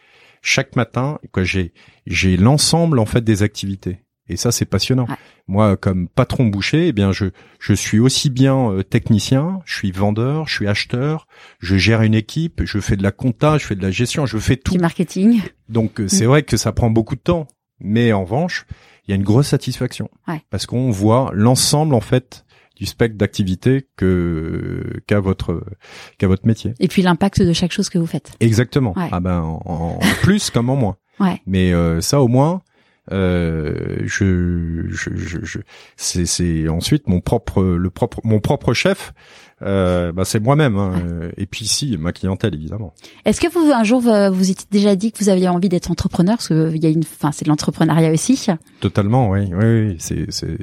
Chaque 0.40 0.76
matin, 0.76 1.18
j'ai 1.42 1.72
j'ai 2.06 2.36
l'ensemble 2.36 2.98
en 2.98 3.06
fait 3.06 3.22
des 3.22 3.42
activités. 3.42 3.98
Et 4.28 4.36
ça, 4.36 4.50
c'est 4.50 4.64
passionnant. 4.64 5.06
Ouais. 5.08 5.14
Moi, 5.46 5.76
comme 5.76 6.08
patron 6.08 6.46
boucher, 6.46 6.88
eh 6.88 6.92
bien, 6.92 7.12
je 7.12 7.26
je 7.60 7.74
suis 7.74 7.98
aussi 8.00 8.28
bien 8.30 8.70
euh, 8.72 8.82
technicien, 8.82 9.60
je 9.64 9.74
suis 9.76 9.92
vendeur, 9.92 10.48
je 10.48 10.54
suis 10.54 10.66
acheteur, 10.66 11.28
je 11.60 11.76
gère 11.76 12.02
une 12.02 12.14
équipe, 12.14 12.62
je 12.64 12.78
fais 12.80 12.96
de 12.96 13.02
la 13.04 13.12
compta, 13.12 13.56
je 13.58 13.64
fais 13.66 13.76
de 13.76 13.82
la 13.82 13.90
gestion, 13.92 14.24
je 14.26 14.38
fais 14.38 14.56
tout. 14.56 14.72
Du 14.72 14.78
marketing. 14.78 15.42
Donc 15.68 16.00
euh, 16.00 16.08
c'est 16.08 16.24
Mm. 16.24 16.28
vrai 16.28 16.42
que 16.42 16.56
ça 16.56 16.72
prend 16.72 16.90
beaucoup 16.90 17.14
de 17.14 17.20
temps, 17.20 17.46
mais 17.80 18.12
en 18.12 18.22
revanche, 18.24 18.66
il 19.06 19.10
y 19.10 19.12
a 19.12 19.16
une 19.16 19.22
grosse 19.24 19.48
satisfaction 19.48 20.10
Ouais. 20.28 20.42
parce 20.50 20.66
qu'on 20.66 20.90
voit 20.90 21.30
l'ensemble 21.34 21.94
en 21.94 22.00
fait 22.00 22.44
du 22.76 22.84
spectre 22.86 23.16
d'activité 23.16 23.86
que 23.96 24.82
qu'a 25.06 25.20
votre 25.20 25.64
qu'a 26.18 26.26
votre 26.28 26.46
métier. 26.46 26.74
Et 26.80 26.88
puis 26.88 27.02
l'impact 27.02 27.40
de 27.40 27.52
chaque 27.52 27.72
chose 27.72 27.88
que 27.88 27.98
vous 27.98 28.06
faites. 28.06 28.32
Exactement. 28.40 28.92
Ouais. 28.96 29.08
Ah 29.12 29.20
ben 29.20 29.40
en, 29.40 29.62
en 29.64 29.98
plus 30.22 30.50
comme 30.50 30.68
en 30.70 30.76
moins. 30.76 30.96
Ouais. 31.20 31.40
Mais 31.46 31.72
euh, 31.72 32.00
ça 32.02 32.20
au 32.20 32.28
moins 32.28 32.62
euh, 33.12 33.98
je, 34.04 34.84
je, 34.90 35.10
je, 35.16 35.38
je- 35.44 35.60
c'est, 35.96 36.26
c'est 36.26 36.68
ensuite 36.68 37.06
mon 37.08 37.20
propre 37.20 37.62
le 37.62 37.88
propre 37.90 38.20
mon 38.24 38.40
propre 38.40 38.74
chef 38.74 39.12
euh, 39.62 40.12
bah, 40.12 40.24
c'est 40.24 40.40
moi-même 40.40 40.76
hein. 40.76 40.92
Euh, 41.04 41.30
et 41.38 41.46
puis 41.46 41.64
ici 41.64 41.96
ma 41.98 42.12
clientèle 42.12 42.54
évidemment 42.54 42.92
Est-ce 43.24 43.40
que 43.40 43.48
vous 43.48 43.72
un 43.72 43.84
jour 43.84 44.00
vous 44.00 44.10
vous 44.34 44.50
étiez 44.50 44.66
déjà 44.70 44.96
dit 44.96 45.12
que 45.12 45.18
vous 45.24 45.30
aviez 45.30 45.48
envie 45.48 45.68
d'être 45.68 45.90
entrepreneur? 45.90 46.36
Parce 46.36 46.48
que 46.48 46.72
il 46.74 46.82
y 46.82 46.86
a 46.86 46.90
une, 46.90 47.00
enfin 47.00 47.32
c'est 47.32 47.44
de 47.44 47.48
l'entrepreneuriat 47.50 48.12
aussi. 48.12 48.46
Totalement, 48.80 49.30
oui, 49.30 49.48
oui, 49.52 49.64
oui, 49.64 49.96
c'est, 49.98 50.30
c'est. 50.30 50.58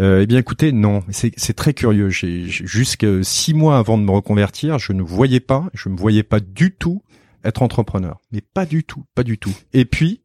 Euh, 0.00 0.20
eh 0.22 0.26
bien, 0.26 0.38
écoutez, 0.38 0.72
non, 0.72 1.02
c'est, 1.10 1.32
c'est 1.36 1.52
très 1.52 1.74
curieux. 1.74 2.08
J'ai, 2.08 2.46
j'ai- 2.48 2.66
jusque 2.66 3.06
six 3.22 3.52
mois 3.52 3.76
avant 3.78 3.98
de 3.98 4.02
me 4.04 4.10
reconvertir, 4.10 4.78
je 4.78 4.92
ne 4.94 5.02
voyais 5.02 5.40
pas, 5.40 5.66
je 5.74 5.88
me 5.90 5.96
voyais 5.96 6.22
pas 6.22 6.40
du 6.40 6.72
tout 6.74 7.02
être 7.44 7.62
entrepreneur, 7.62 8.18
mais 8.30 8.40
pas 8.40 8.64
du 8.64 8.84
tout, 8.84 9.04
pas 9.14 9.22
du 9.22 9.36
tout. 9.36 9.52
Et 9.74 9.84
puis, 9.84 10.21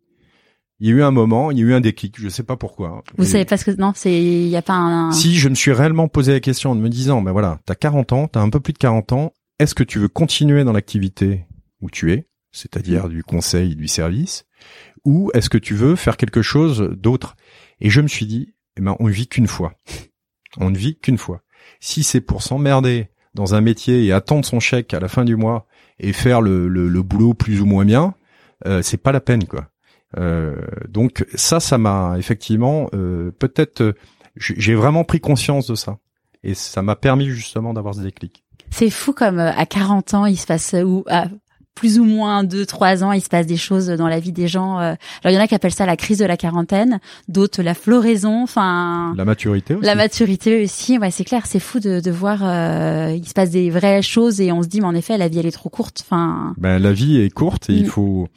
il 0.79 0.87
y 0.87 0.91
a 0.91 0.95
eu 0.95 1.01
un 1.03 1.11
moment, 1.11 1.51
il 1.51 1.57
y 1.57 1.61
a 1.61 1.65
eu 1.65 1.73
un 1.73 1.81
déclic, 1.81 2.19
je 2.19 2.29
sais 2.29 2.43
pas 2.43 2.55
pourquoi. 2.55 3.03
Vous 3.17 3.23
Et 3.23 3.27
savez 3.27 3.45
pas 3.45 3.57
ce 3.57 3.65
que 3.65 3.71
non, 3.71 3.93
c'est 3.95 4.13
il 4.21 4.47
y 4.47 4.55
a 4.55 4.61
pas 4.61 4.75
un. 4.75 5.11
Si 5.11 5.35
je 5.35 5.49
me 5.49 5.55
suis 5.55 5.71
réellement 5.71 6.07
posé 6.07 6.33
la 6.33 6.39
question 6.39 6.71
en 6.71 6.75
me 6.75 6.89
disant, 6.89 7.21
ben 7.21 7.31
voilà, 7.31 7.59
t'as 7.65 7.75
40 7.75 8.13
ans, 8.13 8.27
t'as 8.27 8.41
un 8.41 8.49
peu 8.49 8.59
plus 8.59 8.73
de 8.73 8.77
40 8.77 9.11
ans, 9.13 9.33
est-ce 9.59 9.73
que 9.73 9.83
tu 9.83 9.97
veux 9.99 10.07
continuer 10.07 10.63
dans 10.63 10.73
l'activité 10.73 11.45
où 11.81 11.89
tu 11.89 12.11
es, 12.13 12.27
c'est-à-dire 12.51 13.09
du 13.09 13.23
conseil, 13.23 13.75
du 13.75 13.87
service, 13.87 14.45
ou 15.03 15.31
est-ce 15.33 15.49
que 15.49 15.57
tu 15.57 15.73
veux 15.73 15.95
faire 15.95 16.17
quelque 16.17 16.41
chose 16.41 16.91
d'autre? 16.97 17.35
Et 17.79 17.89
je 17.89 18.01
me 18.01 18.07
suis 18.07 18.25
dit, 18.25 18.53
eh 18.77 18.81
ben, 18.81 18.95
on 18.99 19.07
ne 19.07 19.11
vit 19.11 19.27
qu'une 19.27 19.47
fois. 19.47 19.73
On 20.57 20.69
ne 20.69 20.77
vit 20.77 20.99
qu'une 20.99 21.17
fois. 21.17 21.41
Si 21.79 22.03
c'est 22.03 22.21
pour 22.21 22.41
s'emmerder 22.41 23.09
dans 23.33 23.55
un 23.55 23.61
métier 23.61 24.05
et 24.05 24.11
attendre 24.11 24.45
son 24.45 24.59
chèque 24.59 24.93
à 24.93 24.99
la 24.99 25.07
fin 25.07 25.25
du 25.25 25.35
mois 25.35 25.67
et 25.99 26.13
faire 26.13 26.41
le, 26.41 26.67
le, 26.67 26.87
le 26.87 27.03
boulot 27.03 27.33
plus 27.33 27.61
ou 27.61 27.65
moins 27.65 27.85
bien, 27.85 28.15
euh, 28.65 28.81
c'est 28.81 28.97
pas 28.97 29.11
la 29.11 29.19
peine, 29.21 29.45
quoi. 29.45 29.69
Euh, 30.17 30.55
donc 30.89 31.25
ça, 31.35 31.59
ça 31.59 31.77
m'a 31.77 32.15
effectivement 32.17 32.89
euh, 32.93 33.31
peut-être, 33.39 33.81
euh, 33.81 33.93
j'ai 34.35 34.75
vraiment 34.75 35.03
pris 35.03 35.19
conscience 35.19 35.67
de 35.67 35.75
ça 35.75 35.97
et 36.43 36.53
ça 36.53 36.81
m'a 36.81 36.95
permis 36.95 37.29
justement 37.29 37.73
d'avoir 37.73 37.93
ce 37.95 38.01
déclic. 38.01 38.43
C'est 38.71 38.89
fou 38.89 39.13
comme 39.13 39.39
à 39.39 39.65
40 39.65 40.13
ans 40.13 40.25
il 40.25 40.37
se 40.37 40.45
passe 40.45 40.75
ou 40.83 41.03
à 41.07 41.25
plus 41.75 41.99
ou 41.99 42.05
moins 42.05 42.43
deux 42.43 42.65
trois 42.65 43.03
ans, 43.03 43.11
il 43.11 43.21
se 43.21 43.29
passe 43.29 43.45
des 43.45 43.55
choses 43.57 43.85
dans 43.87 44.07
la 44.07 44.19
vie 44.19 44.31
des 44.31 44.47
gens. 44.47 44.77
Alors 44.79 44.97
il 45.25 45.33
y 45.33 45.37
en 45.37 45.41
a 45.41 45.47
qui 45.47 45.53
appellent 45.53 45.71
ça 45.71 45.85
la 45.85 45.95
crise 45.95 46.17
de 46.17 46.25
la 46.25 46.35
quarantaine, 46.35 46.99
d'autres 47.27 47.61
la 47.61 47.75
floraison, 47.75 48.41
enfin 48.41 49.13
La 49.15 49.25
maturité 49.25 49.75
aussi. 49.75 49.85
la 49.85 49.93
maturité 49.93 50.63
aussi. 50.63 50.97
Ouais, 50.97 51.11
c'est 51.11 51.23
clair, 51.23 51.45
c'est 51.45 51.59
fou 51.59 51.79
de, 51.79 51.99
de 51.99 52.11
voir 52.11 52.39
euh, 52.41 53.13
il 53.15 53.27
se 53.27 53.33
passe 53.33 53.51
des 53.51 53.69
vraies 53.69 54.01
choses 54.01 54.41
et 54.41 54.51
on 54.51 54.63
se 54.63 54.67
dit 54.67 54.81
mais 54.81 54.87
en 54.87 54.95
effet 54.95 55.19
la 55.19 55.27
vie 55.27 55.37
elle 55.37 55.45
est 55.45 55.51
trop 55.51 55.69
courte. 55.69 56.01
Enfin 56.03 56.55
Ben, 56.57 56.79
la 56.79 56.93
vie 56.93 57.21
est 57.21 57.29
courte 57.29 57.69
et 57.69 57.73
il 57.73 57.83
Mm. 57.85 57.89
faut 57.89 58.27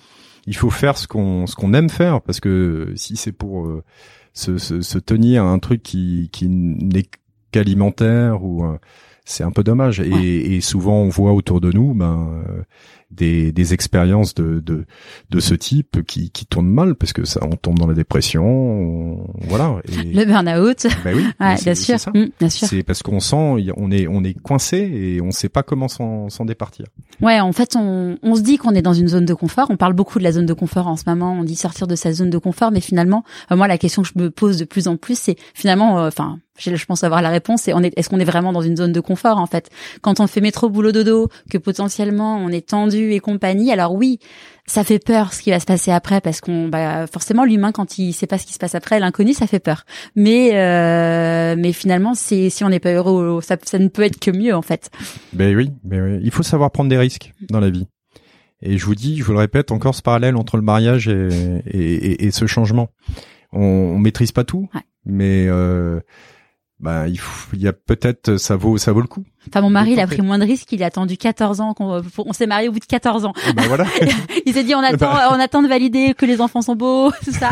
il 0.51 0.57
faut 0.57 0.68
faire 0.68 0.98
ce 0.98 1.07
qu'on 1.07 1.46
ce 1.46 1.55
qu'on 1.55 1.72
aime 1.74 1.88
faire 1.88 2.20
parce 2.20 2.40
que 2.40 2.92
si 2.96 3.14
c'est 3.16 3.30
pour 3.30 3.66
euh, 3.66 3.84
se, 4.32 4.59
se, 4.59 4.80
se 4.80 4.98
tenir 4.98 5.44
à 5.44 5.48
un 5.48 5.61
truc 5.61 5.80
qui 5.80 6.28
qui 6.32 6.48
n'est 6.48 7.07
qu'alimentaire 7.53 8.42
ou 8.42 8.64
euh, 8.64 8.76
c'est 9.24 9.44
un 9.44 9.53
peu 9.53 9.62
dommage. 9.62 10.01
Et, 10.01 10.57
et 10.57 10.61
souvent 10.61 10.96
on 10.96 11.09
voit 11.09 11.34
autour 11.34 11.61
de 11.61 11.70
nous 11.70 11.94
ben 11.94 12.42
euh, 12.48 12.62
des, 13.11 13.52
des 13.52 13.74
expériences 13.74 14.34
de, 14.34 14.61
de 14.61 14.84
de 15.30 15.40
ce 15.40 15.54
type 15.54 16.02
qui 16.06 16.30
qui 16.30 16.46
tournent 16.46 16.68
mal 16.70 16.94
parce 16.94 17.12
que 17.12 17.24
ça 17.24 17.40
on 17.42 17.56
tombe 17.56 17.78
dans 17.78 17.86
la 17.86 17.94
dépression 17.94 18.44
on- 18.44 19.26
voilà 19.48 19.76
et, 19.88 20.12
le 20.12 20.24
burn-out. 20.24 20.86
ben 21.04 21.16
oui 21.16 21.24
Ouais, 21.40 21.56
c'est- 21.56 21.64
bien 21.64 21.74
sûr, 21.74 21.98
ça. 22.00 22.12
Bien 22.12 22.48
sûr. 22.48 22.68
c'est 22.68 22.82
parce 22.82 23.02
qu'on 23.02 23.20
sent 23.20 23.36
on 23.76 23.90
est 23.90 24.06
on 24.08 24.22
est 24.24 24.34
coincé 24.40 24.78
et 24.78 25.20
on 25.20 25.30
sait 25.30 25.48
pas 25.48 25.62
comment 25.62 25.88
s'en 25.88 26.28
s'en 26.28 26.44
départir 26.44 26.86
Ouais, 27.20 27.38
en 27.38 27.52
fait, 27.52 27.76
on, 27.76 28.16
on 28.22 28.34
se 28.34 28.40
dit 28.40 28.56
qu'on 28.56 28.70
est 28.74 28.80
dans 28.80 28.94
une 28.94 29.08
zone 29.08 29.26
de 29.26 29.34
confort. 29.34 29.66
On 29.70 29.76
parle 29.76 29.92
beaucoup 29.92 30.18
de 30.18 30.24
la 30.24 30.32
zone 30.32 30.46
de 30.46 30.54
confort 30.54 30.86
en 30.88 30.96
ce 30.96 31.02
moment. 31.06 31.32
On 31.38 31.44
dit 31.44 31.54
sortir 31.56 31.86
de 31.86 31.94
sa 31.94 32.14
zone 32.14 32.30
de 32.30 32.38
confort, 32.38 32.70
mais 32.70 32.80
finalement, 32.80 33.24
euh, 33.52 33.56
moi, 33.56 33.68
la 33.68 33.76
question 33.76 34.00
que 34.00 34.08
je 34.08 34.22
me 34.22 34.30
pose 34.30 34.56
de 34.56 34.64
plus 34.64 34.88
en 34.88 34.96
plus, 34.96 35.18
c'est 35.18 35.36
finalement, 35.52 35.98
euh, 36.00 36.08
enfin, 36.08 36.38
je 36.58 36.84
pense 36.86 37.04
avoir 37.04 37.20
la 37.20 37.28
réponse. 37.28 37.68
On 37.74 37.82
est, 37.82 37.92
est-ce 37.98 38.08
qu'on 38.08 38.20
est 38.20 38.24
vraiment 38.24 38.52
dans 38.54 38.62
une 38.62 38.76
zone 38.76 38.92
de 38.92 39.00
confort 39.00 39.36
en 39.38 39.46
fait? 39.46 39.68
Quand 40.00 40.18
on 40.20 40.26
fait 40.26 40.40
métro 40.40 40.70
boulot 40.70 40.92
dodo, 40.92 41.28
que 41.50 41.58
potentiellement 41.58 42.36
on 42.38 42.48
est 42.48 42.66
tendu 42.68 42.99
et 43.12 43.20
compagnie, 43.20 43.72
alors 43.72 43.94
oui, 43.94 44.18
ça 44.66 44.84
fait 44.84 44.98
peur 45.05 45.32
ce 45.32 45.42
qui 45.42 45.51
va 45.51 45.59
se 45.61 45.64
passer 45.66 45.90
après 45.90 46.20
parce 46.20 46.40
qu'on, 46.40 46.68
bah, 46.68 47.07
forcément, 47.07 47.44
l'humain 47.44 47.72
quand 47.72 47.98
il 47.98 48.12
sait 48.12 48.26
pas 48.26 48.38
ce 48.38 48.46
qui 48.46 48.53
se 48.53 48.59
passe 48.59 48.74
après, 48.74 49.01
l'inconnu, 49.01 49.32
ça 49.32 49.46
fait 49.46 49.59
peur. 49.61 49.84
Mais, 50.16 50.51
euh, 50.55 51.57
mais 51.59 51.72
finalement, 51.72 52.14
c'est 52.14 52.51
si 52.51 52.62
on 52.64 52.68
n'est 52.68 52.80
pas 52.80 52.92
heureux, 52.92 53.40
ça, 53.42 53.57
ça 53.64 53.78
ne 53.78 53.88
peut 53.88 54.03
être 54.03 54.18
que 54.20 54.30
mieux 54.30 54.55
en 54.55 54.62
fait. 54.62 54.90
Ben 55.32 55.57
oui, 55.57 55.70
ben 55.84 56.03
oui, 56.03 56.20
il 56.22 56.30
faut 56.30 56.42
savoir 56.42 56.70
prendre 56.70 56.90
des 56.90 56.98
risques 56.98 57.32
dans 57.51 57.61
la 57.61 57.70
vie. 57.70 57.86
Et 58.62 58.76
je 58.76 58.84
vous 58.84 58.94
dis, 58.94 59.16
je 59.16 59.24
vous 59.24 59.32
le 59.32 59.38
répète, 59.38 59.72
encore 59.72 59.94
ce 59.94 60.03
parallèle 60.03 60.36
entre 60.36 60.57
le 60.59 60.62
mariage 60.62 61.09
et, 61.09 61.28
et, 61.66 61.78
et- 62.12 62.24
et 62.26 62.30
ce 62.30 62.46
changement. 62.46 62.88
On, 63.53 63.62
on 63.62 63.98
maîtrise 63.98 64.32
pas 64.32 64.44
tout, 64.44 64.68
Ouais. 64.74 64.82
mais 65.07 65.46
euh, 65.48 66.01
bah, 66.81 67.09
il, 67.09 67.18
faut, 67.18 67.49
il 67.55 67.61
y 67.62 67.68
a 67.68 67.72
peut-être 67.72 68.37
ça 68.37 68.57
vaut 68.57 68.78
ça 68.78 68.93
vaut 68.93 69.01
le 69.03 69.07
coup. 69.07 69.24
Enfin, 69.49 69.62
mon 69.62 69.70
mari, 69.70 69.93
il 69.93 70.01
a 70.01 70.07
pris 70.07 70.20
moins 70.20 70.39
de 70.39 70.45
risques. 70.45 70.70
Il 70.72 70.83
a 70.83 70.87
attendu 70.87 71.16
14 71.16 71.61
ans. 71.62 71.72
qu'on- 71.72 72.03
pour- 72.14 72.26
on 72.26 72.33
s'est 72.35 72.47
marié 72.47 72.68
au 72.68 72.72
bout 72.72 72.78
de 72.78 72.85
14 72.85 73.24
ans. 73.24 73.33
Ben 73.57 73.62
voilà. 73.68 73.87
Il 74.47 74.53
s'est 74.53 74.64
dit, 74.64 74.74
on 74.74 74.81
attend, 74.83 74.97
Bah. 75.12 75.28
on 75.33 75.41
attend 75.41 75.62
de 75.62 75.68
valider 75.68 76.12
que 76.14 76.26
les 76.26 76.41
enfants 76.43 76.61
sont 76.61 76.76
beaux, 76.76 77.11
tout 77.24 77.33
ça. 77.33 77.51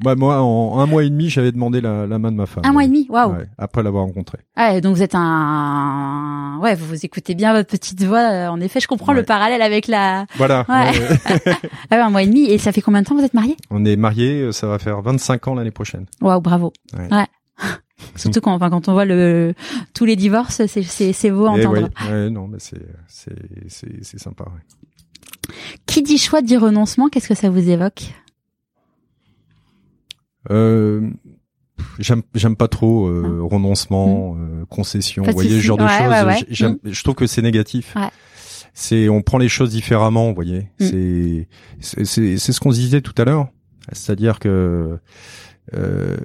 bah 0.00 0.16
moi, 0.16 0.42
en 0.42 0.80
un 0.80 0.86
mois 0.86 1.04
et 1.04 1.10
demi, 1.10 1.28
j'avais 1.30 1.52
demandé 1.52 1.80
la, 1.80 2.06
la 2.08 2.18
main 2.18 2.32
de 2.32 2.36
ma 2.36 2.46
femme. 2.46 2.64
Un 2.66 2.72
mois 2.72 2.82
et 2.84 2.88
demi, 2.88 3.06
waouh. 3.08 3.32
Ouais, 3.34 3.46
après 3.56 3.82
l'avoir 3.84 4.04
rencontrée. 4.04 4.38
Ah, 4.56 4.74
et 4.76 4.80
donc 4.80 4.96
vous 4.96 5.02
êtes 5.02 5.14
un, 5.14 6.58
ouais, 6.60 6.74
vous 6.74 6.86
vous 6.86 7.04
écoutez 7.04 7.34
bien 7.34 7.52
votre 7.52 7.68
petite 7.68 8.02
voix. 8.02 8.18
euh, 8.30 8.48
En 8.48 8.60
effet, 8.60 8.80
je 8.80 8.88
comprends 8.88 9.12
Ouais. 9.12 9.18
le 9.20 9.24
parallèle 9.24 9.62
avec 9.62 9.86
la, 9.86 10.26
Voilà. 10.36 10.64
Ouais. 10.68 10.90
ouais. 10.90 11.54
ah 11.90 11.96
ouais, 11.96 12.02
un 12.02 12.10
mois 12.10 12.22
et 12.22 12.26
demi. 12.26 12.46
Et 12.50 12.58
ça 12.58 12.72
fait 12.72 12.80
combien 12.80 13.02
de 13.02 13.06
temps 13.06 13.14
vous 13.14 13.24
êtes 13.24 13.34
mariés? 13.34 13.56
On 13.70 13.84
est 13.84 13.96
mariés, 13.96 14.50
ça 14.52 14.66
va 14.66 14.78
faire 14.80 15.00
25 15.02 15.46
ans 15.48 15.54
l'année 15.54 15.70
prochaine. 15.70 16.06
Waouh, 16.20 16.40
bravo. 16.40 16.72
Ouais. 16.98 17.26
Surtout 18.16 18.40
quand, 18.40 18.52
enfin, 18.52 18.70
quand 18.70 18.88
on 18.88 18.92
voit 18.92 19.04
le, 19.04 19.54
tous 19.94 20.04
les 20.04 20.16
divorces, 20.16 20.66
c'est, 20.66 20.82
c'est, 20.82 21.12
c'est 21.12 21.30
beau 21.30 21.46
à 21.46 21.58
Et 21.58 21.66
entendre. 21.66 21.88
Eh 22.02 22.04
ouais, 22.04 22.12
ouais, 22.12 22.30
non, 22.30 22.48
mais 22.48 22.58
c'est 22.58 22.86
c'est 23.08 23.34
c'est 23.68 24.02
c'est 24.02 24.18
sympa. 24.18 24.44
ouais. 24.44 25.54
Qui 25.86 26.02
dit 26.02 26.18
choix 26.18 26.42
dit 26.42 26.56
renoncement, 26.56 27.08
qu'est-ce 27.08 27.28
que 27.28 27.34
ça 27.34 27.50
vous 27.50 27.68
évoque? 27.68 28.12
Euh, 30.50 31.10
j'aime 31.98 32.22
j'aime 32.34 32.56
pas 32.56 32.68
trop 32.68 33.06
euh, 33.08 33.40
renoncement, 33.42 34.36
euh, 34.38 34.64
concession, 34.66 35.22
Mmh. 35.22 35.26
Vous 35.26 35.32
voyez 35.32 35.50
ce 35.50 35.60
genre 35.60 35.76
de 35.76 35.86
choses. 35.86 36.70
Mmh. 36.70 36.76
Je 36.90 37.02
trouve 37.02 37.14
que 37.14 37.26
c'est 37.26 37.42
négatif. 37.42 37.94
Ouais. 37.96 38.08
C'est 38.72 39.08
on 39.08 39.20
prend 39.22 39.38
les 39.38 39.48
choses 39.48 39.70
différemment, 39.70 40.28
vous 40.28 40.34
voyez. 40.34 40.68
Mm. 40.78 40.86
C'est 40.86 41.48
c'est 41.80 42.04
c'est 42.04 42.38
c'est 42.38 42.52
ce 42.52 42.60
qu'on 42.60 42.70
se 42.70 42.78
disait 42.78 43.00
tout 43.00 43.14
à 43.18 43.24
l'heure, 43.24 43.48
c'est-à-dire 43.92 44.38
que 44.38 44.98
euh, 45.74 46.16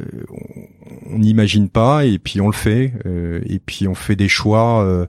on- 1.11 1.17
n'imagine 1.19 1.69
pas 1.69 2.05
et 2.05 2.19
puis 2.19 2.41
on 2.41 2.47
le 2.47 2.53
fait 2.53 2.93
euh, 3.05 3.39
et 3.45 3.59
puis 3.59 3.87
on 3.87 3.95
fait 3.95 4.15
des 4.15 4.27
choix. 4.27 4.83
Euh, 4.83 5.05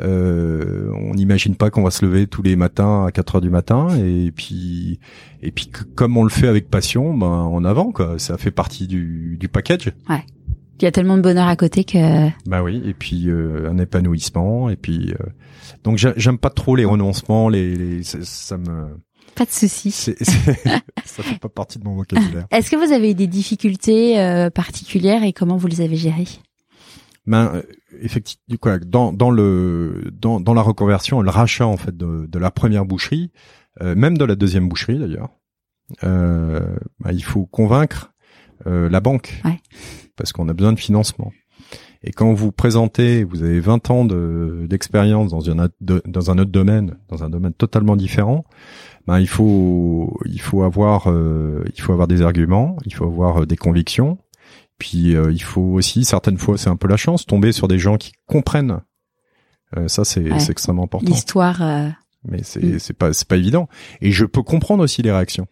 euh, 0.00 0.90
on 0.94 1.14
n'imagine 1.14 1.54
pas 1.54 1.70
qu'on 1.70 1.82
va 1.82 1.90
se 1.90 2.04
lever 2.04 2.26
tous 2.26 2.42
les 2.42 2.56
matins 2.56 3.04
à 3.06 3.12
4 3.12 3.36
heures 3.36 3.40
du 3.40 3.50
matin 3.50 3.88
et 3.98 4.32
puis 4.34 4.98
et 5.42 5.50
puis 5.52 5.66
que- 5.68 5.84
comme 5.84 6.16
on 6.16 6.24
le 6.24 6.30
fait 6.30 6.48
avec 6.48 6.70
passion, 6.70 7.14
ben 7.14 7.26
en 7.26 7.64
avant 7.64 7.92
quoi. 7.92 8.18
Ça 8.18 8.38
fait 8.38 8.50
partie 8.50 8.86
du, 8.86 9.36
du 9.38 9.48
package. 9.48 9.92
Il 10.80 10.84
y 10.84 10.88
a 10.88 10.90
tellement 10.92 11.16
de 11.16 11.22
bonheur 11.22 11.46
à 11.46 11.54
côté 11.54 11.84
que, 11.84 12.28
Bah 12.48 12.62
oui. 12.62 12.82
Et 12.86 12.94
puis 12.94 13.28
euh, 13.28 13.70
un 13.70 13.78
épanouissement 13.78 14.68
et 14.70 14.76
puis 14.76 15.12
euh, 15.20 15.26
donc 15.84 15.98
j'a- 15.98 16.14
j'aime 16.16 16.38
pas 16.38 16.50
trop 16.50 16.74
les 16.74 16.84
renoncements. 16.86 17.48
Les, 17.48 17.76
les 17.76 18.02
ça, 18.02 18.18
ça 18.22 18.56
me 18.58 18.96
pas 19.34 19.44
de 19.44 19.50
c'est- 19.90 20.22
ça 21.04 21.22
fait 21.22 21.38
pas 21.38 21.48
partie 21.48 21.78
de 21.78 21.84
mon 21.84 21.94
vocabulaire. 21.94 22.46
Est-ce 22.50 22.70
que 22.70 22.76
vous 22.76 22.92
avez 22.92 23.10
eu 23.10 23.14
des 23.14 23.26
difficultés 23.26 24.20
euh, 24.20 24.50
particulières 24.50 25.22
et 25.24 25.32
comment 25.32 25.56
vous 25.56 25.66
les 25.68 25.80
avez 25.80 25.96
gérées? 25.96 26.28
Ben 27.26 27.52
euh, 27.54 27.62
effectivement 28.00 28.56
quoi 28.60 28.78
dans 28.78 29.12
dans 29.12 29.30
le 29.30 30.10
dans 30.12 30.40
dans 30.40 30.54
la 30.54 30.62
reconversion, 30.62 31.20
le 31.22 31.30
rachat 31.30 31.66
en 31.66 31.76
fait 31.76 31.96
de 31.96 32.26
de 32.26 32.38
la 32.38 32.50
première 32.50 32.84
boucherie, 32.84 33.30
euh, 33.80 33.94
même 33.94 34.18
de 34.18 34.24
la 34.24 34.34
deuxième 34.34 34.68
boucherie 34.68 34.98
d'ailleurs, 34.98 35.28
euh, 36.04 36.76
ben, 37.00 37.12
il 37.12 37.22
faut 37.24 37.46
convaincre 37.46 38.12
euh, 38.66 38.88
la 38.88 39.00
banque 39.00 39.40
Ouais. 39.44 39.60
parce 40.16 40.32
qu'on 40.32 40.48
a 40.48 40.52
besoin 40.52 40.72
de 40.72 40.80
financement. 40.80 41.32
Et 42.04 42.10
quand 42.10 42.32
vous 42.32 42.50
présentez, 42.50 43.22
vous 43.22 43.44
avez 43.44 43.60
20 43.60 43.90
ans 43.90 44.04
de- 44.04 44.66
d'expérience 44.68 45.30
dans, 45.30 45.38
de- 45.80 46.02
dans 46.04 46.30
un 46.32 46.38
autre 46.38 46.50
domaine, 46.50 46.96
dans 47.08 47.22
un 47.22 47.30
domaine 47.30 47.52
totalement 47.54 47.94
différent, 47.94 48.44
ben 49.06 49.18
il 49.18 49.26
faut 49.28 50.18
il 50.26 50.40
faut 50.40 50.62
avoir 50.62 51.08
euh, 51.08 51.64
il 51.74 51.80
faut 51.80 51.92
avoir 51.92 52.08
des 52.08 52.22
arguments, 52.22 52.76
il 52.86 52.94
faut 52.94 53.04
avoir 53.06 53.42
euh, 53.42 53.46
des 53.46 53.56
convictions, 53.56 54.18
puis 54.78 55.14
euh, 55.16 55.32
il 55.32 55.42
faut 55.42 55.60
aussi 55.62 56.04
certaines 56.04 56.38
fois 56.38 56.56
c'est 56.58 56.70
un 56.70 56.76
peu 56.76 56.88
la 56.88 56.96
chance 56.96 57.26
tomber 57.26 57.52
sur 57.52 57.68
des 57.68 57.78
gens 57.78 57.96
qui 57.96 58.12
comprennent. 58.26 58.80
Euh, 59.76 59.88
ça 59.88 60.04
c'est 60.04 60.30
Ouais. 60.32 60.38
c'est 60.40 60.52
extrêmement 60.52 60.84
important. 60.84 61.06
L'histoire, 61.10 61.62
euh, 61.62 61.88
Mais 62.28 62.42
c'est 62.44 62.62
Mm. 62.62 62.78
c'est 62.78 62.92
pas 62.96 63.12
c'est 63.12 63.26
pas 63.26 63.36
évident. 63.36 63.68
Et 64.00 64.12
je 64.12 64.24
peux 64.24 64.42
comprendre 64.42 64.84
aussi 64.84 65.02
les 65.02 65.10
réactions. 65.10 65.46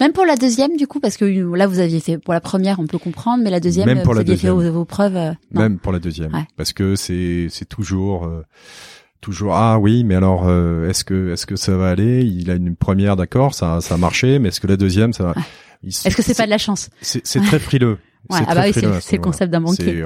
même 0.00 0.12
pour 0.12 0.26
la 0.26 0.34
deuxième 0.36 0.76
du 0.76 0.86
coup, 0.88 0.98
parce 1.00 1.16
que 1.16 1.24
euh, 1.24 1.56
là 1.56 1.66
vous 1.68 1.78
aviez 1.78 2.00
fait 2.00 2.18
pour 2.18 2.34
la 2.34 2.40
première, 2.40 2.80
on 2.80 2.86
peut 2.86 2.98
comprendre, 2.98 3.42
mais 3.44 3.50
la 3.50 3.60
deuxième, 3.60 3.86
Même 3.86 4.02
pour 4.02 4.12
vous 4.12 4.18
la 4.18 4.20
aviez 4.22 4.36
fait 4.36 4.50
vos, 4.50 4.70
vos 4.72 4.84
preuves. 4.84 5.16
euh, 5.16 5.32
même 5.52 5.78
pour 5.78 5.92
la 5.92 6.00
deuxième 6.00 6.34
Ouais. 6.34 6.46
parce 6.56 6.72
que 6.74 6.96
c'est 6.96 7.46
c'est 7.48 7.64
toujours 7.68 8.26
euh, 8.26 8.42
toujours 9.20 9.54
ah 9.54 9.78
oui 9.78 10.04
mais 10.04 10.14
alors 10.14 10.44
euh, 10.48 10.88
est-ce 10.88 11.04
que 11.04 11.32
est-ce 11.32 11.46
que 11.46 11.56
ça 11.56 11.76
va 11.76 11.88
aller? 11.90 12.22
Il 12.24 12.50
a 12.50 12.54
une 12.54 12.76
première 12.76 13.16
d'accord 13.16 13.54
ça 13.54 13.80
ça 13.80 13.94
a 13.94 13.98
marché 13.98 14.38
mais 14.38 14.48
est-ce 14.48 14.60
que 14.60 14.66
la 14.66 14.76
deuxième 14.76 15.12
ça 15.12 15.24
va 15.24 15.34
Ouais. 15.84 15.90
Est-ce 15.90 16.16
que 16.16 16.22
c'est 16.22 16.36
pas 16.36 16.46
de 16.46 16.50
la 16.50 16.58
chance? 16.58 16.90
c'est 17.02 17.22
très 17.40 17.60
frileux 17.60 17.98
Ouais, 18.30 18.40
ah 18.48 18.54
bah 18.54 18.62
oui, 18.66 18.72
c'est 19.00 19.16
le 19.16 19.22
concept 19.22 19.52
d'un 19.52 19.60
banquier. 19.60 20.04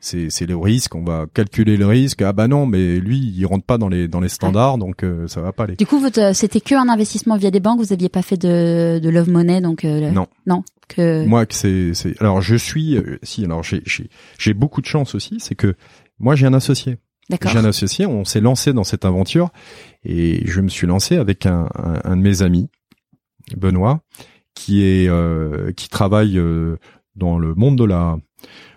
c'est 0.00 0.24
ouais. 0.24 0.46
le 0.46 0.56
risque 0.56 0.94
on 0.94 1.02
va 1.02 1.26
calculer 1.34 1.76
le 1.76 1.86
risque 1.86 2.22
ah 2.22 2.32
bah 2.32 2.46
non 2.46 2.66
mais 2.66 2.98
lui 3.00 3.18
il 3.18 3.44
rentre 3.44 3.64
pas 3.66 3.78
dans 3.78 3.88
les 3.88 4.06
dans 4.06 4.20
les 4.20 4.28
standards 4.28 4.78
donc 4.78 5.02
euh, 5.02 5.26
ça 5.26 5.40
va 5.40 5.52
pas 5.52 5.64
aller 5.64 5.74
Du 5.74 5.84
coup, 5.86 6.00
c'était 6.34 6.60
que 6.60 6.74
un 6.76 6.88
investissement 6.88 7.36
via 7.36 7.50
des 7.50 7.58
banques. 7.60 7.80
Vous 7.80 7.92
aviez 7.92 8.08
pas 8.08 8.22
fait 8.22 8.36
de, 8.36 9.00
de 9.00 9.08
love 9.10 9.28
money, 9.28 9.60
donc 9.60 9.84
euh, 9.84 10.10
Non. 10.12 10.28
non 10.46 10.62
que 10.88 11.26
moi 11.26 11.44
que 11.46 11.54
c'est 11.54 11.92
c'est 11.94 12.18
alors 12.22 12.40
je 12.40 12.54
suis 12.56 12.96
euh, 12.96 13.18
si 13.22 13.44
alors 13.44 13.62
j'ai 13.64 13.82
j'ai 13.84 14.08
j'ai 14.38 14.54
beaucoup 14.54 14.80
de 14.80 14.86
chance 14.86 15.14
aussi 15.14 15.36
c'est 15.40 15.54
que 15.56 15.74
moi 16.20 16.36
j'ai 16.36 16.46
un 16.46 16.54
associé. 16.54 16.96
J'ai 17.52 17.58
un 17.58 17.64
associé, 17.64 18.06
on 18.06 18.24
s'est 18.24 18.40
lancé 18.40 18.72
dans 18.72 18.84
cette 18.84 19.04
aventure 19.04 19.50
et 20.04 20.42
je 20.46 20.60
me 20.60 20.68
suis 20.68 20.86
lancé 20.86 21.16
avec 21.16 21.44
un, 21.46 21.68
un, 21.74 22.00
un 22.04 22.16
de 22.16 22.22
mes 22.22 22.42
amis, 22.42 22.68
Benoît, 23.56 24.00
qui 24.54 24.82
est 24.82 25.08
euh, 25.08 25.72
qui 25.72 25.88
travaille 25.88 26.38
euh, 26.38 26.76
dans 27.16 27.38
le 27.38 27.54
monde 27.54 27.76
de 27.76 27.84
la 27.84 28.16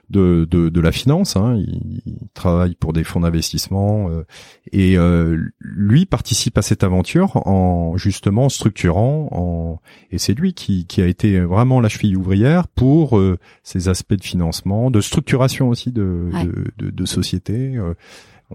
de, 0.09 0.45
de, 0.51 0.67
de 0.67 0.81
la 0.81 0.91
finance. 0.91 1.37
Hein. 1.37 1.55
Il, 1.57 2.01
il 2.05 2.27
travaille 2.33 2.75
pour 2.75 2.91
des 2.91 3.05
fonds 3.05 3.21
d'investissement 3.21 4.09
euh, 4.09 4.25
et 4.73 4.97
euh, 4.97 5.37
lui 5.61 6.05
participe 6.05 6.57
à 6.57 6.61
cette 6.61 6.83
aventure 6.83 7.47
en 7.47 7.95
justement 7.95 8.49
structurant 8.49 9.29
en 9.31 9.79
et 10.11 10.17
c'est 10.17 10.33
lui 10.33 10.53
qui, 10.53 10.85
qui 10.85 11.01
a 11.01 11.07
été 11.07 11.39
vraiment 11.39 11.79
la 11.79 11.87
cheville 11.87 12.17
ouvrière 12.17 12.67
pour 12.67 13.17
euh, 13.17 13.39
ces 13.63 13.87
aspects 13.87 14.15
de 14.15 14.23
financement, 14.23 14.91
de 14.91 14.99
structuration 14.99 15.69
aussi 15.69 15.93
de, 15.93 16.27
Ouais. 16.33 16.43
de, 16.43 16.65
de, 16.77 16.89
de 16.89 17.05
sociétés. 17.05 17.79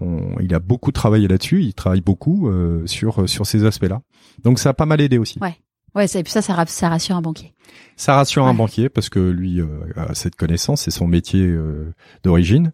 Euh, 0.01 0.05
on- 0.05 0.39
il 0.39 0.53
a 0.53 0.59
beaucoup 0.59 0.91
travaillé 0.91 1.27
là-dessus, 1.27 1.63
il 1.63 1.73
travaille 1.73 2.01
beaucoup 2.01 2.49
euh, 2.49 2.85
sur 2.87 3.27
sur 3.29 3.45
ces 3.45 3.65
aspects-là. 3.65 4.01
Donc 4.43 4.59
ça 4.59 4.69
a 4.69 4.73
pas 4.73 4.85
mal 4.85 5.01
aidé 5.01 5.17
aussi. 5.17 5.39
Ouais. 5.41 5.55
Ouais, 5.95 6.05
ça, 6.07 6.19
et 6.19 6.23
puis 6.23 6.31
ça, 6.31 6.41
ça, 6.43 6.53
ra- 6.53 6.65
ça 6.67 6.89
rassure 6.89 7.15
un 7.15 7.21
banquier. 7.21 7.53
Ça 7.95 8.15
rassure 8.15 8.45
un 8.45 8.51
Ouais. 8.51 8.57
banquier 8.57 8.89
parce 8.89 9.09
que 9.09 9.19
lui 9.19 9.59
euh, 9.61 9.67
a 9.95 10.13
cette 10.13 10.35
connaissance, 10.35 10.81
c'est 10.81 10.91
son 10.91 11.07
métier 11.07 11.41
euh, 11.45 11.93
d'origine. 12.23 12.71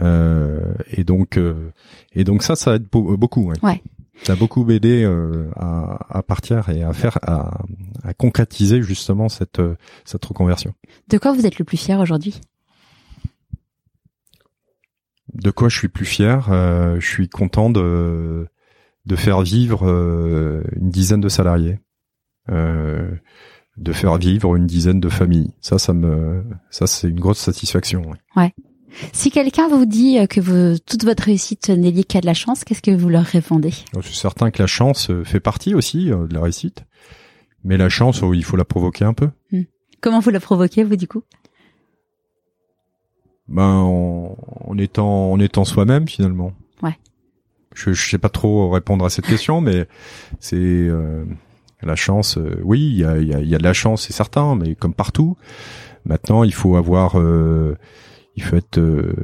Euh, 0.00 0.74
et 0.92 1.02
donc 1.04 1.36
euh, 1.36 1.72
et 2.12 2.22
donc 2.24 2.42
ça 2.42 2.54
ça 2.56 2.76
aide 2.76 2.84
beau- 2.90 3.16
beaucoup. 3.16 3.50
ouais. 3.64 3.82
Ça 4.22 4.34
a 4.34 4.36
beaucoup 4.36 4.70
aidé 4.70 5.02
euh, 5.02 5.48
à, 5.56 6.18
à, 6.18 6.22
partir 6.22 6.68
et 6.68 6.82
à 6.82 6.92
faire, 6.92 7.18
à, 7.22 7.62
à 8.04 8.12
concrétiser 8.12 8.82
justement 8.82 9.30
cette 9.30 9.62
cette 10.04 10.22
reconversion. 10.24 10.74
De 11.08 11.16
quoi 11.16 11.32
vous 11.32 11.46
êtes 11.46 11.58
le 11.58 11.64
plus 11.64 11.78
fier 11.78 11.98
aujourd'hui? 11.98 12.38
De 15.34 15.50
quoi 15.50 15.68
je 15.68 15.76
suis 15.78 15.88
plus 15.88 16.04
fier 16.04 16.48
euh, 16.50 16.98
Je 17.00 17.06
suis 17.06 17.28
content 17.28 17.70
de 17.70 18.46
de 19.06 19.16
faire 19.16 19.40
vivre 19.40 19.88
euh, 19.88 20.62
une 20.76 20.90
dizaine 20.90 21.20
de 21.20 21.28
salariés, 21.30 21.78
euh, 22.50 23.10
de 23.78 23.92
faire 23.92 24.18
vivre 24.18 24.56
une 24.56 24.66
dizaine 24.66 25.00
de 25.00 25.08
familles. 25.08 25.52
Ça, 25.60 25.78
ça 25.78 25.94
me, 25.94 26.44
ça 26.70 26.86
c'est 26.86 27.08
une 27.08 27.18
grosse 27.18 27.38
satisfaction. 27.38 28.02
Ouais. 28.36 28.52
Si 29.12 29.30
quelqu'un 29.30 29.68
vous 29.68 29.86
dit 29.86 30.18
que 30.28 30.40
vous, 30.40 30.78
toute 30.80 31.04
votre 31.04 31.24
réussite 31.24 31.70
n'est 31.70 31.90
liée 31.90 32.04
qu'à 32.04 32.20
de 32.20 32.26
la 32.26 32.34
chance, 32.34 32.64
qu'est-ce 32.64 32.82
que 32.82 32.90
vous 32.90 33.08
leur 33.08 33.24
répondez? 33.24 33.72
Je 33.96 34.00
suis 34.00 34.16
certain 34.16 34.50
que 34.50 34.60
la 34.60 34.66
chance 34.66 35.10
fait 35.24 35.40
partie 35.40 35.74
aussi 35.74 36.06
de 36.06 36.34
la 36.34 36.42
réussite, 36.42 36.84
mais 37.64 37.76
la 37.76 37.88
chance, 37.88 38.22
oh, 38.22 38.34
il 38.34 38.44
faut 38.44 38.56
la 38.56 38.64
provoquer 38.64 39.04
un 39.04 39.14
peu. 39.14 39.30
Hmm. 39.52 39.62
Comment 40.00 40.20
vous 40.20 40.30
la 40.30 40.40
provoquez, 40.40 40.84
vous, 40.84 40.96
du 40.96 41.06
coup? 41.06 41.22
Ben, 43.48 43.62
en, 43.64 44.36
en 44.70 44.78
étant, 44.78 45.32
en 45.32 45.40
étant 45.40 45.64
soi-même, 45.64 46.08
finalement. 46.08 46.52
Ouais. 46.82 46.96
Je, 47.74 47.92
je 47.92 48.08
sais 48.10 48.18
pas 48.18 48.28
trop 48.28 48.70
répondre 48.70 49.04
à 49.04 49.10
cette 49.10 49.26
question, 49.26 49.60
mais 49.60 49.86
c'est 50.38 50.56
euh, 50.56 51.24
la 51.82 51.96
chance. 51.96 52.38
Euh, 52.38 52.60
oui, 52.62 52.80
il 52.80 52.98
y 52.98 53.04
a, 53.04 53.18
y, 53.18 53.34
a, 53.34 53.40
y 53.40 53.54
a, 53.54 53.58
de 53.58 53.62
la 53.62 53.72
chance, 53.72 54.02
c'est 54.02 54.12
certain, 54.12 54.54
mais 54.54 54.74
comme 54.74 54.94
partout. 54.94 55.36
Maintenant, 56.04 56.44
il 56.44 56.54
faut 56.54 56.76
avoir, 56.76 57.18
euh, 57.18 57.76
il 58.36 58.42
faut 58.42 58.56
être, 58.56 58.78
euh, 58.78 59.14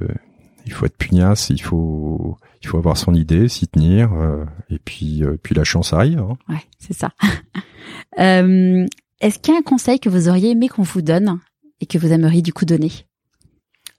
il 0.66 0.72
faut 0.72 0.86
être 0.86 0.96
pugnace, 0.96 1.50
il 1.50 1.62
faut, 1.62 2.36
il 2.62 2.68
faut 2.68 2.78
avoir 2.78 2.96
son 2.96 3.14
idée, 3.14 3.48
s'y 3.48 3.68
tenir, 3.68 4.12
euh, 4.14 4.44
et 4.68 4.78
puis, 4.78 5.22
puis 5.42 5.54
la 5.54 5.64
chance 5.64 5.92
arrive. 5.92 6.18
Hein. 6.18 6.36
Ouais, 6.48 6.62
c'est 6.78 6.92
ça. 6.92 7.12
Est-ce 8.18 9.38
qu'il 9.38 9.54
y 9.54 9.56
a 9.56 9.60
un 9.60 9.62
conseil 9.62 9.98
que 9.98 10.08
vous 10.08 10.28
auriez 10.28 10.50
aimé 10.50 10.68
qu'on 10.68 10.82
vous 10.82 11.02
donne 11.02 11.40
et 11.80 11.86
que 11.86 11.98
vous 11.98 12.12
aimeriez 12.12 12.42
du 12.42 12.52
coup 12.52 12.64
donner? 12.66 12.92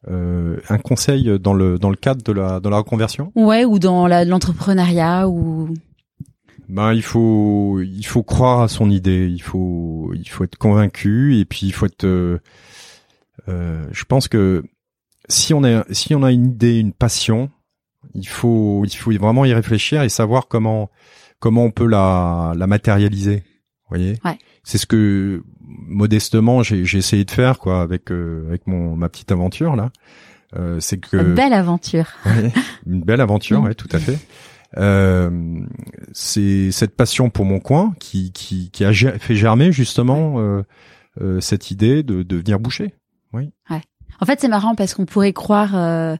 Euh, 0.08 0.58
un 0.70 0.78
conseil 0.78 1.40
dans 1.40 1.54
le 1.54 1.80
dans 1.80 1.90
le 1.90 1.96
cadre 1.96 2.24
de 2.24 2.32
la 2.32 2.60
dans 2.60 2.70
la 2.70 2.78
reconversion 2.78 3.32
Ouais, 3.36 3.66
ou 3.66 3.80
dans 3.80 4.08
l'entrepreneuriat 4.08 5.28
ou 5.28 5.74
ben 6.70 6.94
il 6.94 7.02
faut 7.02 7.80
il 7.82 8.06
faut 8.06 8.24
croire 8.24 8.62
à 8.62 8.68
son 8.68 8.90
idée, 8.90 9.28
il 9.28 9.42
faut 9.42 10.12
il 10.14 10.28
faut 10.30 10.44
être 10.44 10.58
convaincu 10.58 11.38
et 11.38 11.46
puis 11.46 11.62
il 11.64 11.72
faut 11.74 11.86
être 11.86 12.04
euh, 12.04 12.40
euh, 13.48 13.86
je 13.92 14.04
pense 14.04 14.28
que 14.28 14.64
si 15.30 15.54
on 15.54 15.64
a 15.64 15.86
si 15.92 16.14
on 16.14 16.24
a 16.24 16.32
une 16.32 16.52
idée, 16.52 16.80
une 16.80 16.94
passion, 16.94 17.50
il 18.14 18.28
faut 18.28 18.84
il 18.86 18.96
faut 18.96 19.12
vraiment 19.12 19.46
y 19.46 19.54
réfléchir 19.54 20.04
et 20.04 20.10
savoir 20.10 20.48
comment 20.48 20.90
comment 21.40 21.64
on 21.64 21.72
peut 21.72 21.88
la 21.88 22.54
la 22.56 22.68
matérialiser. 22.68 23.44
Vous 23.90 23.96
voyez? 23.96 24.20
Ouais. 24.26 24.38
C'est 24.68 24.78
ce 24.78 24.86
que 24.86 25.44
modestement 25.62 26.62
j'ai 26.62 26.98
essayé 26.98 27.24
de 27.24 27.32
faire 27.32 27.58
quoi 27.58 27.82
avec 27.82 28.12
euh, 28.12 28.46
avec 28.50 28.68
mon 28.68 28.98
ma 28.98 29.08
petite 29.08 29.32
aventure 29.32 29.78
là. 29.78 29.92
Euh, 30.58 30.82
c'est 30.82 30.98
que 30.98 31.16
une 31.16 31.36
belle 31.36 31.54
aventure. 31.54 32.08
Ouais, 32.26 32.52
une 32.86 33.02
belle 33.02 33.22
aventure, 33.22 33.62
ouais, 33.62 33.76
tout 33.76 33.88
à 33.94 34.00
fait. 34.00 34.20
Euh, 34.76 35.62
c'est 36.12 36.72
cette 36.72 36.98
passion 36.98 37.30
pour 37.30 37.46
mon 37.46 37.62
coin 37.62 37.96
qui 38.02 38.34
qui, 38.34 38.70
qui 38.72 38.84
a 38.84 38.92
fait 38.92 39.36
germer 39.36 39.72
justement 39.72 40.42
euh, 40.42 40.64
euh, 41.22 41.40
cette 41.40 41.72
idée 41.72 42.04
de, 42.04 42.16
de 42.16 42.24
devenir 42.24 42.60
boucher. 42.60 42.94
Oui. 43.32 43.54
Ouais. 43.70 43.82
En 44.20 44.26
fait, 44.26 44.42
c'est 44.42 44.50
marrant 44.50 44.76
parce 44.76 44.94
qu'on 44.94 45.06
pourrait 45.06 45.32
croire 45.32 45.78
euh, 45.78 46.18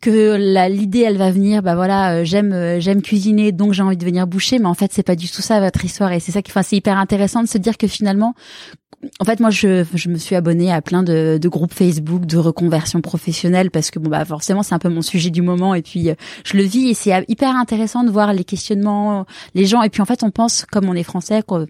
que 0.00 0.36
l'idée 0.68 1.00
elle 1.00 1.16
va 1.16 1.30
venir 1.30 1.62
bah 1.62 1.74
voilà 1.74 2.12
euh, 2.12 2.24
j'aime 2.24 2.52
euh, 2.52 2.80
j'aime 2.80 3.02
cuisiner 3.02 3.52
donc 3.52 3.72
j'ai 3.72 3.82
envie 3.82 3.96
de 3.96 4.00
devenir 4.00 4.26
boucher 4.26 4.58
mais 4.58 4.66
en 4.66 4.74
fait 4.74 4.92
c'est 4.92 5.02
pas 5.02 5.16
du 5.16 5.28
tout 5.28 5.42
ça 5.42 5.60
votre 5.60 5.84
histoire. 5.84 6.12
Et 6.12 6.20
c'est 6.20 6.32
ça 6.32 6.42
qui 6.42 6.50
enfin 6.50 6.62
c'est 6.62 6.76
hyper 6.76 6.98
intéressant 6.98 7.42
de 7.42 7.48
se 7.48 7.58
dire 7.58 7.76
que 7.76 7.86
finalement 7.86 8.34
en 9.20 9.24
fait, 9.24 9.38
moi, 9.38 9.50
je, 9.50 9.84
je 9.94 10.08
me 10.08 10.18
suis 10.18 10.34
abonnée 10.34 10.72
à 10.72 10.82
plein 10.82 11.04
de, 11.04 11.38
de 11.40 11.48
groupes 11.48 11.72
Facebook 11.72 12.26
de 12.26 12.36
reconversion 12.36 13.00
professionnelle 13.00 13.70
parce 13.70 13.90
que 13.90 14.00
bon 14.00 14.10
bah 14.10 14.24
forcément 14.24 14.64
c'est 14.64 14.74
un 14.74 14.80
peu 14.80 14.88
mon 14.88 15.02
sujet 15.02 15.30
du 15.30 15.40
moment 15.40 15.74
et 15.74 15.82
puis 15.82 16.10
euh, 16.10 16.14
je 16.44 16.56
le 16.56 16.64
vis 16.64 16.88
et 16.88 16.94
c'est 16.94 17.24
hyper 17.28 17.54
intéressant 17.54 18.02
de 18.02 18.10
voir 18.10 18.32
les 18.32 18.44
questionnements, 18.44 19.24
les 19.54 19.66
gens. 19.66 19.82
Et 19.82 19.88
puis 19.88 20.02
en 20.02 20.04
fait 20.04 20.22
on 20.24 20.30
pense 20.30 20.64
comme 20.64 20.88
on 20.88 20.94
est 20.94 21.04
français 21.04 21.42
quoi 21.46 21.66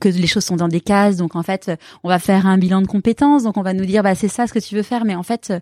que 0.00 0.08
les 0.08 0.26
choses 0.26 0.44
sont 0.44 0.56
dans 0.56 0.68
des 0.68 0.80
cases. 0.80 1.16
Donc 1.16 1.36
en 1.36 1.42
fait 1.42 1.70
on 2.04 2.08
va 2.08 2.18
faire 2.18 2.46
un 2.46 2.58
bilan 2.58 2.82
de 2.82 2.86
compétences. 2.86 3.42
Donc 3.44 3.56
on 3.56 3.62
va 3.62 3.72
nous 3.74 3.86
dire 3.86 4.02
bah 4.02 4.14
c'est 4.14 4.28
ça 4.28 4.46
ce 4.46 4.52
que 4.52 4.58
tu 4.58 4.74
veux 4.74 4.82
faire. 4.82 5.04
Mais 5.04 5.14
en 5.14 5.22
fait 5.22 5.52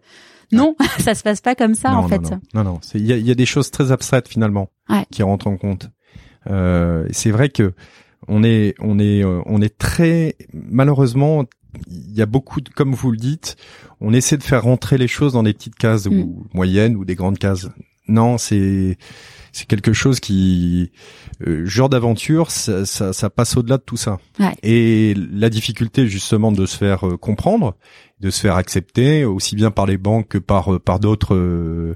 non 0.53 0.77
ça 0.99 1.15
se 1.15 1.23
passe 1.23 1.41
pas 1.41 1.55
comme 1.55 1.75
ça 1.75 1.91
non, 1.91 1.99
en 1.99 2.09
fait. 2.09 2.23
non. 2.23 2.41
Non, 2.55 2.65
non. 2.65 2.81
il 2.95 3.07
y 3.07 3.13
a, 3.13 3.17
y 3.17 3.31
a 3.31 3.35
des 3.35 3.47
choses 3.47 3.71
très 3.71 3.91
abstraites 3.93 4.29
finalement 4.29 4.71
ouais. 4.89 5.05
qui 5.11 5.23
rentrent 5.23 5.49
en 5.49 5.57
compte. 5.57 5.91
Euh, 6.49 7.07
c'est 7.11 7.31
vrai 7.31 7.49
que 7.49 7.73
on 8.29 8.45
est 8.45 8.75
on 8.79 8.99
est 8.99 9.25
euh, 9.25 9.41
on 9.47 9.61
est 9.61 9.77
très 9.77 10.37
malheureusement 10.53 11.45
il 11.89 12.15
y 12.17 12.23
a 12.23 12.27
beaucoup 12.27 12.61
de, 12.61 12.71
comme 12.71 12.95
vous 12.95 13.11
le 13.11 13.17
dites 13.19 13.57
on 14.01 14.13
essaie 14.15 14.37
de 14.37 14.43
faire 14.43 14.63
rentrer 14.63 14.97
les 14.99 15.09
choses 15.09 15.33
dans 15.35 15.43
des 15.43 15.53
petites 15.53 15.75
cases 15.75 16.07
Mm. 16.07 16.21
ou 16.21 16.47
moyennes 16.55 16.97
ou 16.97 17.05
des 17.05 17.15
grandes 17.17 17.39
cases. 17.39 17.69
Non 18.09 18.39
c'est 18.39 18.97
c'est 19.57 19.67
quelque 19.67 19.93
chose 19.95 20.21
qui 20.21 20.91
euh, 21.47 21.65
genre 21.65 21.89
d'aventure 21.89 22.51
ça, 22.51 22.85
ça, 22.85 23.13
ça 23.15 23.31
passe 23.31 23.57
au-delà 23.57 23.79
de 23.79 23.83
tout 23.83 23.97
ça 23.97 24.19
Ouais. 24.39 24.55
et 24.63 25.15
la 25.33 25.49
difficulté 25.49 26.07
justement 26.07 26.53
de 26.53 26.67
se 26.67 26.77
faire 26.77 27.07
euh, 27.09 27.17
comprendre 27.17 27.75
de 28.21 28.31
se 28.31 28.41
faire 28.41 28.57
accepter 28.57 29.25
aussi 29.25 29.57
bien 29.57 29.71
par 29.71 29.87
les 29.87 29.97
banques 29.99 30.29
que 30.29 30.39
par 30.39 30.75
euh, 30.75 30.79
par 30.79 31.01
d'autres 31.01 31.35
euh, 31.35 31.95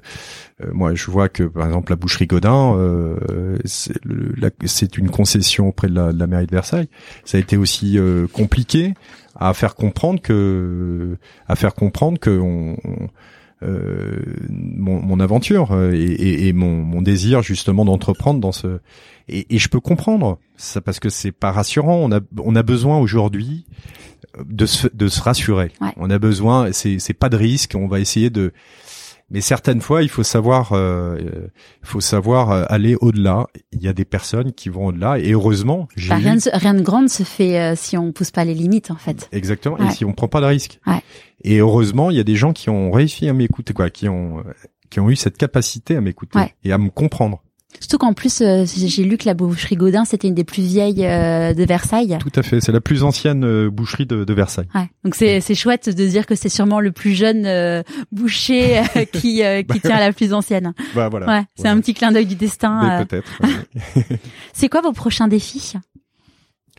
euh, 0.62 0.70
moi 0.72 0.94
je 0.94 1.10
vois 1.10 1.28
que 1.28 1.42
par 1.44 1.66
exemple 1.66 1.92
la 1.92 1.96
boucherie 1.96 2.26
Godin 2.26 2.74
euh, 2.76 3.56
c'est 3.66 4.96
une 4.98 5.10
concession 5.10 5.68
auprès 5.68 5.88
de 5.88 5.94
la, 5.94 6.12
de 6.12 6.18
la 6.18 6.26
mairie 6.26 6.46
de 6.46 6.50
Versailles 6.52 6.88
ça 7.24 7.36
a 7.36 7.40
été 7.40 7.56
aussi 7.56 7.98
euh, 7.98 8.26
compliqué 8.26 8.94
à 9.36 9.54
faire 9.54 9.74
comprendre 9.74 10.20
que 10.20 11.16
à 11.48 11.56
faire 11.56 11.74
comprendre 11.74 12.18
que 12.18 12.30
on, 12.30 12.76
on- 12.84 13.08
mon, 13.62 15.00
mon 15.02 15.20
aventure 15.20 15.72
euh, 15.72 15.92
et, 15.92 15.98
et- 16.04 16.48
et 16.48 16.52
mon, 16.52 16.82
mon 16.82 17.02
désir 17.02 17.42
justement 17.42 17.84
d'entreprendre 17.84 18.40
dans 18.40 18.52
ce 18.52 18.80
et, 19.28 19.46
et 19.54 19.58
je 19.58 19.68
peux 19.68 19.80
comprendre 19.80 20.38
ça 20.56 20.80
parce 20.80 20.98
que 21.00 21.08
c'est 21.10 21.32
pas 21.32 21.52
rassurant. 21.52 21.96
On 21.96 22.10
a 22.12 22.20
on 22.42 22.56
a 22.56 22.62
besoin 22.62 22.98
aujourd'hui 22.98 23.66
de 24.44 24.66
se 24.66 24.88
de 24.92 25.08
se 25.08 25.20
rassurer. 25.20 25.72
Ouais. 25.80 25.92
on 25.96 26.10
a 26.10 26.18
besoin 26.18 26.72
c'est 26.72 26.98
c'est 26.98 27.14
pas 27.14 27.28
de 27.28 27.36
risque. 27.36 27.74
On 27.76 27.86
va 27.86 28.00
essayer 28.00 28.30
de 28.30 28.52
mais 29.30 29.40
certaines 29.40 29.80
fois 29.80 30.02
il 30.02 30.08
faut 30.08 30.22
savoir 30.22 30.72
euh, 30.72 31.18
il 31.82 31.86
faut 31.88 32.00
savoir 32.00 32.50
euh, 32.50 32.64
aller 32.68 32.96
au-delà 33.00 33.46
il 33.72 33.82
y 33.82 33.88
a 33.88 33.92
des 33.92 34.04
personnes 34.04 34.52
qui 34.52 34.68
vont 34.68 34.86
au-delà 34.86 35.18
et 35.18 35.32
heureusement 35.32 35.88
j'ai 35.96 36.08
Bah, 36.10 36.18
eu- 36.18 36.22
rien, 36.24 36.36
de, 36.36 36.42
rien 36.52 36.74
de 36.74 36.82
grand 36.82 37.02
ne 37.02 37.08
se 37.08 37.22
fait 37.22 37.58
euh, 37.60 37.74
si 37.76 37.96
on 37.96 38.12
pousse 38.12 38.30
pas 38.30 38.44
les 38.44 38.54
limites 38.54 38.90
en 38.90 38.96
fait 38.96 39.28
Exactement. 39.32 39.76
Ouais. 39.76 39.86
Et 39.86 39.90
si 39.90 40.04
on 40.04 40.12
prend 40.12 40.28
pas 40.28 40.40
de 40.40 40.46
risque. 40.46 40.80
Ouais. 40.86 41.02
Et 41.42 41.58
heureusement, 41.58 42.10
il 42.10 42.16
y 42.16 42.20
a 42.20 42.24
des 42.24 42.36
gens 42.36 42.52
qui 42.52 42.68
ont 42.68 42.90
réussi 42.90 43.26
à 43.28 43.32
m'écouter, 43.32 43.72
quoi, 43.72 43.88
qui 43.88 44.08
ont 44.08 44.40
euh, 44.40 44.42
qui 44.90 45.00
ont 45.00 45.08
eu 45.08 45.16
cette 45.16 45.38
capacité 45.38 45.96
à 45.96 46.00
m'écouter 46.00 46.38
Ouais. 46.38 46.54
et 46.64 46.72
à 46.72 46.78
me 46.78 46.90
comprendre. 46.90 47.42
Surtout 47.78 47.98
qu'en 47.98 48.12
plus 48.12 48.40
euh, 48.40 48.64
j'ai 48.66 49.04
lu 49.04 49.16
que 49.16 49.26
la 49.26 49.34
boucherie 49.34 49.76
Gaudin 49.76 50.04
c'était 50.04 50.26
une 50.28 50.34
des 50.34 50.44
plus 50.44 50.62
vieilles 50.62 51.06
euh, 51.06 51.54
de 51.54 51.64
Versailles 51.64 52.18
Tout 52.20 52.32
à 52.34 52.42
fait. 52.42 52.60
C'est 52.60 52.72
la 52.72 52.80
plus 52.80 53.02
ancienne 53.04 53.44
euh, 53.44 53.70
boucherie 53.70 54.06
de, 54.06 54.24
de 54.24 54.34
Versailles. 54.34 54.66
Ouais. 54.74 54.88
Donc 55.04 55.14
c'est 55.14 55.40
c'est 55.40 55.54
chouette 55.54 55.88
de 55.88 56.06
dire 56.06 56.26
que 56.26 56.34
c'est 56.34 56.48
sûrement 56.48 56.80
le 56.80 56.90
plus 56.92 57.12
jeune 57.14 57.82
boucher 58.12 58.82
qui 59.12 59.42
qui 59.70 59.80
tient 59.80 59.98
la 60.00 60.12
plus 60.12 60.32
ancienne. 60.32 60.72
Bah 60.94 61.08
voilà. 61.08 61.26
Ouais, 61.26 61.42
c'est 61.54 61.62
Voilà. 61.62 61.76
un 61.76 61.80
petit 61.80 61.94
clin 61.94 62.10
d'œil 62.12 62.26
du 62.26 62.34
destin. 62.34 63.04
Peut-être. 63.06 63.40
ouais. 63.42 64.18
C'est 64.52 64.68
quoi 64.68 64.80
vos 64.80 64.92
prochains 64.92 65.28
défis? 65.28 65.74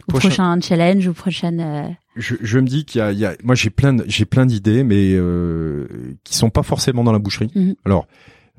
Ou 0.07 0.11
Prochain- 0.13 0.27
prochains 0.29 0.61
challenges 0.61 1.07
ou 1.07 1.13
prochaines 1.13 1.95
je, 2.15 2.35
je 2.41 2.59
me 2.59 2.65
dis 2.67 2.85
qu'il 2.85 2.99
y 2.99 3.01
a, 3.01 3.11
il 3.11 3.19
y 3.19 3.25
a 3.25 3.35
moi 3.43 3.55
j'ai 3.55 3.69
plein 3.69 3.95
j'ai 4.07 4.25
plein 4.25 4.45
d'idées, 4.45 4.83
mais 4.83 5.15
qui 6.23 6.35
sont 6.35 6.49
pas 6.49 6.63
forcément 6.63 7.03
dans 7.03 7.11
la 7.13 7.19
boucherie. 7.19 7.51
Mhm. 7.55 7.75
Alors. 7.85 8.07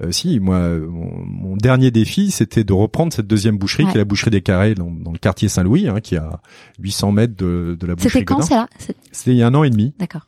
Euh, 0.02 0.10
si, 0.10 0.40
moi, 0.40 0.68
mon, 0.78 1.24
mon 1.24 1.56
dernier 1.56 1.90
défi, 1.90 2.30
c'était 2.30 2.64
de 2.64 2.72
reprendre 2.72 3.12
cette 3.12 3.26
deuxième 3.26 3.56
boucherie, 3.58 3.84
Ouais. 3.84 3.90
qui 3.92 3.96
est 3.96 4.00
la 4.00 4.04
boucherie 4.04 4.30
des 4.30 4.42
Carrés, 4.42 4.74
dans, 4.74 4.90
dans 4.90 5.12
le 5.12 5.18
quartier 5.18 5.48
Saint-Louis, 5.48 5.88
hein, 5.88 6.00
qui 6.00 6.14
est 6.14 6.18
à 6.18 6.40
800 6.80 7.12
mètres 7.12 7.36
de, 7.36 7.76
de 7.78 7.86
la 7.86 7.94
boucherie 7.94 8.10
C'était 8.10 8.24
quand 8.24 8.34
Godin. 8.36 8.46
c'est 8.46 8.54
là 8.54 8.68
C'est- 8.78 8.96
C'était 9.12 9.30
il 9.32 9.36
y 9.38 9.42
a 9.42 9.46
un 9.46 9.54
an 9.54 9.64
et 9.64 9.70
demi. 9.70 9.94
D'accord. 9.98 10.26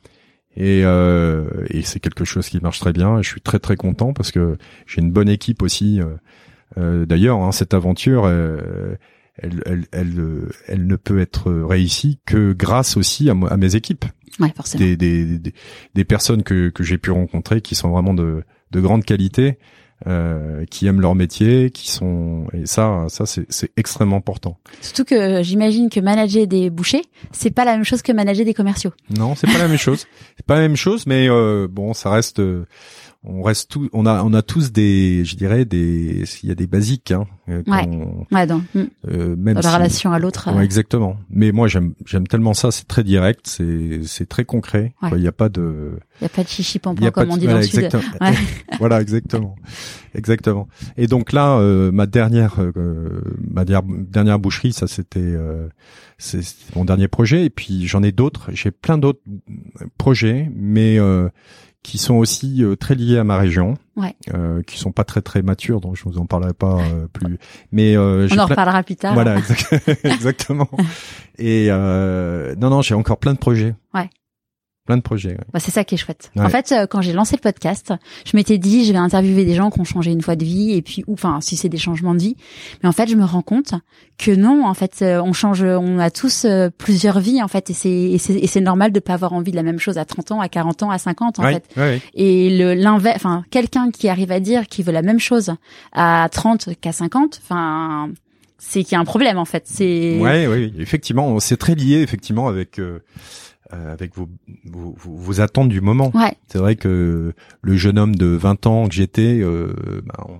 Et, 0.57 0.81
euh, 0.85 1.45
et 1.69 1.81
c'est 1.81 1.99
quelque 1.99 2.23
chose 2.23 2.47
qui 2.47 2.59
marche 2.61 2.79
très 2.79 2.93
bien. 2.93 3.19
Et 3.19 3.23
je 3.23 3.27
suis 3.29 3.41
très 3.41 3.59
très 3.59 3.75
content 3.75 4.13
parce 4.13 4.31
que 4.31 4.57
j'ai 4.87 5.01
une 5.01 5.11
bonne 5.11 5.27
équipe 5.29 5.61
aussi. 5.61 5.99
euh, 5.99 6.05
euh, 6.77 7.05
D'ailleurs, 7.05 7.39
hein, 7.39 7.51
cette 7.51 7.73
aventure, 7.73 8.23
euh, 8.25 8.95
elle, 9.37 9.61
elle, 9.65 9.85
elle, 9.91 10.47
elle 10.67 10.87
ne 10.87 10.95
peut 10.95 11.19
être 11.19 11.51
réussie 11.51 12.19
que 12.25 12.53
grâce 12.53 12.95
aussi 12.95 13.29
à 13.29 13.33
mes 13.57 13.75
équipes, 13.75 14.05
Ouais, 14.39 14.51
forcément. 14.55 14.83
des, 14.85 14.95
des, 14.95 15.39
des, 15.39 15.53
des 15.93 16.05
personnes 16.05 16.43
que, 16.43 16.69
que 16.69 16.83
j'ai 16.83 16.97
pu 16.97 17.11
rencontrer 17.11 17.59
qui 17.59 17.75
sont 17.75 17.89
vraiment 17.89 18.13
de, 18.13 18.43
de 18.71 18.81
grande 18.81 19.05
qualité, 19.05 19.57
euh, 20.07 20.65
qui 20.69 20.87
aiment 20.87 20.99
leur 20.99 21.15
métier, 21.15 21.71
qui 21.71 21.89
sont 21.89 22.47
et 22.53 22.65
ça, 22.65 23.05
ça 23.07 23.25
c'est 23.25 23.45
c'est 23.49 23.71
extrêmement 23.77 24.17
important. 24.17 24.57
Surtout 24.81 25.05
que 25.05 25.15
euh, 25.15 25.41
j'imagine 25.41 25.89
que 25.89 26.01
manager 26.01 26.45
des 26.47 26.69
bouchers, 26.69 27.03
c'est 27.31 27.49
pas 27.49 27.63
la 27.63 27.71
même 27.75 27.85
chose 27.85 28.01
que 28.01 28.11
manager 28.11 28.45
des 28.45 28.53
commerciaux. 28.53 28.91
Non, 29.09 29.35
c'est 29.35 29.47
pas 29.47 29.57
la 29.57 29.69
même 29.69 29.77
chose. 29.77 30.05
C'est 30.35 30.45
pas 30.45 30.55
la 30.55 30.61
même 30.61 30.75
chose, 30.75 31.07
mais 31.07 31.29
euh, 31.29 31.67
bon, 31.71 31.93
ça 31.93 32.09
reste. 32.09 32.41
On 33.27 33.41
reste 33.43 33.71
tout, 33.71 33.89
on 33.93 34.05
a, 34.05 34.23
on 34.23 34.33
a 34.33 34.41
tous 34.41 34.71
des, 34.71 35.25
je 35.25 35.35
dirais 35.35 35.65
des, 35.65 36.23
il 36.43 36.49
y 36.49 36.51
a 36.51 36.55
des 36.55 36.67
basiques, 36.67 37.11
hein, 37.11 37.25
euh, 37.49 37.63
Ouais. 37.67 37.87
Ouais, 38.31 38.45
dans, 38.47 38.59
hmm, 38.73 38.83
euh, 39.09 39.35
même 39.35 39.55
dans 39.55 39.61
la 39.61 39.69
si- 39.69 39.75
relation 39.75 40.11
à 40.11 40.19
l'autre. 40.19 40.51
Ouais, 40.51 40.59
euh, 40.59 40.63
exactement. 40.63 41.17
Mais 41.29 41.51
moi, 41.51 41.67
j'aime, 41.67 41.93
j'aime 42.05 42.27
tellement 42.27 42.53
ça. 42.53 42.71
C'est 42.71 42.87
très 42.87 43.03
direct, 43.03 43.41
c'est, 43.47 44.01
c'est 44.03 44.27
très 44.29 44.45
concret. 44.45 44.93
Ouais. 45.01 45.09
Il 45.13 45.19
n'y 45.21 45.27
a 45.27 45.31
pas 45.31 45.49
de, 45.49 45.91
Il 46.21 46.23
y 46.23 46.25
a 46.25 46.29
pas 46.29 46.43
de 46.43 46.47
chichi 46.47 46.79
pompon 46.79 47.09
comme 47.11 47.27
de- 47.27 47.31
on 47.33 47.37
dit 47.37 47.45
voilà, 47.45 47.59
dans 47.59 47.65
le 47.65 47.67
sud. 47.67 47.79
exactement. 47.83 48.03
Ouais. 48.21 48.35
voilà, 48.79 49.01
exactement, 49.01 49.55
exactement. 50.13 50.67
Et 50.97 51.07
donc 51.07 51.33
là, 51.33 51.57
euh, 51.57 51.91
ma 51.91 52.05
dernière, 52.05 52.55
euh, 52.59 53.21
ma 53.39 53.65
dernière, 53.65 53.97
dernière 54.07 54.39
boucherie, 54.39 54.73
ça 54.73 54.87
c'était, 54.87 55.19
euh, 55.19 55.67
c'est 56.17 56.41
c'est 56.43 56.75
mon 56.75 56.85
dernier 56.85 57.07
projet. 57.07 57.45
Et 57.45 57.49
puis 57.49 57.87
j'en 57.87 58.03
ai 58.03 58.11
d'autres. 58.11 58.49
J'ai 58.53 58.71
plein 58.71 58.97
d'autres 58.97 59.21
projets, 59.97 60.49
mais 60.55 60.97
euh, 60.99 61.29
qui 61.85 61.99
sont 61.99 62.15
aussi 62.15 62.63
euh, 62.63 62.75
très 62.75 62.95
liés 62.95 63.17
à 63.19 63.23
ma 63.23 63.37
région, 63.37 63.75
Ouais. 63.95 64.15
euh, 64.33 64.63
qui 64.63 64.79
sont 64.79 64.91
pas 64.91 65.03
très 65.03 65.21
très 65.21 65.43
matures, 65.43 65.79
donc 65.81 65.95
je 65.95 66.03
vous 66.03 66.17
en 66.17 66.25
parlerai 66.25 66.53
pas 66.53 66.79
euh, 66.79 67.07
plus. 67.13 67.37
Mais 67.71 67.95
euh, 67.95 68.27
On 68.31 68.39
en 68.39 68.45
reparlera 68.47 68.81
plus 68.81 68.95
tard. 68.95 69.13
voilà, 69.13 69.37
exact- 69.37 69.83
exactement. 70.03 70.67
Et 71.37 71.67
euh, 71.69 72.55
non, 72.57 72.69
non, 72.71 72.81
j'ai 72.81 72.95
encore 72.95 73.17
plein 73.19 73.33
de 73.33 73.37
projets. 73.37 73.75
Ouais. 73.93 74.09
Plein 74.85 74.97
de 74.97 75.01
projets. 75.01 75.29
ouais. 75.31 75.37
Bah, 75.51 75.59
c'est 75.59 75.71
ça 75.71 75.83
qui 75.83 75.95
est 75.95 75.97
chouette. 75.97 76.31
Ouais. 76.35 76.43
En 76.45 76.49
fait, 76.49 76.71
euh, 76.71 76.85
quand 76.85 77.01
j'ai 77.01 77.11
lancé 77.13 77.35
le 77.35 77.41
podcast, 77.41 77.91
je 78.25 78.37
m'étais 78.37 78.59
dit, 78.59 78.85
je 78.85 78.91
vais 78.91 78.99
interviewer 78.99 79.43
des 79.43 79.55
gens 79.55 79.71
qui 79.71 79.79
ont 79.79 79.83
changé 79.83 80.11
une 80.11 80.21
fois 80.21 80.35
de 80.35 80.45
vie, 80.45 80.73
et 80.73 80.81
puis, 80.83 81.03
ou 81.07 81.13
enfin, 81.13 81.39
si 81.41 81.55
c'est 81.55 81.69
des 81.69 81.77
changements 81.79 82.13
de 82.13 82.19
vie. 82.19 82.37
Mais 82.83 82.89
en 82.89 82.91
fait, 82.91 83.07
je 83.07 83.15
me 83.15 83.23
rends 83.25 83.41
compte 83.41 83.73
que 84.19 84.29
non, 84.31 84.63
en 84.65 84.73
fait, 84.75 84.99
euh, 85.01 85.19
on 85.23 85.33
change, 85.33 85.63
on 85.63 85.97
a 85.97 86.11
tous 86.11 86.45
euh, 86.45 86.69
plusieurs 86.77 87.19
vies, 87.19 87.41
en 87.41 87.47
fait, 87.47 87.69
et 87.71 87.73
c'est, 87.73 87.89
et 87.89 88.17
c'est, 88.19 88.61
normal 88.61 88.91
de 88.91 88.99
pas 88.99 89.13
avoir 89.15 89.33
envie 89.33 89.49
de 89.51 89.55
la 89.55 89.63
même 89.63 89.79
chose 89.79 89.97
à 89.97 90.05
30 90.05 90.33
ans, 90.33 90.39
à 90.39 90.49
40 90.49 90.83
ans, 90.83 90.91
à 90.91 90.99
50, 90.99 91.39
en 91.39 91.43
Ouais, 91.43 91.53
fait. 91.53 91.63
ouais, 91.77 91.81
ouais. 91.83 92.01
Et 92.13 92.55
le 92.55 92.75
l'inverse, 92.75 93.15
enfin, 93.17 93.43
quelqu'un 93.49 93.89
qui 93.89 94.07
arrive 94.07 94.31
à 94.31 94.39
dire 94.39 94.67
qu'il 94.67 94.85
veut 94.85 94.91
la 94.93 95.01
même 95.01 95.19
chose 95.19 95.51
à 95.93 96.29
30 96.31 96.69
qu'à 96.79 96.91
50, 96.91 97.41
enfin, 97.43 98.09
c'est 98.59 98.83
qu'il 98.83 98.93
y 98.93 98.95
a 98.95 98.99
un 98.99 99.05
problème, 99.05 99.37
en 99.39 99.45
fait. 99.45 99.63
C'est, 99.65 100.19
Ouais, 100.19 100.45
oui, 100.47 100.71
oui, 100.75 100.81
effectivement, 100.81 101.39
c'est 101.39 101.57
très 101.57 101.73
lié 101.75 102.01
effectivement 102.01 102.47
avec 102.47 102.79
euh, 103.73 103.75
euh, 103.75 103.93
avec 103.93 104.15
vos, 104.15 104.29
vos, 104.65 104.95
vos- 104.97 105.41
attentes 105.41 105.69
du 105.69 105.81
moment. 105.81 106.11
ouais, 106.15 106.33
C'est 106.47 106.57
vrai 106.59 106.75
que 106.75 107.33
le 107.61 107.75
jeune 107.77 107.97
homme 107.99 108.15
de 108.15 108.27
20 108.27 108.67
ans 108.67 108.87
que 108.87 108.93
j'étais, 108.93 109.39
euh, 109.41 109.73
ben, 110.05 110.23
on- 110.29 110.39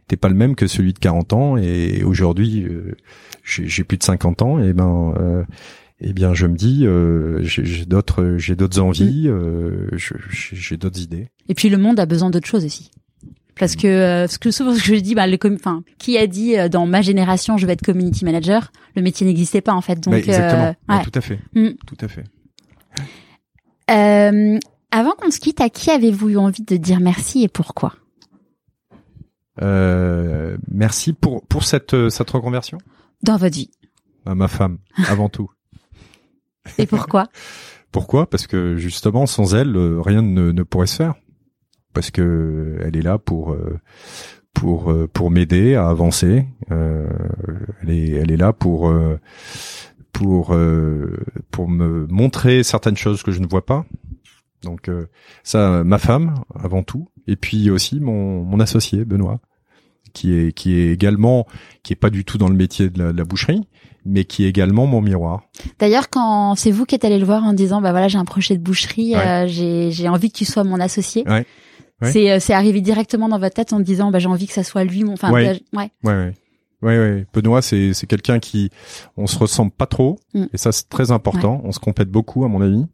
n'était 0.00 0.16
pas 0.16 0.28
le 0.28 0.34
même 0.34 0.54
que 0.54 0.66
celui 0.66 0.92
de 0.92 0.98
40 0.98 1.32
ans, 1.32 1.56
et 1.56 2.02
aujourd'hui, 2.04 2.62
euh, 2.64 2.94
j'ai 3.44 3.84
plus 3.84 3.98
de 3.98 4.02
50 4.04 4.40
ans, 4.42 4.62
et 4.62 4.72
ben, 4.72 5.14
euh, 5.18 5.44
eh 6.00 6.12
bien, 6.12 6.32
je 6.34 6.46
me 6.46 6.56
dis, 6.56 6.86
euh, 6.86 7.40
j'ai 7.42 7.84
d'autres, 7.84 8.36
j'ai 8.38 8.54
d'autres 8.56 8.80
envies, 8.80 9.24
euh, 9.28 9.88
je- 9.92 10.14
j'ai 10.30 10.76
d'autres 10.76 11.00
idées. 11.00 11.28
Et 11.48 11.54
puis 11.54 11.68
le 11.68 11.76
monde 11.78 11.98
a 12.00 12.06
besoin 12.06 12.30
d'autre 12.30 12.46
chose 12.46 12.64
aussi. 12.64 12.90
Parce 13.58 13.76
que 13.76 13.86
euh, 13.86 14.26
ce 14.26 14.38
que 14.38 14.50
souvent 14.50 14.74
ce 14.74 14.80
que 14.84 14.94
je 14.96 15.00
dis, 15.00 15.14
bah, 15.14 15.26
le 15.28 15.38
enfin, 15.54 15.82
qui 15.98 16.18
a 16.18 16.26
dit 16.26 16.56
euh, 16.58 16.68
dans 16.68 16.86
ma 16.86 17.02
génération 17.02 17.56
je 17.56 17.66
vais 17.66 17.74
être 17.74 17.82
community 17.84 18.24
manager, 18.24 18.72
le 18.96 19.02
métier 19.02 19.24
n'existait 19.26 19.60
pas 19.60 19.74
en 19.74 19.80
fait. 19.80 19.96
Donc 20.00 20.12
Bah, 20.12 20.18
exactement, 20.18 20.64
euh, 20.64 20.72
Ouais, 20.88 20.96
ouais. 20.98 21.04
tout 21.04 21.12
à 21.14 21.20
fait, 21.20 21.38
Mm. 21.54 21.68
tout 21.86 21.96
à 22.00 22.08
fait. 22.08 22.24
Euh, 23.90 24.58
avant 24.90 25.12
qu'on 25.12 25.30
se 25.30 25.40
quitte, 25.40 25.60
à 25.60 25.68
qui 25.68 25.90
avez-vous 25.90 26.30
eu 26.30 26.36
envie 26.36 26.62
de 26.62 26.76
dire 26.76 27.00
merci 27.00 27.42
et 27.44 27.48
pourquoi 27.48 27.94
Euh, 29.62 30.56
merci 30.70 31.12
pour 31.12 31.44
pour 31.46 31.62
cette 31.64 31.94
euh, 31.94 32.10
cette 32.10 32.30
reconversion? 32.30 32.78
dans 33.22 33.36
votre 33.36 33.54
vie 33.54 33.70
À 34.26 34.34
ma 34.34 34.48
femme, 34.48 34.78
avant 35.08 35.28
tout. 35.28 35.50
Et 36.78 36.86
pourquoi? 36.86 37.28
Pourquoi? 37.92 38.28
Parce 38.28 38.46
que 38.46 38.76
justement, 38.76 39.26
sans 39.26 39.54
elle, 39.54 39.76
rien 39.76 40.22
ne, 40.22 40.50
ne 40.50 40.62
pourrait 40.62 40.86
se 40.86 40.96
faire. 40.96 41.14
Parce 41.92 42.10
que 42.10 42.78
elle 42.84 42.96
est 42.96 43.02
là 43.02 43.18
pour 43.18 43.56
pour 44.54 44.92
pour 45.12 45.30
m'aider 45.30 45.74
à 45.74 45.88
avancer. 45.88 46.46
Euh, 46.70 47.08
elle 47.82 47.90
est 47.90 48.10
elle 48.10 48.30
est 48.32 48.36
là 48.36 48.52
pour 48.52 48.92
pour 50.14 50.54
euh, 50.54 51.18
pour 51.50 51.68
me 51.68 52.06
montrer 52.08 52.62
certaines 52.62 52.96
choses 52.96 53.22
que 53.22 53.32
je 53.32 53.40
ne 53.40 53.46
vois 53.46 53.66
pas. 53.66 53.84
Donc 54.62 54.88
euh, 54.88 55.06
ça, 55.42 55.84
ma 55.84 55.98
femme 55.98 56.34
avant 56.58 56.82
tout, 56.82 57.08
et 57.26 57.36
puis 57.36 57.68
aussi 57.70 58.00
mon 58.00 58.42
mon 58.44 58.60
associé 58.60 59.04
Benoît, 59.04 59.40
qui 60.14 60.32
est 60.32 60.52
qui 60.52 60.74
est 60.78 60.90
également 60.90 61.46
qui 61.82 61.92
est 61.92 61.96
pas 61.96 62.08
du 62.08 62.24
tout 62.24 62.38
dans 62.38 62.48
le 62.48 62.54
métier 62.54 62.88
de 62.88 62.98
la, 62.98 63.12
de 63.12 63.18
la 63.18 63.24
boucherie, 63.24 63.68
mais 64.06 64.24
qui 64.24 64.44
est 64.44 64.48
également 64.48 64.86
mon 64.86 65.02
miroir. 65.02 65.42
D'ailleurs, 65.78 66.08
quand 66.08 66.54
c'est 66.54 66.70
vous 66.70 66.86
qui 66.86 66.94
êtes 66.94 67.04
allé 67.04 67.18
le 67.18 67.26
voir 67.26 67.44
en 67.44 67.52
disant 67.52 67.82
bah 67.82 67.90
voilà 67.90 68.08
j'ai 68.08 68.16
un 68.18 68.24
projet 68.24 68.56
de 68.56 68.62
boucherie, 68.62 69.14
Ouais. 69.14 69.26
euh, 69.26 69.46
j'ai 69.48 69.90
j'ai 69.90 70.08
envie 70.08 70.30
que 70.30 70.38
tu 70.38 70.46
sois 70.46 70.64
mon 70.64 70.80
associé. 70.80 71.24
Ouais. 71.28 71.44
Ouais. 72.00 72.10
C'est 72.10 72.30
euh, 72.30 72.38
c'est 72.40 72.54
arrivé 72.54 72.80
directement 72.80 73.28
dans 73.28 73.38
votre 73.38 73.54
tête 73.54 73.72
en 73.72 73.80
disant 73.80 74.10
bah 74.10 74.18
j'ai 74.18 74.28
envie 74.28 74.46
que 74.46 74.52
ça 74.54 74.64
soit 74.64 74.84
lui 74.84 75.04
mon. 75.04 75.12
Enfin 75.12 75.30
Ouais. 75.30 75.60
ouais. 75.74 76.32
Ouais, 76.84 76.98
ouais. 76.98 77.26
Benoît, 77.34 77.62
c'est 77.62 77.92
c'est 77.94 78.06
quelqu'un 78.06 78.38
qui 78.38 78.70
on 79.16 79.26
se 79.26 79.38
ressemble 79.38 79.72
pas 79.72 79.86
trop 79.86 80.18
Mm. 80.34 80.44
et 80.52 80.58
ça 80.58 80.70
c'est 80.72 80.88
très 80.88 81.10
important. 81.10 81.60
On 81.64 81.72
se 81.72 81.80
complète 81.80 82.10
beaucoup 82.10 82.44
à 82.44 82.48
mon 82.48 82.60
avis 82.60 82.84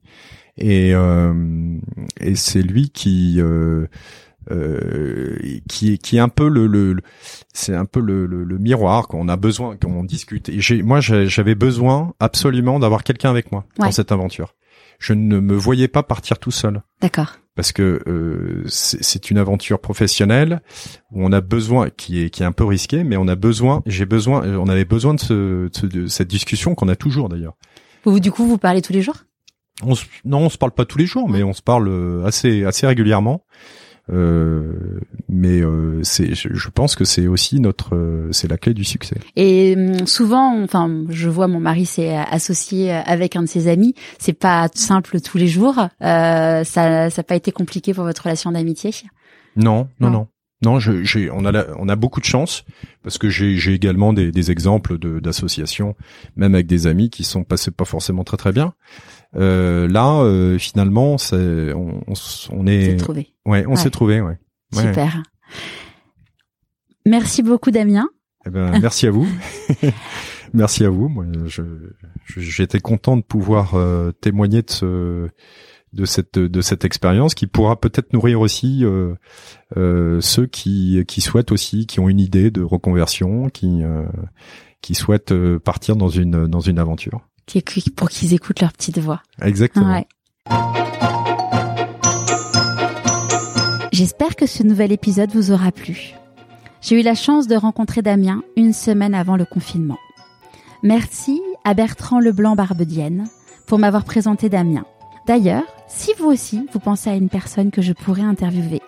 et 0.56 0.94
euh, 0.94 1.76
et 2.20 2.34
c'est 2.36 2.62
lui 2.62 2.90
qui 2.90 3.36
euh, 3.40 3.86
euh, 4.50 5.36
qui 5.68 5.92
est 5.92 5.98
qui 5.98 6.16
est 6.16 6.20
un 6.20 6.28
peu 6.28 6.48
le, 6.48 6.66
le, 6.66 6.92
le- 6.94 7.02
c'est 7.52 7.74
un 7.74 7.84
peu 7.84 8.00
le, 8.00 8.26
le, 8.26 8.44
le 8.44 8.58
miroir 8.58 9.08
qu'on 9.08 9.28
a 9.28 9.36
besoin 9.36 9.76
qu'on 9.76 10.04
discute. 10.04 10.48
Et 10.48 10.60
j'ai 10.60 10.82
moi 10.82 11.00
j'avais 11.00 11.54
besoin 11.54 12.14
absolument 12.20 12.78
d'avoir 12.78 13.02
quelqu'un 13.04 13.30
avec 13.30 13.52
moi 13.52 13.64
Ouais. 13.78 13.86
dans 13.86 13.92
cette 13.92 14.12
aventure. 14.12 14.54
Je 14.98 15.14
ne 15.14 15.40
me 15.40 15.54
voyais 15.54 15.88
pas 15.88 16.02
partir 16.02 16.38
tout 16.38 16.50
seul 16.50 16.82
D'accord. 17.00 17.38
Parce 17.60 17.72
que 17.72 18.00
euh, 18.06 18.62
c'est 18.68 19.30
une 19.30 19.36
aventure 19.36 19.80
professionnelle 19.80 20.62
où 21.12 21.22
on 21.22 21.30
a 21.30 21.42
besoin 21.42 21.90
qui 21.90 22.22
est 22.22 22.30
qui 22.30 22.42
est 22.42 22.46
un 22.46 22.52
peu 22.52 22.64
risquée 22.64 23.04
mais 23.04 23.18
on 23.18 23.28
a 23.28 23.34
besoin 23.34 23.82
j'ai 23.84 24.06
besoin 24.06 24.40
on 24.56 24.66
avait 24.66 24.86
besoin 24.86 25.12
de, 25.12 25.20
ce, 25.20 25.34
de 25.34 25.70
ce- 25.74 25.84
de 25.86 26.06
cette 26.06 26.28
discussion 26.28 26.74
qu'on 26.74 26.88
a 26.88 26.96
toujours 26.96 27.28
d'ailleurs. 27.28 27.52
Vous 28.06 28.18
du 28.18 28.32
coup 28.32 28.46
vous 28.46 28.56
parlez 28.56 28.80
tous 28.80 28.94
les 28.94 29.02
jours? 29.02 29.16
On 29.82 29.94
se, 29.94 30.06
non 30.24 30.38
on 30.38 30.48
se 30.48 30.56
parle 30.56 30.72
pas 30.72 30.86
tous 30.86 30.96
les 30.96 31.04
jours 31.04 31.28
mais 31.28 31.42
on 31.42 31.52
se 31.52 31.60
parle 31.60 31.88
euh, 31.88 32.24
assez 32.24 32.64
assez 32.64 32.86
régulièrement. 32.86 33.44
euh, 33.44 33.89
mais 35.28 35.60
euh, 35.60 36.00
c'est 36.02 36.34
je, 36.34 36.48
je 36.52 36.68
pense 36.68 36.94
que 36.96 37.04
c'est 37.04 37.26
aussi 37.26 37.60
notre 37.60 37.94
euh, 37.94 38.28
c'est 38.32 38.48
la 38.48 38.58
clé 38.58 38.74
du 38.74 38.84
succès 38.84 39.16
Et 39.36 39.74
hum, 39.76 40.06
souvent, 40.06 40.62
enfin, 40.62 41.04
je 41.08 41.28
vois 41.28 41.46
mon 41.48 41.60
mari 41.60 41.86
s'est 41.86 42.16
associé 42.16 42.92
avec 42.92 43.36
un 43.36 43.42
de 43.42 43.48
ses 43.48 43.68
amis. 43.68 43.94
C'est 44.18 44.32
pas 44.38 44.68
simple 44.74 45.20
tous 45.20 45.38
les 45.38 45.48
jours. 45.48 45.78
Euh, 46.02 46.64
ça, 46.64 47.10
ça 47.10 47.20
n'a 47.20 47.24
pas 47.24 47.36
été 47.36 47.52
compliqué 47.52 47.94
pour 47.94 48.04
votre 48.04 48.22
relation 48.24 48.52
d'amitié? 48.52 48.90
Non, 49.56 49.88
Non. 50.00 50.08
non, 50.08 50.10
non. 50.10 50.26
Non, 50.62 50.78
je, 50.78 51.02
j'ai, 51.04 51.30
on 51.30 51.46
a, 51.46 51.52
la- 51.52 51.68
on 51.78 51.88
a 51.88 51.96
beaucoup 51.96 52.20
de 52.20 52.26
chance 52.26 52.64
parce 53.02 53.16
que 53.16 53.30
j'ai, 53.30 53.56
j'ai 53.56 53.72
également 53.72 54.12
des, 54.12 54.30
des 54.30 54.50
exemples 54.50 54.98
de, 54.98 55.18
d'associations, 55.18 55.96
même 56.36 56.54
avec 56.54 56.66
des 56.66 56.86
amis 56.86 57.08
qui 57.08 57.24
sont 57.24 57.44
passés 57.44 57.70
pas 57.70 57.86
forcément 57.86 58.24
très 58.24 58.36
très 58.36 58.52
bien. 58.52 58.74
Euh, 59.36 59.86
là, 59.88 60.20
euh, 60.22 60.58
finalement, 60.58 61.16
c'est, 61.18 61.72
on, 61.72 62.00
on, 62.50 62.66
est, 62.66 62.96
trouvé. 62.96 63.32
ouais, 63.46 63.64
on 63.66 63.70
Ouais. 63.70 63.76
s'est 63.76 63.90
trouvé, 63.90 64.20
ouais. 64.20 64.38
Ouais. 64.74 64.82
Super. 64.82 65.22
Merci 67.06 67.42
beaucoup, 67.42 67.70
Damien. 67.70 68.08
Eh 68.46 68.50
ben, 68.50 68.78
merci 68.80 69.06
à 69.06 69.10
vous. 69.10 69.28
merci 70.54 70.84
à 70.84 70.90
vous. 70.90 71.08
Moi, 71.08 71.26
je, 71.46 71.62
j'étais 72.36 72.80
content 72.80 73.16
de 73.16 73.22
pouvoir 73.22 73.74
euh, 73.74 74.12
témoigner 74.12 74.62
de 74.62 74.70
ce, 74.70 75.28
de 75.92 76.04
cette, 76.04 76.38
de 76.38 76.60
cette 76.60 76.84
expérience 76.84 77.34
qui 77.34 77.46
pourra 77.46 77.78
peut-être 77.80 78.12
nourrir 78.12 78.40
aussi 78.40 78.84
euh, 78.84 79.14
euh, 79.76 80.20
ceux 80.20 80.46
qui, 80.46 81.02
qui 81.06 81.20
souhaitent 81.20 81.52
aussi, 81.52 81.86
qui 81.86 82.00
ont 82.00 82.08
une 82.08 82.20
idée 82.20 82.50
de 82.50 82.62
reconversion, 82.62 83.48
qui, 83.48 83.82
euh, 83.82 84.04
qui 84.82 84.94
souhaitent 84.94 85.34
partir 85.58 85.96
dans 85.96 86.08
une, 86.08 86.46
dans 86.46 86.60
une 86.60 86.78
aventure. 86.78 87.28
Qui- 87.58 87.90
Pour 87.90 88.08
qu'ils 88.08 88.32
écoutent 88.34 88.60
leur 88.60 88.72
petite 88.72 88.98
voix. 88.98 89.22
Exactement. 89.42 89.92
Ouais. 89.92 90.06
J'espère 93.92 94.36
que 94.36 94.46
ce 94.46 94.62
nouvel 94.62 94.92
épisode 94.92 95.30
vous 95.32 95.50
aura 95.50 95.72
plu. 95.72 96.14
J'ai 96.80 97.00
eu 97.00 97.02
la 97.02 97.14
chance 97.14 97.46
de 97.48 97.56
rencontrer 97.56 98.00
Damien 98.02 98.42
une 98.56 98.72
semaine 98.72 99.14
avant 99.14 99.36
le 99.36 99.44
confinement. 99.44 99.98
Merci 100.82 101.42
à 101.64 101.74
Bertrand 101.74 102.20
Leblanc 102.20 102.54
Barbedienne 102.56 103.26
pour 103.66 103.78
m'avoir 103.78 104.04
présenté 104.04 104.48
Damien. 104.48 104.84
D'ailleurs, 105.26 105.64
si 105.88 106.12
vous 106.18 106.26
aussi 106.26 106.66
vous 106.72 106.78
pensez 106.78 107.10
à 107.10 107.14
une 107.16 107.28
personne 107.28 107.70
que 107.70 107.82
je 107.82 107.92
pourrais 107.92 108.22
interviewer, 108.22 108.80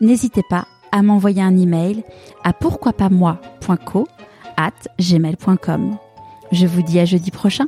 n'hésitez 0.00 0.42
pas 0.50 0.66
à 0.90 1.02
m'envoyer 1.02 1.42
un 1.42 1.56
email 1.56 2.02
à 2.42 2.52
pourquoipasmoi.co 2.52 4.08
at 4.56 4.72
gmail.com. 4.98 5.96
Je 6.52 6.66
vous 6.66 6.82
dis 6.82 6.98
à 6.98 7.04
jeudi 7.04 7.30
prochain. 7.30 7.66